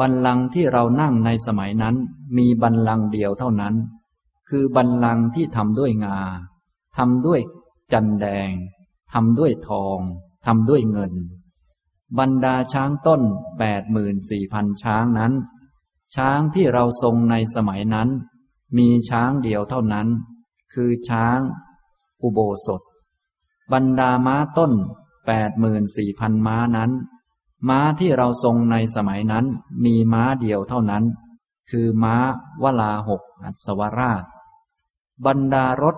[0.00, 1.96] บันลังที่เรานั่งในสมัยนั้น
[2.36, 3.74] มีบันลังเดียวเท่านั้น
[4.48, 6.18] คือบันลังที่ทำด้วยงา
[6.96, 7.40] ทำด้วย
[7.92, 8.50] จันแดง
[9.12, 9.98] ทำด้วยทอง
[10.46, 11.12] ทำด้วยเงิน
[12.18, 13.22] บรรดาช้างต้น
[13.58, 15.32] แปดหมื่นสี่พันช้างนั้น
[16.16, 18.08] ช้างที่เราทรงในสมัยนั้น
[18.78, 20.08] มีช้างเดียวเท่านั้น
[20.72, 21.38] คือช้าง
[22.22, 22.82] อุโบสถ
[23.72, 24.72] บรรดาม้าต้น
[25.26, 26.90] แปดหมื่นสี่พันม้านั้น
[27.68, 29.44] ม้าที่เราทรงในสมัยนั้น
[29.84, 31.04] มีม้าเดียวเท่านั้น
[31.70, 32.16] คือม้า
[32.62, 34.24] วลาหกอัศวราช
[35.26, 35.96] บรรดารถ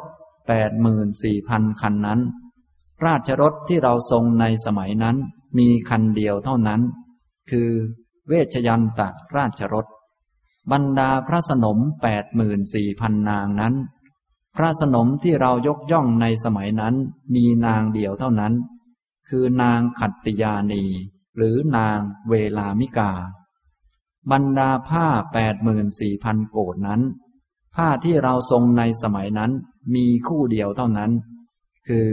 [0.49, 2.21] แปดหมื่นสี่พันคันนั้น
[3.05, 5.17] ราชรถที่เราทรงในสมัยนั้น
[5.59, 6.81] มีคันเดียวเท่านั้น
[7.51, 7.71] คือ
[8.29, 9.87] เวชยันตะราชรถ
[10.73, 13.75] บรรดาพระสนมแปดหมื่นสี่พันนางนั้น
[14.57, 16.95] พระสนมที่เรายกย่องในสมัยนั้น
[17.35, 18.55] มีนางเดียวเท่านั้น
[19.29, 20.85] คือนางขัตติยานี
[21.37, 21.99] หรือนาง
[22.31, 23.13] เวลามิกา
[24.31, 27.03] บรรดาผ้าแปดหมื่นสี่พันโกดนั้น
[27.77, 29.53] ผ้าที่เราทรงในสมัยนั้น
[29.95, 31.11] มีคู่เดียวเท่านั้น
[31.89, 32.11] คือ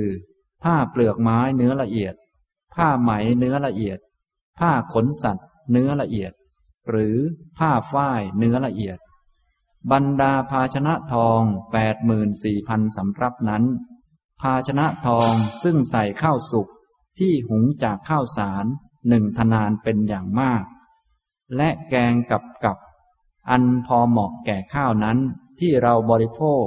[0.63, 2.15] ผ้าเปลือกไม้เนื้อละเอียด
[2.76, 3.99] ผ้าไหมเนื้อละเอียด
[4.59, 6.34] ผ้าขนสัตว์ เนื้อละเอียด
[6.89, 7.17] หรือ
[7.57, 8.97] ผ้าฝ้ายเนื้อละเอียด
[9.91, 13.63] บรรดาภาชนะทองแปดหมื่นสี่พันสำรับนั้น
[14.41, 16.67] ภาชนะทองซึ่งใส่ข้าวสุก
[17.19, 18.65] ที่หุงจากข้าวสาร
[19.07, 20.63] หนึ่งทนานเป็นอย่างมาก
[21.55, 22.78] และแกงกับกับ
[23.49, 25.17] อันพอเหมาะแก่ข้าวนั้น
[25.59, 26.65] ที่เราบริโภค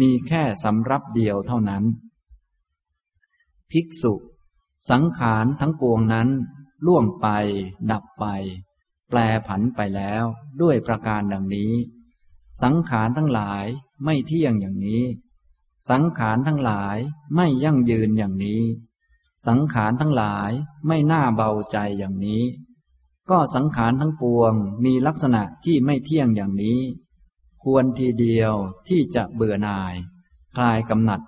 [0.00, 1.84] มีแค่สำรับเดียวเท่านั้น
[3.70, 4.14] ภิกษุ
[4.90, 6.28] สังขารทั้งปวงนั้น
[6.86, 7.26] ล่วงไป
[7.90, 8.24] ดับไป
[9.08, 10.24] แปลผันไปแล้ว
[10.60, 11.72] ด้วยประการดังนี้
[12.62, 13.66] สังขารทั้งหลาย
[14.04, 15.04] ไม่เที่ยงอย่างนี้
[15.90, 16.96] สังขารทั้งหลาย
[17.36, 18.62] ไม่ยั่งยืนอย่างนี้
[19.48, 20.50] สังขารทั้งหลาย
[20.86, 22.42] ไม่น่าเบาใจอย่างนี้
[23.30, 24.54] ก็สังขารทั้งปวง
[24.84, 26.80] มีลักษณะที่ไม่เที่ยงอย่างนี้
[27.64, 28.54] ควรทีเดียว
[28.88, 29.94] ที่จะเบื่อหน่าย
[30.56, 31.20] คลายกำหนัด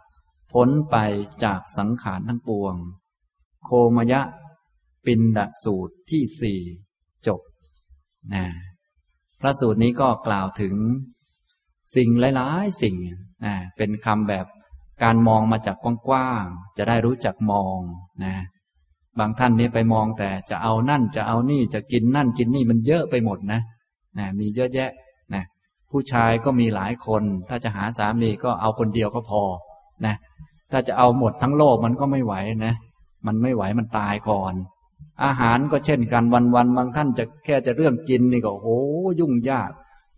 [0.53, 0.97] พ้นไป
[1.45, 2.75] จากสังขารทั้งปวง
[3.65, 4.21] โคมยะ
[5.07, 6.61] ปินดสูตรที่สี่
[7.27, 7.41] จบ
[8.35, 8.45] นะ
[9.41, 10.75] พระสูตรนี้ก็กล่าวถึง
[11.97, 12.97] สิ่งหลายๆ สิ่ง
[13.45, 14.47] นะเป็นคำแบบ
[15.03, 15.77] การมองมาจาก
[16.09, 17.79] กว้างๆ จะได้รู้จักมอง
[18.25, 18.35] นะ
[19.19, 23.61] บางท่านนี่ไปมองแต่จะเอานั่นจะเอานี่จะกินนั่นกินนี่มันเยอะไปหมดนะ
[24.19, 24.91] นะมีเยอะแยะ
[25.35, 25.43] นะ
[25.91, 29.43] ผู้ชายก็มีหลายคน ถ้าจะหาสามีก็เอาคนเดียวก็พอ
[30.07, 30.15] นะ
[30.73, 32.35] ถ้าจะเอาหมดทั้งโลกมันก็ไม่ไหว
[32.67, 32.75] นะ
[33.27, 34.55] มันไม่ไหวมันตายก่อน
[35.25, 38.81] อาหารก็เช่นกันวันๆบางท่านจะแค่จะเรื่องกินนี่ก็โอ้
[39.21, 39.71] ยุ่งยาก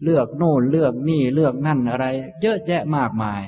[0.04, 2.06] เลือกโน่นเลือกนี่เลือกนั่นอะไร
[2.42, 3.42] เยอะแยะมากมาย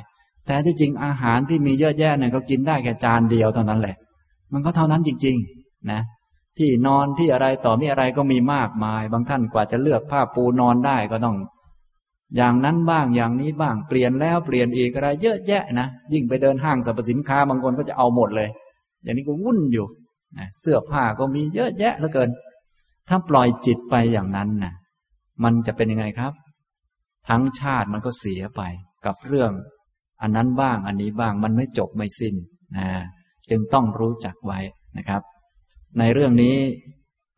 [0.47, 3.97] แต่ที่จริงอาหารที่มีเยอะแยะเนี่ยก็กินได้แค่จานเดียวเท่านั้นแหละ
[4.53, 6.01] มันก็เท่านั้นจริง ๆ นะ
[6.59, 11.37] ที่นอนที่อะไรต่อมีอะไรก็มีมากมาย บางท่านกว่าจะเลือกผ้าปูนอนได้ก็ต้อง
[12.37, 18.49] อย่างนั้นบ้างอย่างนี้บ้างเปลี่ยนแล้วเปลี่ยนอีกอะไร เยอะแยะนะยิ่งไปเดินห้างสรรพสินค้าบางคนก็จะเอาหมดเลย
[19.03, 19.87] อย่างนี้ก็วุ่นอยู่
[20.39, 22.31] นะเสื้อผ้าก็มีเยอะแยะเหลือเกิน
[23.09, 24.75] ถ้าปล่อยจิตไปอย่างนั้นนะ
[25.45, 26.33] มันจะเป็นยังไงครับ
[27.29, 28.63] ทั้งชาติมันก็เสียไป
[29.07, 29.53] กับเรื่อง
[30.23, 32.35] อันนั้นบ้างอันนี้บ้างมันไม่จบไม่สิ้น
[32.77, 32.89] นะ
[33.51, 34.59] จึงต้องรู้จักไว้
[34.97, 35.23] นะครับ
[35.99, 36.57] ในเรื่องนี้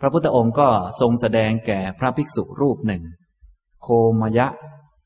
[0.01, 0.69] พระพุทธองค์ก็
[1.01, 3.03] ทรงแสดงแก่พระภิกษุรูปหนึ่ง
[3.83, 3.89] โค
[4.21, 4.47] มยะ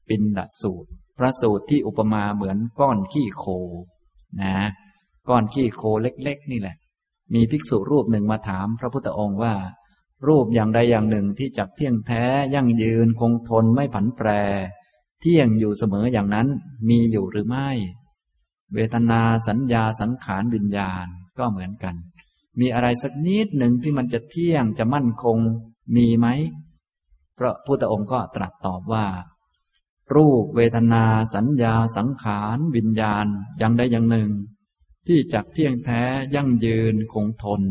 [0.09, 3.44] ปินดสูตร พระสูตรที่อุปมาเหมือนก้อนขี้โค
[4.42, 4.55] นะ
[5.28, 6.76] ก้อนขี้โคเล็กๆ นี่แหละ
[7.34, 9.54] มีภิกษุรูปหนึ่งมาถามพระพุทธองค์ว่า
[10.26, 14.28] รูปอย่างใดอย่างหนึ่งที่จักเที่ยงแท้ยั่งยืนคงทนไม่ผันแปร
[15.20, 16.48] เที่ยงอยู่เสมออย่างนั้น
[16.88, 17.70] มีอยู่หรือไม่
[18.74, 21.06] เวทนาสัญญาสังขารวิญญาณ
[21.38, 21.94] ก็เหมือนกัน
[22.60, 25.38] มีอะไรสักนิดหนึ่งที่มันจะเที่ยงจะมั่นคง
[25.96, 26.26] มีไหม
[27.38, 29.06] พระพุทธองค์ก็ตรัสตอบว่า
[30.14, 31.04] รูปเวทนา
[31.34, 33.26] สัญญาสังขารวิญญาณ
[33.58, 34.30] อย่างใดอย่างหนึ่ง
[35.07, 36.03] ที่จักเที่ยงแท้
[36.34, 37.62] ยั่งยืนคงทน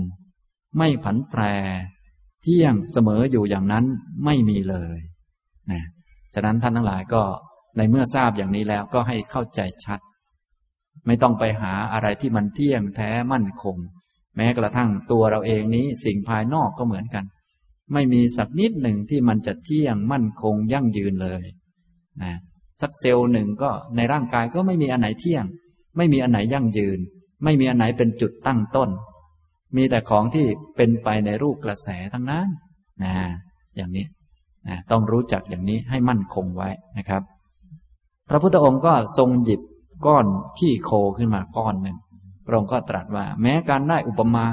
[0.77, 1.41] ไม่ผันแปร
[2.41, 3.85] เที่ยงเสมออยู่อย่างนั้น
[4.25, 4.99] ไม่มีเลย
[5.71, 5.83] นะ
[6.33, 7.23] ฉะนั้นท่านทั้งหลายก็
[7.77, 9.99] ในเมื่อทราบอย่างนี้แล้วก็ให้เข้าใจชัด
[11.05, 13.77] ไม่ต้องไปหาอะไรที่มันเที่ยงแท้มั่นคง
[14.35, 17.25] แม้กระทั่งตัวเราเองนี้สิ่งภายนอกก็เหมือนกัน
[17.93, 21.43] ไม่มีสักนิดหนึ่งที่มันจะเที่ยงมั่นคงยั่งยืนเลย
[22.21, 22.33] นะ
[22.81, 25.45] สักเซลล์หนึ่งก็ในร่างกายก็ไม่มีอันไหนเที่ยง
[25.97, 26.99] ไม่มีอันไหนยั่งยืน
[27.43, 28.89] ไม่มีอันไหนเป็นจุดตั้งต้น
[29.75, 30.45] มีแต่ของที่
[30.75, 32.47] เป็นไปในรูปกระแสทั้งนั้น
[33.03, 33.13] นะ
[33.75, 34.05] อย่างนี้
[34.67, 37.21] นะต้องรู้จักอย่างนี้ให้มั่นคงไว้นะครับ
[38.29, 39.61] พระพุทธองค์ก็ทรงหยิบ
[40.05, 40.25] ก้อน
[40.59, 41.97] ขี้โคขึ้นมาก้อนหนึ่ง
[42.45, 44.45] พระองค์ก็ตรัสว่า แม้การได้อุปมา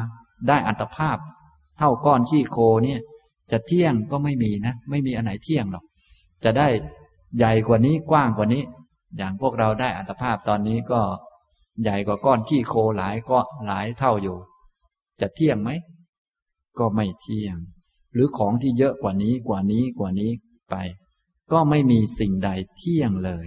[0.48, 1.16] ได้อัตภาพ
[1.78, 3.00] เท่าก้อนขี้โคเนี่ย
[3.52, 5.84] จะเที่ยงก็ไม่มีนะ ไม่มีอันไหนเที่ยงหรอก
[6.44, 6.68] จะได้
[7.36, 8.62] ใหญ่กว่านี้กว้างกว่านี้
[9.16, 11.00] อย่างพวกเราได้อัตภาพตอนนี้ก็
[11.82, 14.38] ใหญ่กว่าก้อนขี้โคหลายก็หลายเท่าอยู่
[15.20, 15.70] จะเที่ยงไหม
[16.78, 17.56] ก็ไม่เที่ยง
[18.12, 20.30] หรือของที่เยอะกว่านี้กว่านี้กว่านี้
[20.70, 20.74] ไป
[21.52, 23.46] ก็ไม่มีสิ่งใดเที่ยงเลย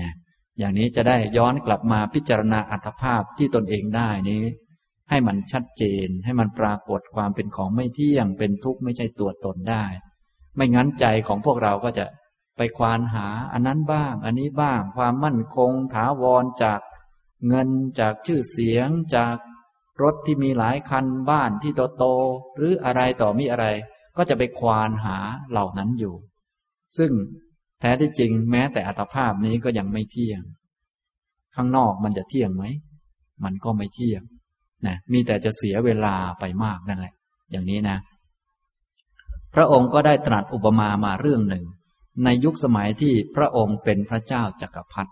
[0.00, 0.12] นะ
[0.58, 4.42] อย่างนี้จะได้ย้อนกลับมาพิจารณาอัตภาพที่ตนเองได้นี้
[5.10, 9.84] ให้มันชัดเจนให้มันปรากฏความเป็นของไม่เที่ยงเป็นทุกข์ไม่ใช่ตัวตนได้
[10.56, 12.06] ไม่งั้นใจของพวกเราก็จะ
[12.56, 16.80] ไปควานหาอันนั้นบ้าง อันนี้บ้าง ความมั่นคงถาวรจาก
[17.48, 17.68] เงิน
[18.00, 19.36] จากชื่อเสียงจาก
[20.02, 22.04] รถที่มีหลายคันบ้านที่โตโต
[22.56, 23.66] หรืออะไรต่อมีอะไร
[24.16, 25.16] ก็จะไปควานหา
[25.50, 26.14] เหล่านั้นอยู่
[26.98, 27.10] ซึ่ง
[27.80, 30.42] แท้ที่จริงแม้แต่อัตภาพนี้ก็ยังไม่เที่ยง
[31.54, 32.64] ข้างนอกมันจะเที่ยงไหม
[33.44, 34.22] มันก็ไม่เที่ยง
[34.86, 37.14] นะมีแต่จะเสียเวลาไปมากนั่นแหละ
[37.50, 37.98] อย่างนี้นะ
[39.54, 41.64] พระองค์ก็ได้ตรัสอุปมามาเรื่องหนึ่ง
[42.24, 45.10] ในยุคสมัยที่พระองค์เป็นพระเจ้าจักรพรรดิ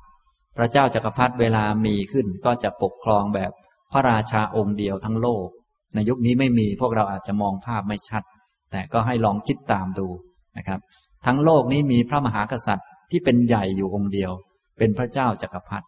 [0.57, 3.51] พระเจ้าจักรพรรดิเวลามีขึ้นก็จะปกครองแบบ
[3.93, 5.47] พระราชาองค์เดียวทั้งโลก
[5.95, 8.23] ในยุคนี้ไม่มีพวกเราอาจจะมองภาพไม่ชัด
[8.71, 10.09] แต่ก็ให้ลองคิดตามดู
[10.57, 10.81] นะครับ
[11.27, 14.33] ทั้งโลกนี้มีพระมหากษัตริย์ที่เป็นใหญ่อยู่องค์เดียว
[14.79, 15.87] เป็นพระเจ้าจักรพรรดิ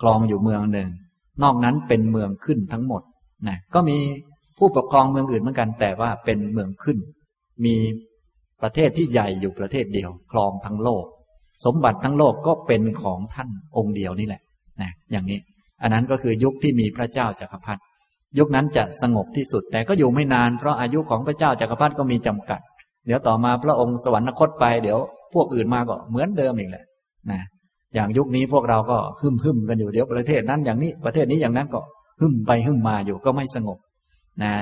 [0.00, 0.88] ครองอยู่เมืองหนึ่ง
[1.42, 3.02] นอกนั้นเป็นเมืองขึ้นทั้งหมด
[3.48, 3.96] นะก็มี
[4.58, 6.98] ผู้ปกครองเมืองอื่นเหมือนกัน แต่ว่าเป็นเมืองขึ้น
[7.64, 7.74] มี
[8.62, 11.04] ประเทศที่ใหญ่อยู่ประเทศเดียว ครองทั้งโลก
[11.64, 14.40] สมบัติทั้งโลกก็เป็นของท่านองค์เดียวนี่แหละ
[14.80, 15.38] นะอย่างนี้
[15.82, 17.80] อันนั้นก็คือยุคที่มีพระเจ้าจักรพรรดิ
[18.38, 22.60] ยุคนั้นจะสงบที่สุด แต่ก็อยู่ไม่นานเพราะอายุของพระเจ้าจักรพรรดิก็มีจำกัด
[23.06, 24.98] เดี๋ยวต่อมาพระองค์สวรรคตไปเดี๋ยว
[25.34, 26.84] พวกอื่นมาก็เหมือนเดิมอีกแหละ
[27.30, 27.40] นะ
[27.94, 31.80] อย่างยุคนี้พวกเราก็หึมหึมกันอยู่เดี๋ยวประเทศนั้นอย่างนี้ประเทศนี้อย่างนั้นก็
[32.20, 33.78] หึมไปหึมมาอยู่ก็ไม่สงบ
[34.42, 34.52] นะ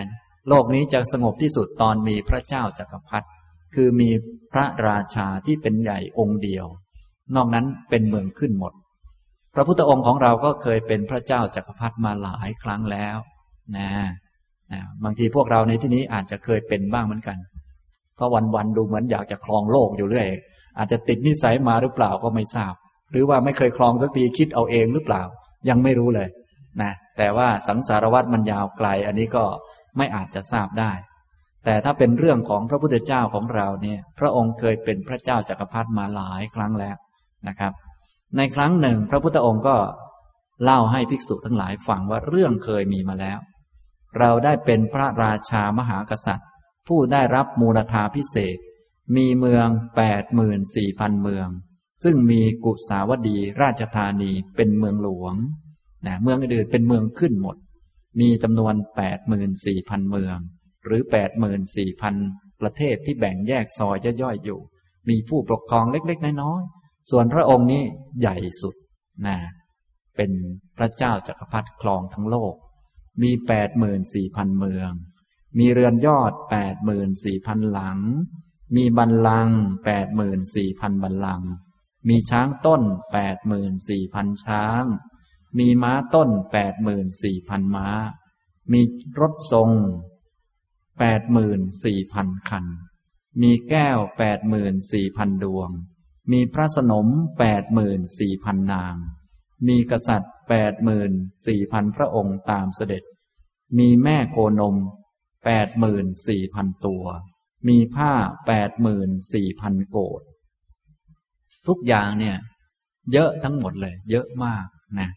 [0.49, 3.27] โลกนี้จะสงบที่สุดตอนมีพระเจ้าจักรพรรดิ
[3.75, 4.11] คือมี
[4.53, 6.67] พระราชาที่เป็นใหญ่องค์เดียว
[7.37, 8.73] นอกนั้นเป็นเมืองขึ้นหมด
[9.55, 13.17] พระพุทธองค์ของเราก็เคยเป็นพระเจ้าจักรพรรดิมาหลายครั้งแล้ว
[13.77, 13.91] นะ
[14.73, 17.37] นะบางทีพวกเราในที่นี้อาจจะเคยเป็นบ้างเหมือนกัน
[18.17, 20.29] เพราะวันๆดูเหมือนอยากจะครองโลกอยู่เรื่อย
[20.79, 22.75] อาจจะติดนิสัยมาหรือเปล่าก็ไม่ทราบ
[23.11, 25.23] หรือว่าไม่เคยครองสักทีคิดเอาเองหรือเปล่า
[25.69, 26.29] ยังไม่รู้เลย
[26.83, 29.45] นะแต่ว่าสังสารวัตรมันยาวไกล อันนี้ก็
[29.97, 30.93] ไม่อาจจะทราบได้
[31.65, 36.97] แต่ถ้าเป็นเรื่องของพระพุทธเจ้าของเราเนี่ย พระองค์เคยเป็นพระเจ้าจากักรพรรดิมาหลายครั้งแล้ว
[37.49, 37.73] นะครับ
[38.37, 39.77] ในครั้งหนึ่ง พระพุทธองค์ก็
[40.65, 43.39] เล่าให้ภิกษุทั้งหลายฟังว่าเรื่องเคยมีมาแล้ว
[44.19, 46.49] เราได้เป็นพระราชามหากษัตริย์
[46.89, 48.59] ผู้ได้รับมูลธาพิเศษ
[49.17, 51.49] มีเมืองแปดหมื่นสี่พันเมือง
[52.05, 55.35] ซึ่งมีกุสาวดีราชธานีเป็นเมืองหลวง
[56.07, 57.57] นะเมืองอื่นเป็นเมืองขึ้นหมด
[58.21, 60.37] มีจำนวนแปดหมื่นสี่พันเมือง
[60.85, 62.15] หรือแปดหมื่นสี่พัน
[62.61, 64.61] ประเทศที่แบ่งแยกซอยย่อยๆอยู่
[65.09, 67.83] มีผู้ปกครองเล็กๆ น้อยๆ ส่วนพระองค์นี้
[68.21, 68.75] ใหญ่สุด
[69.27, 69.39] นะ
[70.17, 70.33] เป็น
[70.77, 72.55] พระเจ้าจักรพรรดิครองทั้งโลก
[73.23, 74.91] มีแปดหมื่นสี่พันเมือง
[75.59, 77.99] มีเรือนยอดแปดหมื่นสี่พันหลัง
[78.77, 79.51] มีบันลัง
[79.85, 81.43] แปดหมื่นสี่พันบันลัง
[82.09, 84.85] มีช้างต้นแปดหมื่นสี่พันช้าง
[85.59, 87.89] มีม้าต้นแปดหมื่นสี่พันม้า
[88.73, 88.81] มี
[89.21, 89.71] รถทรง
[90.99, 92.67] แปดหมื่นสี่พันคัน
[93.43, 95.71] มีแก้วแปดหมื่นสี่พันดวง
[96.31, 97.09] มีพระสนม
[97.39, 98.95] แปดหมื่นสี่พันนาง
[99.69, 101.13] มีกษัตริย์แปดหมื่น
[101.49, 103.03] สี่พันพระองค์ตามเสด็จ
[103.79, 104.77] มีแม่โคนม
[105.45, 107.05] แปดหมื่นสี่พันตัว
[107.69, 108.13] มีผ้า
[108.47, 110.23] แปดหมื่นสี่พันโกด
[111.67, 112.37] ทุกอย่างเนี่ย
[113.13, 114.67] เยอะทั้งหมดเลย เยอะมาก
[115.01, 115.11] นะ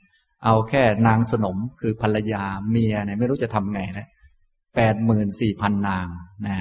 [0.46, 4.08] เอาแค่นางสนมคือภรรยาเมียเนี่ยไม่รู้จะทำไงนะ
[4.76, 6.08] แปดหมื่นสี่พันนาง
[6.48, 6.58] นะ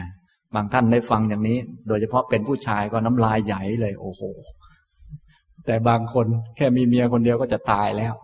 [0.55, 1.59] บางท่านได้ฟังอย่างนี้
[1.89, 4.23] โดยเฉพาะเป็นผู้ชายก็น้ำลายใหญ่เลย โอ้โห
[5.67, 6.27] แต่บางคน
[6.57, 8.15] แค่มีเมียคนเดียวก็จะตายแล้ว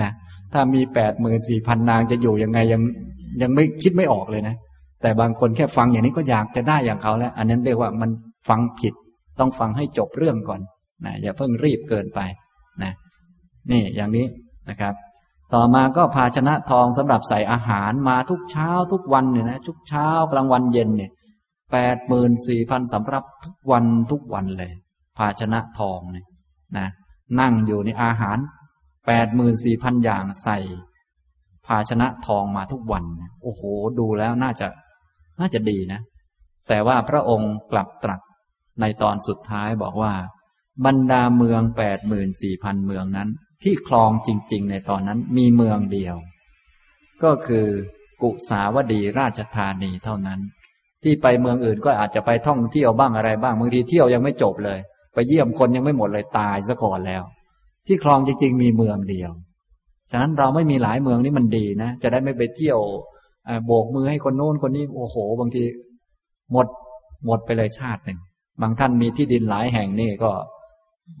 [0.00, 0.10] นะ
[0.52, 2.82] ถ้ามีแปดหมื่นสี่พันนางจะอยู่ยังไงยัง
[3.42, 4.54] ยังไม่คิดไม่ออกเลยนะ
[5.02, 8.10] แต่บางคนแค่ฟังอย่างนี้ก็อยากจะได้อย่างเขาแล้ว อันนั้นเรียกว่ามัน
[8.48, 8.94] ฟังผิด
[9.40, 10.60] ต้องฟังให้จบเรื่องก่อน
[11.04, 12.20] นะอย่าเพิ่งรีบเกินไป
[12.82, 12.92] นะ
[13.70, 14.26] นี่อย่างนี้
[14.70, 14.94] นะครับ
[15.54, 21.10] ต่อมาก็ภาชนะทองสำหรับใส่อาหารมาทุกเช้าทุกวันเนี่ยนะทุกเช้ากลางวันเย็นเนี่ย
[21.72, 24.72] แปดหมื่นสี่พันสำหรับทุกวันทุกวันเลย
[25.18, 26.26] ภาชนะทองเนี่ย
[26.78, 26.88] นะ
[27.40, 28.38] นั่งอยู่ในอาหาร
[29.06, 30.58] แปดหมื่นสี่พันอย่างใส่
[31.66, 33.04] ภาชนะทองมาทุกวัน
[33.42, 33.62] โอ้โห
[33.98, 34.68] ดูแล้วน่าจะ
[35.40, 36.00] น่าจะดีนะ
[36.68, 38.20] แต่ว่าพระองค์กลับตรัส
[38.80, 40.12] ในตอนสุดท้ายบอกว่า
[40.84, 43.28] บรรดาเมืองแปดหมื่นสี่พันเมืองนั้น
[43.62, 46.16] ที่คลองจริง ๆ ในตอนนั้นมีเมืองเดียว
[47.22, 47.66] ก็คือ
[48.22, 50.40] กุสาวดีราชธานีเท่านั้น
[51.02, 54.78] ที่ไปเมืองอื่นก็อาจจะไปท่องเที่ยวบ้างอะไรบ้างบางทีเที่ยวยังไม่จบเลย
[55.14, 57.22] ไปเยี่ยมคนยังไม่หมดเลยตายซะก่อนแล้ว
[57.86, 59.30] ที่คลองจริง ๆ มีเมืองเดียว
[60.10, 62.78] ฉะนั้นเราไม่มีหลายเมืองนี่มันดีนะ จะได้ไม่ไปเที่ยว
[63.66, 65.62] โบกมือให้คนโน้นคนนี้โอ้โห บางที
[66.52, 66.66] หมด
[67.26, 68.18] หมดไปเลยชาติหนึ่ง
[68.62, 70.30] บางท่านมีที่ดินหลายแห่งนี่ก็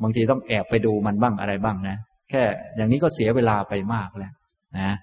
[0.02, 1.96] บางทีต้องแอบไปดูมันบ้างอะไรบ้างนะ
[2.30, 2.42] แค่
[2.76, 4.32] อย่างนี้ก็เสียเวลาไปมากแล้ว
[4.78, 4.96] นะ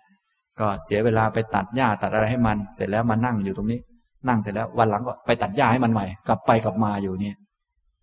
[0.60, 3.80] ก็เสียเวลาไปตัดหญ้าตัดอะไรให้มัน เสร็จแล้วมานั่งอยู่ตรงนี้
[4.28, 7.36] นั่งเสร็จแล้ววันหลังก็ไปตัดหญ้าให้มันใหม่ กลับไปกลับมาอยู่เนี่ย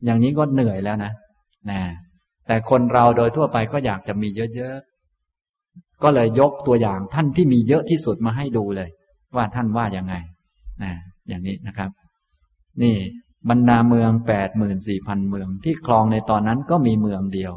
[0.04, 1.12] อย่างนี้ก็เหนื่อยแล้วนะ
[1.70, 1.80] นะ
[2.46, 8.88] แต่คนเราโดยทั่วไปก็อยากจะมีเยอะๆก็เลยยกตัวอย่างท่านที่มีเยอะที่สุดมาให้ดูเลย
[9.36, 10.14] ว่าท่านว่ายังไง
[10.82, 10.92] นะ
[11.28, 11.90] อย่างนี้นะครับ
[12.82, 12.96] นี่
[13.50, 17.52] บรรดาเมืองแปดหมื่นสี่พันเมืองที่คลองในตอนนั้นก็มีเมืองเดียว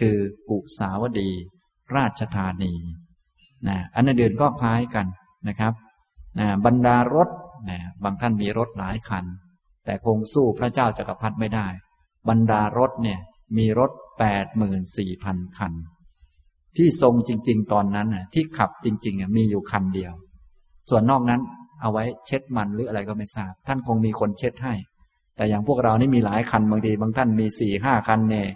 [0.00, 0.16] คือ
[0.48, 1.30] กุสาวดี
[1.96, 2.72] ราชธานี
[3.68, 5.06] นะอันอื่นก็คล้ายกัน
[5.48, 5.72] นะครับ
[6.38, 7.28] นะบรรดารถ
[7.70, 9.24] นะบางท่านมีรถหลายคัน
[9.84, 11.66] แต่คงสู้พระเจ้าจักรพรรดิไม่ได้
[12.28, 13.18] บรรดารถเนี่ย
[13.56, 15.72] มีรถแปดหมื่นสี่พันคัน
[16.76, 20.12] ที่ทรงจริง ๆ ตอนนั้นน่ะที่ขับจริงๆมีอยู่คันเดียว
[20.90, 21.40] ส่วนนอกนั้น
[21.80, 24.74] เอาไว้เช็ดมันหรืออะไรก็ไม่ทราบ ท่านคงมีคนเช็ดให้
[25.36, 28.46] แต่อย่างพวกเรานี่มีหลายคันบางที บางท่านมีสี่ห้าคันเนี่ย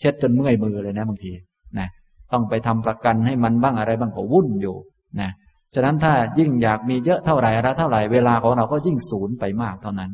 [0.00, 1.32] เช็ดจนเมื่อยมือเลยนะบางที
[1.78, 1.88] นะ
[2.32, 4.76] ต้องไปทำประกันให้มันบ้างอะไรบ้างก็วุ่นอยู่
[5.20, 5.30] นะ
[5.76, 10.10] ฉะนั้นถ้ายิ่งอยากมีเยอะเท่าไหร่อะไรเท่าไหร่เวลาของเราก็ยิ่งสูญไปมากเท่านั้น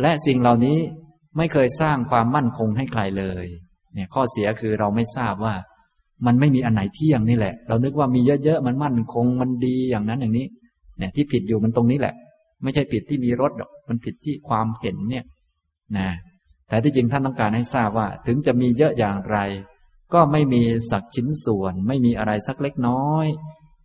[0.00, 0.78] และสิ่งเหล่านี้
[1.36, 3.46] ไม่เคยสร้างความมั่นคงให้ใครเลย
[3.94, 5.54] เนี่ยข้อเสียคือเราไม่ทราบว่า
[6.26, 10.46] มันไม่มีอันไหนเที่ยงนี่แหละ เรานึกว่ามีเยอะๆมันมั่นคงมันดีอย่างนั้นอย่างนี้
[10.98, 12.14] เนี่ยที่ผิดอยู่มันตรงนี้แหละ
[12.62, 15.24] ไม่ใช่ผิดที่มีรถหรอกมันผิดที่ความเห็นเนี่ย
[15.96, 16.08] นะ
[16.68, 19.38] แต่ที่จริงท่านต้องการให้ทราบว่า ถึงจะมีเยอะอย่างไร
[20.14, 23.26] ก็ไม่มีสักชิ้นส่วน ไม่มีอะไรสักเล็กน้อย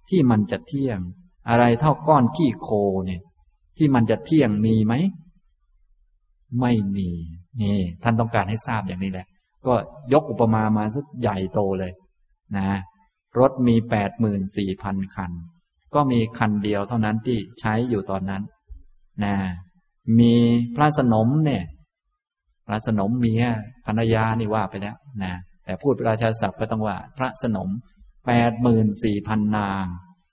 [0.09, 0.99] ที่มันจะเที่ยง
[1.49, 2.69] อะไรเท่าก้อนขี้โค
[3.05, 3.21] เนี่ย
[3.77, 4.93] ที่มันจะเที่ยงมีไหม
[6.59, 7.09] ไม่มี
[7.61, 9.27] นี่ท่านต้องการให้ทราบอย่างนี้แหละ
[9.67, 9.73] ก็
[10.13, 11.91] ยกอุปมามาสักใหญ่โตเลย
[12.57, 12.67] นะ
[13.39, 15.31] รถมีแปดหมื่นสี่พันคัน
[15.93, 18.43] ก็มีคันเดียวเท่านั้นที่ใช้อยู่ตอนนั้น
[19.23, 19.33] นะ
[20.19, 20.33] มี
[20.75, 21.63] พระสนมเนี่ย
[22.67, 23.43] พระสนมเมีย
[23.85, 25.33] ภรรยานี่ว่าไปแล้ว นะ
[25.65, 27.69] แต่พูดประชาศัพท์ก็ต้องว่า พระสนม
[28.27, 29.85] แปดหมื่นสี่พันนาง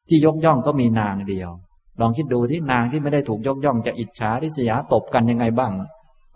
[0.09, 1.51] ที่ยกย่องก็มีนางเดียว
[2.01, 5.73] ลองคิดดูที่นางที่ไม่ได้ถูกยกย่องจะอิจฉาริษยาตบกันยังไงบ้าง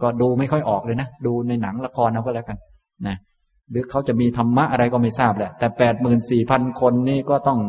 [0.02, 2.58] ก็ดูไม่ค่อยออกเลยนะ ดูในหนังละครเอาก็แล้วกัน
[3.06, 3.16] นะ
[3.70, 7.60] หรือเขาจะมีธรรมะอะไรก็ไม่ทราบแหละ แต่แปดหมื่นสี่พันคนนี่ก็ต้อง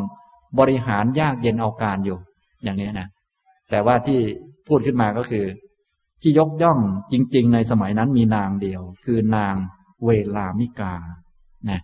[0.59, 2.17] บริหารยากเย็นเอาการอยู่
[2.63, 3.07] อย่างนี้นะ
[3.69, 4.19] แต่ว่าที่
[4.67, 5.45] พูดขึ้นมาก็คือ
[6.21, 6.79] ที่ยกย่อง
[7.11, 9.55] จริง ๆ ในสมัยนั้นมีนางเดียว คือนาง
[10.05, 10.93] เวลามิกา
[11.69, 11.81] นะ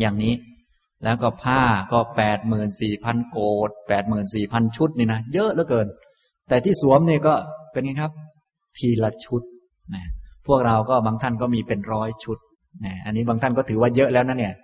[0.00, 0.34] อย่างนี้
[1.06, 1.62] แล้วก็ผ้า
[1.92, 3.38] ก็แปดหมื่นสี่พันโก
[3.68, 5.86] ดแปดหมื่นสี่พันชุดนี่นะเยอะเหลือเกิน
[6.48, 7.34] แต่ที่สวมนี่ก็
[7.72, 8.12] เป็นไงครับ
[8.78, 9.42] ทีละชุด
[9.94, 10.04] นะ
[10.46, 12.38] พวกเราก็บางท่านก็มีเป็นร้อยชุด
[12.84, 14.54] นะอันนี้บางท่านก็ถือว่าเยอะแล้วนะเนี่ย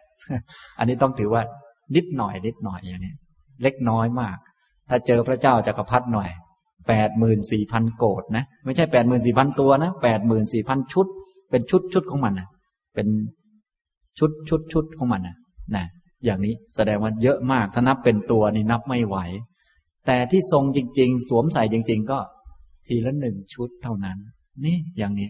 [0.78, 1.43] อันนี้ต้องถือว่า
[1.97, 3.14] นิดหน่อยนิดหน่อยอย่างนี้
[3.62, 4.36] เล็กน้อยมาก
[4.89, 6.31] ถ้าเจอพระเจ้าจากักรพรรดิหน่อย
[6.89, 11.06] แปดหมื่นสี่พันโกดนะไม่ใช่แปดหมื่นสี่พันตัวนะแปดหมื่นสี่พันชุด
[11.51, 12.48] เป็นชุดชุดของมันนะ
[12.94, 13.09] เป็น
[14.19, 15.36] ชุดชุดชุดของมันนะ
[15.77, 15.85] นะ
[16.24, 19.16] อย่างนี้แสดงว่าเยอะมากถ้านับเป็นตัวนี่นับไม่ไหว
[20.07, 22.19] แต่ที่ทรงจริง ๆ สวมใส่จริง ๆ ก็
[22.86, 24.16] ทีละหนึ่งชุดเท่านั้น
[24.65, 25.28] นี่อย่างนี้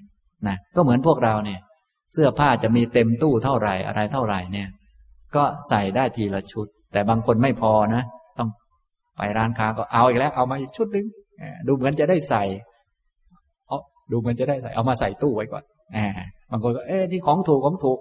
[0.49, 1.61] นะก็เหมือนพวกเราเนี่ย
[2.13, 4.69] เสื้อผ้าจะมีเต็มตู้เท่าไหร่อะไรเท่าไหร่เนี่ย
[5.37, 8.03] ก็ใส่ได้ทีละชุด แต่บางคนไม่พอนะ
[8.39, 8.49] ต้อง
[9.17, 11.07] ไปร้านค้าก็เอาอีกแล้ว เอามาอีกชุดหนึ่ง
[11.67, 12.45] ดูเหมือนจะได้ใส่
[13.69, 13.79] เอา
[14.11, 15.65] ดูเหมือนจะได้ใส่ เอามาใส่ตู้ไว้ก่อน
[15.97, 15.99] อ
[16.51, 17.99] บางคนก็เอ๊ะนี่ของถูกของถูก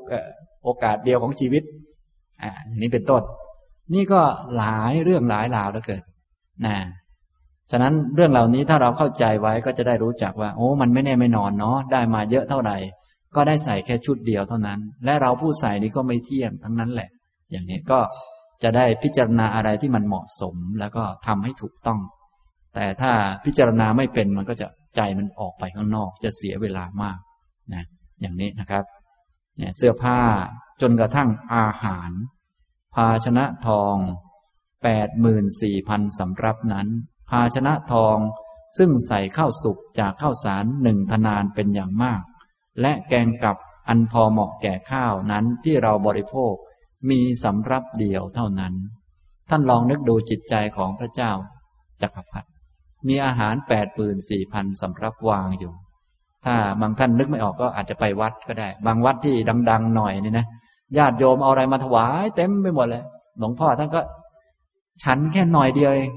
[0.64, 1.64] โอกาสเดียวของชีวิต
[2.44, 3.24] อ่านี้เป็นต้น
[3.94, 4.22] นี่ก็
[4.58, 6.04] หลายเรื่องหลายราวแล้วเกิด
[6.66, 6.76] นะ
[7.72, 12.78] ฉะนั้นเรื่องเหล่านี้ถ้าเราเข้าใจไว้ก็จะได้รู้จักว่า โอ้ มันไม่แน่ไม่นอนเนาะได้มาเยอะเท่าไหร่
[13.36, 17.10] ก็ได้ใส่แค่ชุดเดียวเท่านั้น และเราผู้ใส่นี้ก็ไม่เที่ยงทั้งนั้นแหละ
[17.52, 18.00] อย่างนี้ก็
[18.64, 22.00] จะได้พิจารณาอะไรที่มันเหมาะสมแล้วก็ทำให้ถูกต้อง
[22.76, 23.12] แต่ถ้า
[23.46, 27.18] พิจารณาไม่เป็นมันก็จะใจมันออกไปข้างนอก จะเสียเวลามาก
[27.74, 27.84] นะ
[28.22, 28.84] อย่างนี้นะครับ
[29.58, 30.18] เนี่ยเสื้อผ้า
[30.82, 32.12] จนกระทั่งอาหาร
[32.96, 33.98] ภาชนะทอง
[34.84, 36.88] แปดหมื่นสี่พันสำรับนั้น
[37.30, 38.18] ภาชนะทอง
[38.78, 42.22] ซึ่งใส่ข้าวสุกจากข้าวสารหนึ่งทนานเป็นอย่างมาก
[42.82, 43.58] และแกงกับ
[43.90, 46.54] อันพอเหมาะแก่ข้าวนั้นที่เราบริโภค
[47.10, 48.74] มีสำรับเดียวเท่านั้น
[49.50, 51.32] ท่านลองนึกดูจิตใจของพระเจ้า
[52.02, 52.50] จักรพรรดิ
[53.08, 55.74] มีอาหารแปดปืนสี่พันสำรับวางอยู่
[56.46, 59.36] ถ้าบางท่านนึกไม่ออกก็อาจจะไปวัดก็ได้ บางวัดที่
[59.70, 60.48] ดัง ๆ หน่อยนี่นะ
[60.98, 63.04] ญาติโยมเอาอะไรมาถวาย เต็มไปหมดเลย
[63.40, 64.02] หลวงพ่อท่านก็
[65.04, 66.12] ฉันแค่หน่อยเดียวเอง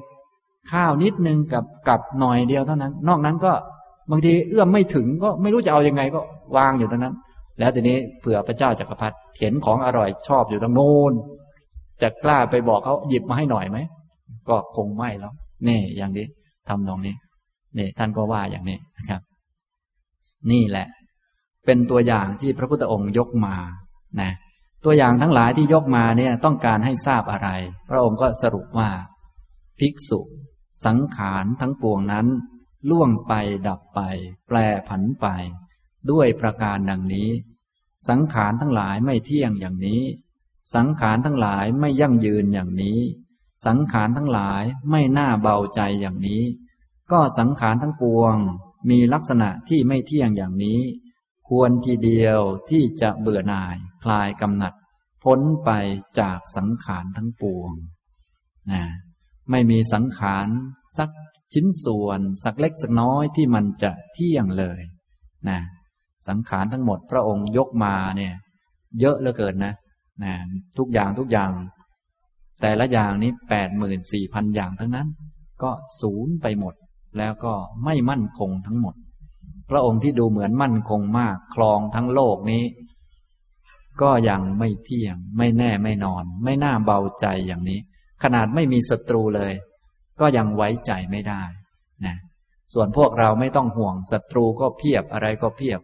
[0.73, 3.53] ข้าวนิดนึงกับกับหน่อยเดียวเท่านั้น นอกนั้นก็
[4.11, 6.21] บางทีเอื้อมไม่ถึงก็ไม่รู้จะเอาอยัางไงก็
[6.57, 7.15] วางอยู่ตรงนั้น
[7.59, 11.13] แล้วทีนี้เผื่อพระเจ้าจักรพรรดิเห็นของอร่อยชอบอยู่ตรงโน้น
[12.03, 13.79] จะกล้าไปบอกเขาหยิบมาให้หน่อยไหม
[14.49, 15.33] ก็คงไม่แล้ว
[15.69, 16.27] นี่อย่างนี้
[16.69, 17.15] ทำนองนี้
[17.79, 19.21] นี่ท่านก็ว่าอย่างนี้นะครับ
[20.51, 20.87] นี่แหละ
[21.67, 23.55] เป็นตัวอย่างที่พระพุทธองค์ยกมา
[24.21, 24.31] นะ
[24.85, 27.49] ตัวอย่างทั้งหลายที่ยกมาเนี่ยต้องการให้ทราบอะไร
[27.89, 28.91] พระองค์ก็สรุปว่า
[29.79, 30.21] ภิกษุ
[30.87, 32.27] สังขารทั้งปวงนั้น
[32.91, 33.33] ล่วงไป
[33.69, 34.01] ดับไป
[34.47, 34.57] แปร
[34.89, 35.27] ผันไป
[36.11, 37.31] ด้วยประการดังนี้
[38.09, 40.03] สังขารทั้งหลายไม่เที่ยงอย่างนี้
[40.75, 43.01] สังขารทั้งหลายไม่ยั่งยืนอย่างนี้
[43.67, 46.43] สังขารทั้งหลายไม่น่าเบาใจอย่างนี้
[47.13, 48.37] ก็สังขารทั้งปวง
[48.91, 50.81] มีลักษณะที่ไม่เที่ยงอย่างนี้
[51.49, 52.41] ควรทีเดียว
[52.71, 54.75] ที่จะเบื่อหน่ายคลายกำหนัด
[55.25, 55.71] พ้นไป
[56.21, 57.71] จากสังขารทั้งปวง
[58.73, 58.83] นะ
[59.51, 60.49] ไม่มีสังขาร
[60.99, 61.11] สัก
[61.53, 64.81] ชิ้นส่วน สักเล็กสักน้อยที่มันจะเที่ยงเลย
[65.49, 65.59] นะ
[66.29, 68.35] สังขารทั้งหมดพระองค์ยกมาเนี่ย
[69.01, 69.75] เยอะเหลือเกินนะ
[70.25, 70.35] นะ
[70.79, 71.51] ทุกอย่างทุกอย่าง
[72.63, 75.09] แต่ละอย่างนี้แปดหมื่นสี่พันอย่างทั้งนั้น
[75.63, 76.75] ก็ศูนย์ไปหมด
[77.19, 77.55] แล้วก็
[77.85, 78.95] ไม่มั่นคงทั้งหมด
[79.71, 82.65] พระองค์ที่ดูเหมือนมั่นคงมากคลองทั้งโลกนี้
[84.03, 87.81] ก็ยังไม่เที่ยง ไม่แน่ไม่นอน ไม่น่าเบาใจอย่างนี้
[88.23, 89.53] ขนาดไม่มีศัตรูเลย
[90.21, 91.43] ก็ยังไว้ใจไม่ได้
[92.05, 92.17] นะ
[92.75, 95.81] ส่วนพวกเราไม่ต้องห่วงศัตรูก็เพียบอะไรก็เพียบ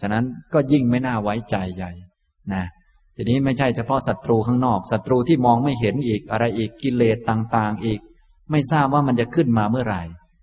[0.00, 1.92] ฉะนั้นก็ยิ่งไม่น่าไว้ใจใหญ่
[2.52, 2.64] นะ
[3.16, 8.00] ทีนี้ไม่ใช่เฉพาะศัตรูข้างนอกศัตรูที่มองไม่เห็นอีกอะไรอีกกิเลสต่างๆ อีก
[8.50, 10.02] ไม่ทราบว่ามันจะขึ้นมาเมื่อไหร่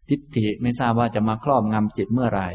[0.09, 2.47] ทิฏฐิไม่ทราบว่าจะมาครอบงำจิตเมื่อไหร่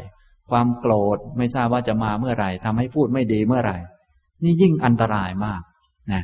[0.53, 3.77] ความโกรธไม่ทราบว่าจะมาเมื่อไหร่ทำให้พูดไม่ดีเมื่อไหร่
[4.43, 5.61] นี่ยิ่งอันตรายมาก
[6.11, 6.23] นะ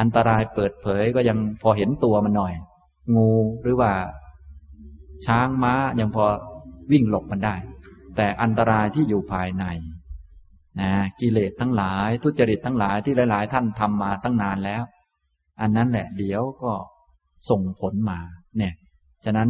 [0.00, 2.52] อันตรายเปิดเผยก็ยังพอเห็นตัวมันหน่อย
[3.16, 3.30] งู
[3.62, 3.92] หรือว่า
[5.26, 6.24] ช้างม้ายังพอ
[6.92, 7.54] วิ่งหลบมันได้
[8.16, 9.64] แต่อันตรายที่อยู่ภายใน
[10.80, 14.82] นะกิเลสทั้งหลาย ทุจริตทั้งหลายที่หลาย ๆ ท่านทำมาตั้งนานแล้ว
[15.60, 16.72] อันนั้นแหละ เดี๋ยวก็
[17.50, 18.18] ส่งผลมา
[18.58, 18.74] เนี่ย
[19.24, 19.48] ฉะนั้น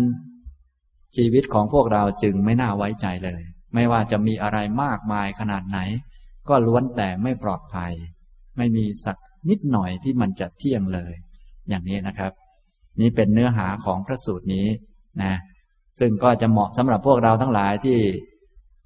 [1.17, 3.43] ชีวิตของพวกเราจึงไม่น่าไว้ใจเลย
[3.75, 5.79] ไม่ว่าจะมีอะไรมากมายขนาดไหน
[6.49, 7.93] ก็ล้วนแต่ไม่ปลอดภัย
[8.57, 9.17] ไม่มีสัก
[9.51, 11.13] นิดหน่อยที่มันจะเที่ยงเลย
[11.69, 12.33] อย่างนี้นะครับ
[13.01, 14.67] นี่เป็นเนื้อหาของพระสูตรนี้
[15.23, 15.35] นะ
[15.99, 17.99] ซึ่งก็จะเหมาะสำหรับพวกเราทั้งหลายที่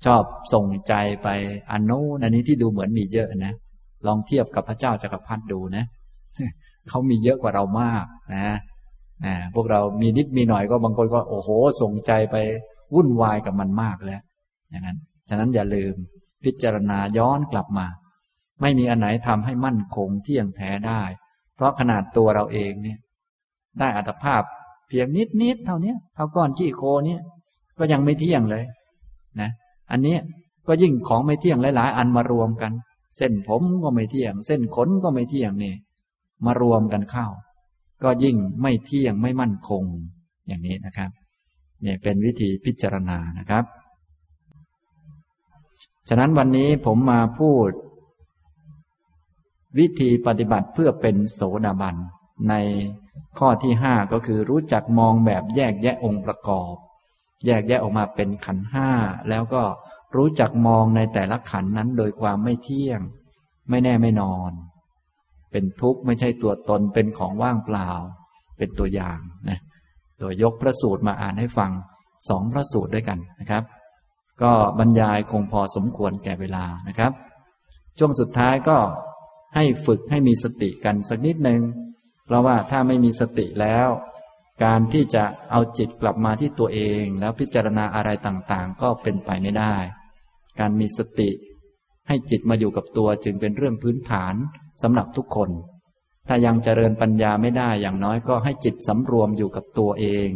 [0.06, 1.28] ชอบส่งใจไป
[1.70, 3.55] อันโน้นอันนี้ที่ดูเหมือนมีเยอะนะ
[4.06, 5.85] ลองเทียบกับพระเจ้าจักรพรรดิดูนะ
[6.89, 8.05] เขามีเยอะกว่าเรามาก
[8.36, 8.48] นะ
[9.27, 11.48] นะพวกเรามีนิดมีหน่อยก็บางคนก็โอ้โห
[11.82, 12.36] ส่งใจไป
[12.94, 14.20] วุ่นวายกับมันมากแล้ว
[14.70, 15.94] อย่างนั้น ฉะนั้นอย่าลืม
[16.44, 17.86] พิจารณาย้อนกลับมา
[18.60, 21.02] ไม่มีอันไหนทำให้มั่นคงเที่ยงแท้ได้
[21.54, 22.98] เพราะขนาดตัวเราเองเนี่ย
[23.78, 24.42] ได้อัตภาพ
[24.88, 27.20] เพียงนิดนิดเท่านี้เท่าก้อนขี้โคเนี่ย
[27.78, 28.64] ก็ยังไม่เที่ยงเลย
[29.40, 29.50] นะ
[29.90, 30.16] อันนี้
[30.68, 32.72] ก็ยิ่งของไม่เที่ยงหลายๆ อันมารวมกัน
[33.16, 35.74] เส้นผมก็ไม่เที่ยง เส้นขนก็ไม่เที่ยงนี่
[36.46, 37.26] มารวมกันเข้า
[38.02, 39.84] ก็ยิ่งไม่เที่ยงไม่มั่นคง
[40.48, 41.10] อย่างนี้นะครับ
[41.82, 43.64] เนี่ยเป็นวิธีพิจารณานะครับ
[46.09, 47.70] ฉะนั้นวันนี้ผมมาพูด
[49.78, 51.97] วิธีปฏิบัติเพื่อเป็นโสดาบัน
[52.48, 52.55] ใน
[53.39, 56.74] ข้อที่ห้าก็คือรู้จักมองแบบแยกแยะองค์ประกอบ
[57.47, 58.90] แยกแยะออกมาเป็นขันห้า
[59.28, 59.62] แล้วก็
[60.16, 63.01] รู้จักมองในแต่ละขันนั้นโดยความไม่เที่ยง
[63.70, 64.52] ไม่แน่ไม่นอน
[65.52, 67.90] เป็นทุกข์ไม่ใช่ตัวตนเป็นของว่างเปล่า
[68.59, 69.18] เป็นตัวอย่าง
[69.48, 69.59] นะ
[70.20, 71.70] ตัวยกพระสูตรมาอ่านให้ฟัง
[72.28, 73.62] สองพระสูตรด้วยกันนะครับ
[74.43, 77.12] ก็บรรยายคงพอสมควรแก่เวลานะครับ
[77.98, 78.78] ช่วงสุดท้ายก็
[79.55, 81.60] ให้ฝึกให้มีสติกันสักนิดหนึ่ง
[82.27, 83.89] เพราะว่าถ้าไม่มีสติแล้ว
[84.65, 89.74] การที่จะเอาจิตกลับมาที่ตัวเอง แล้วพิจารณาอะไรต่างๆ ก็เป็นไปไม่ได้
[90.60, 91.31] การมีสติ
[92.09, 94.35] ให้จิตมาอยู่กับตัวจึงเป็นเรื่องพื้นฐาน
[94.82, 95.51] สำหรับทุกคน
[96.28, 100.28] ถ้ายังเจริญปัญญาไม่ได้อย่างน้อยก็ให้จิตสำรวมอยู่กับตัวเอง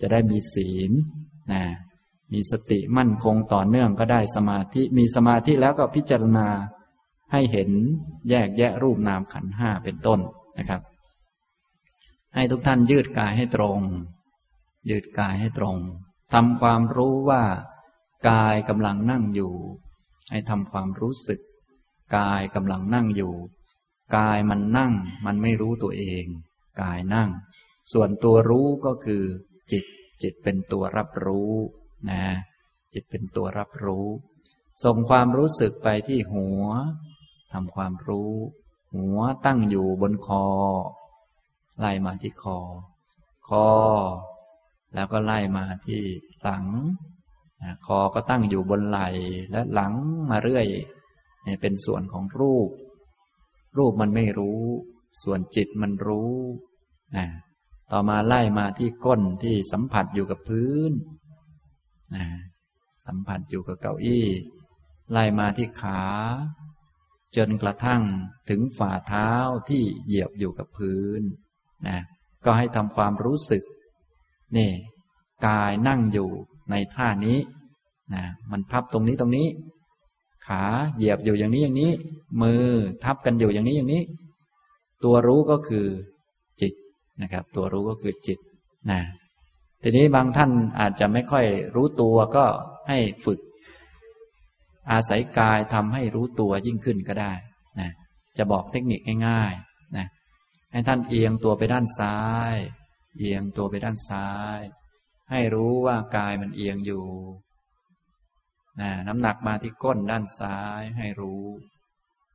[0.00, 0.90] จะได้มีศีล
[1.52, 1.64] นะ
[2.34, 6.48] มีสติมั่นคงต่อเนื่องก็ได้สมาธิ มีสมาธิแล้วก็พิจารณา
[7.32, 7.70] ให้เห็น
[8.30, 10.20] แยกแยะรูปนามขันห้าเป็นต้น
[10.58, 10.80] นะครับ
[12.34, 13.78] ให้ทุกท่านยืดกายให้ตรง
[14.90, 15.76] ยืดกายให้ตรง
[16.32, 17.42] ทำความรู้ว่า
[18.28, 19.52] กายกำลังนั่งอยู่
[20.30, 21.40] ให้ทำความรู้สึก
[22.16, 23.32] กายกำลังนั่งอยู่
[24.16, 24.92] กายมันนั่ง
[25.26, 26.24] มันไม่รู้ตัวเอง
[26.82, 27.30] กายนั่ง
[27.92, 29.22] ส่วนตัวรู้ก็คือ
[29.72, 29.84] จิต
[30.22, 31.52] จิตเป็นตัวรับรู้
[32.10, 32.24] นะ
[32.92, 34.06] จิตเป็นตัวรับรู้
[34.84, 36.64] ส่งความรู้สึกไปที่หัว
[37.52, 38.32] ทำความรู้
[38.94, 40.44] หัวตั้งอยู่บนคอ
[41.78, 42.58] ไล่มาที่คอ
[43.48, 43.68] คอ
[44.94, 46.00] แล้วก็ไล่มาที่
[46.42, 46.64] หลัง
[47.86, 49.08] คอก็ตั้งอยู่บนไหล่
[49.50, 49.92] และหลัง
[50.30, 50.66] มาเรื่อย
[51.46, 52.68] นี่เป็นส่วนของรูป
[53.78, 54.62] รูปมันไม่รู้
[55.22, 56.34] ส่วนจิตมันรู้
[57.16, 57.26] นะ
[57.92, 60.92] ต่อมาไล่มาที่ก้นที่สัมผัสอยู่กับพื้น
[62.14, 62.24] นะ
[63.06, 64.26] สัมผัสอยู่กับเก้าอี้
[65.10, 66.02] ไล่มาที่ขา
[67.36, 68.02] จนกระทั่ง
[68.50, 69.30] ถึงฝ่าเท้า
[69.68, 71.22] ที่เหยียบอยู่กับพื้น
[71.88, 71.98] นะ
[72.44, 73.62] ก็ให้ทำความรู้สึก
[74.56, 74.70] นี่
[75.46, 76.28] กายนั่งอยู่
[76.70, 77.38] ในท่านี้
[78.14, 79.48] นะมันพับตรงนี้ตรงนี้
[80.46, 80.62] ขา
[80.96, 81.92] เหยียบอยู่อย่างนี้อย่างนี้
[82.42, 82.64] มือ
[83.04, 84.02] ทับกันอยู่อย่างนี้อย่างนี้
[85.04, 85.86] ตัวรู้ก็คือ
[86.60, 86.72] จิต
[87.22, 88.38] นะครับ ตัวรู้ก็คือจิต
[88.90, 89.00] นะ
[89.86, 90.50] ทีนี้บางท่าน
[90.80, 92.44] อาจจะไม่ค่อยรู้ตัวก็
[92.88, 93.40] ให้ฝึก
[94.90, 97.32] อาศัยกายทำให้รู้ตัวยิ่งขึ้นก็ได้
[97.80, 97.90] นะ
[98.38, 100.06] จะบอกเทคนิคง่ายๆนะ
[100.72, 102.18] ให้ท่านเอียงตัวไปด้านซ้า
[102.52, 102.54] ย
[103.18, 104.58] เอียงตัวไปด้านซ้าย
[105.30, 107.06] ให้รู้ว่ากายมันเอียงอยู่
[108.80, 111.44] นะน้ำหนักมาที่ก้นด้านซ้ายให้รู้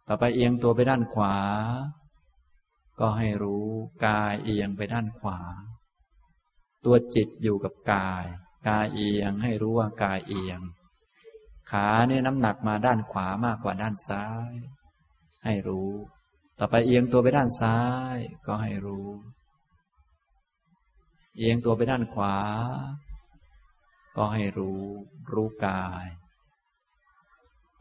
[0.08, 1.38] ต่อไปเอียงตัวไปด้านขวา
[3.00, 3.68] ก็ให้รู้
[4.06, 5.40] กายเอียงไปด้านขวา
[6.86, 8.26] ตัวจิตอยู่กับกาย
[8.68, 10.62] กายเอียงให้รู้ว่ากายเอียง
[11.72, 14.54] ขาเนี่ยน้ำหนักมาด้านขวามากกว่าด้านซ้าย
[15.46, 15.92] ให้รู้
[16.60, 17.80] ต่อไปเอียงตัวไปด้านซ้า
[18.16, 19.08] ยก็ให้รู้
[21.38, 22.38] เอียงตัวไปด้านขวา
[24.16, 24.82] ก็ให้รู้
[25.34, 26.08] รู้กาย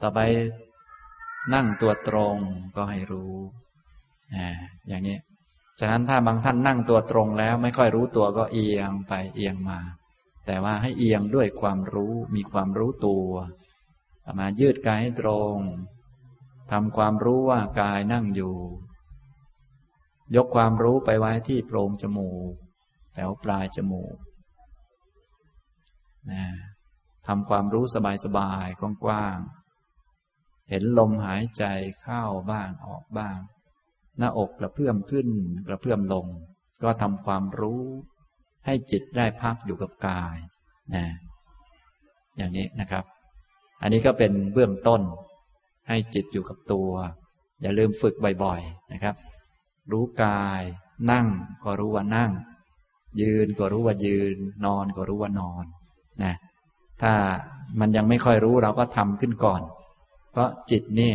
[0.03, 0.21] ต่อไป
[1.55, 2.37] นั่งตัวตรง
[2.77, 3.35] ก็ให้รู้
[4.89, 5.19] อย่างนี้
[5.81, 9.81] ฉะนั้นถ้าบางท่านนั่งตัวตรงแล้วไม่ค่อยรู้ตัวก็เอียงไปเอียงมา
[10.47, 13.29] แต่ว่าให้เอียงด้วยความรู้มีความรู้ตัว
[14.25, 15.57] ต่อมายืดกายให้ตรง
[16.73, 18.57] ทำความรู้ว่ากายนั่งอยู่
[20.37, 22.53] ยกความรู้ไปไว้ที่โพรงจมูก
[23.15, 24.17] แถวปลายจมูก
[27.27, 27.85] ทำความรู้
[28.25, 31.65] สบายๆกว้างๆเห็นลมหายใจ
[32.03, 33.39] เข้าบ้างออกบ้าง
[34.19, 35.29] หน้าอกกระเพื่อมขึ้น
[35.67, 36.27] กระเพื่อมลง
[36.83, 37.83] ก็ทำความรู้
[38.67, 40.37] ให้จิตได้พักอยู่กับกาย
[40.95, 41.07] นะ
[42.37, 43.05] อย่างนี้นะครับ
[43.83, 45.03] อันนี้ก็เป็นเบื้องต้น
[45.89, 46.91] ให้จิตอยู่กับตัว
[47.63, 48.15] อย่าลืมฝึก
[48.45, 49.15] บ่อยๆนะครับ
[49.93, 50.63] รู้กาย
[51.11, 51.27] นั่ง
[51.65, 52.31] ก็รู้ว่านั่ง
[53.21, 55.65] ยืนก็รู้ว่ายืน นอนก็รู้ว่านอน
[56.23, 56.35] นะ
[57.03, 57.13] ถ้า
[57.81, 59.63] มันยังไม่ค่อยรู้เราก็ทำขึ้นก่อน
[60.31, 61.15] เพราะจิตนี่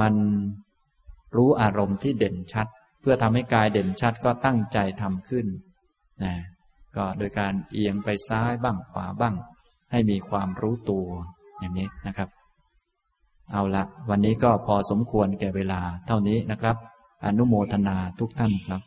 [0.00, 0.14] มัน
[1.36, 2.66] รู้อารมณ์ที่เด่นชัด
[3.00, 5.46] เพื่อทำให้กายเด่นชัดก็ตั้งใจทำขึ้น
[6.24, 6.34] นะ
[6.96, 9.34] ก็โดยการเอียงไปซ้ายบ้างขวาบ้าง
[9.90, 11.06] ให้มีความรู้ตัว
[11.58, 12.28] อย่างนี้นะครับ
[13.52, 16.76] เอาละวันนี้ก็พอสมควรแก่เวลาเท่านี้นะครับ
[17.24, 18.82] อนุโมทนาทุกท่านครับ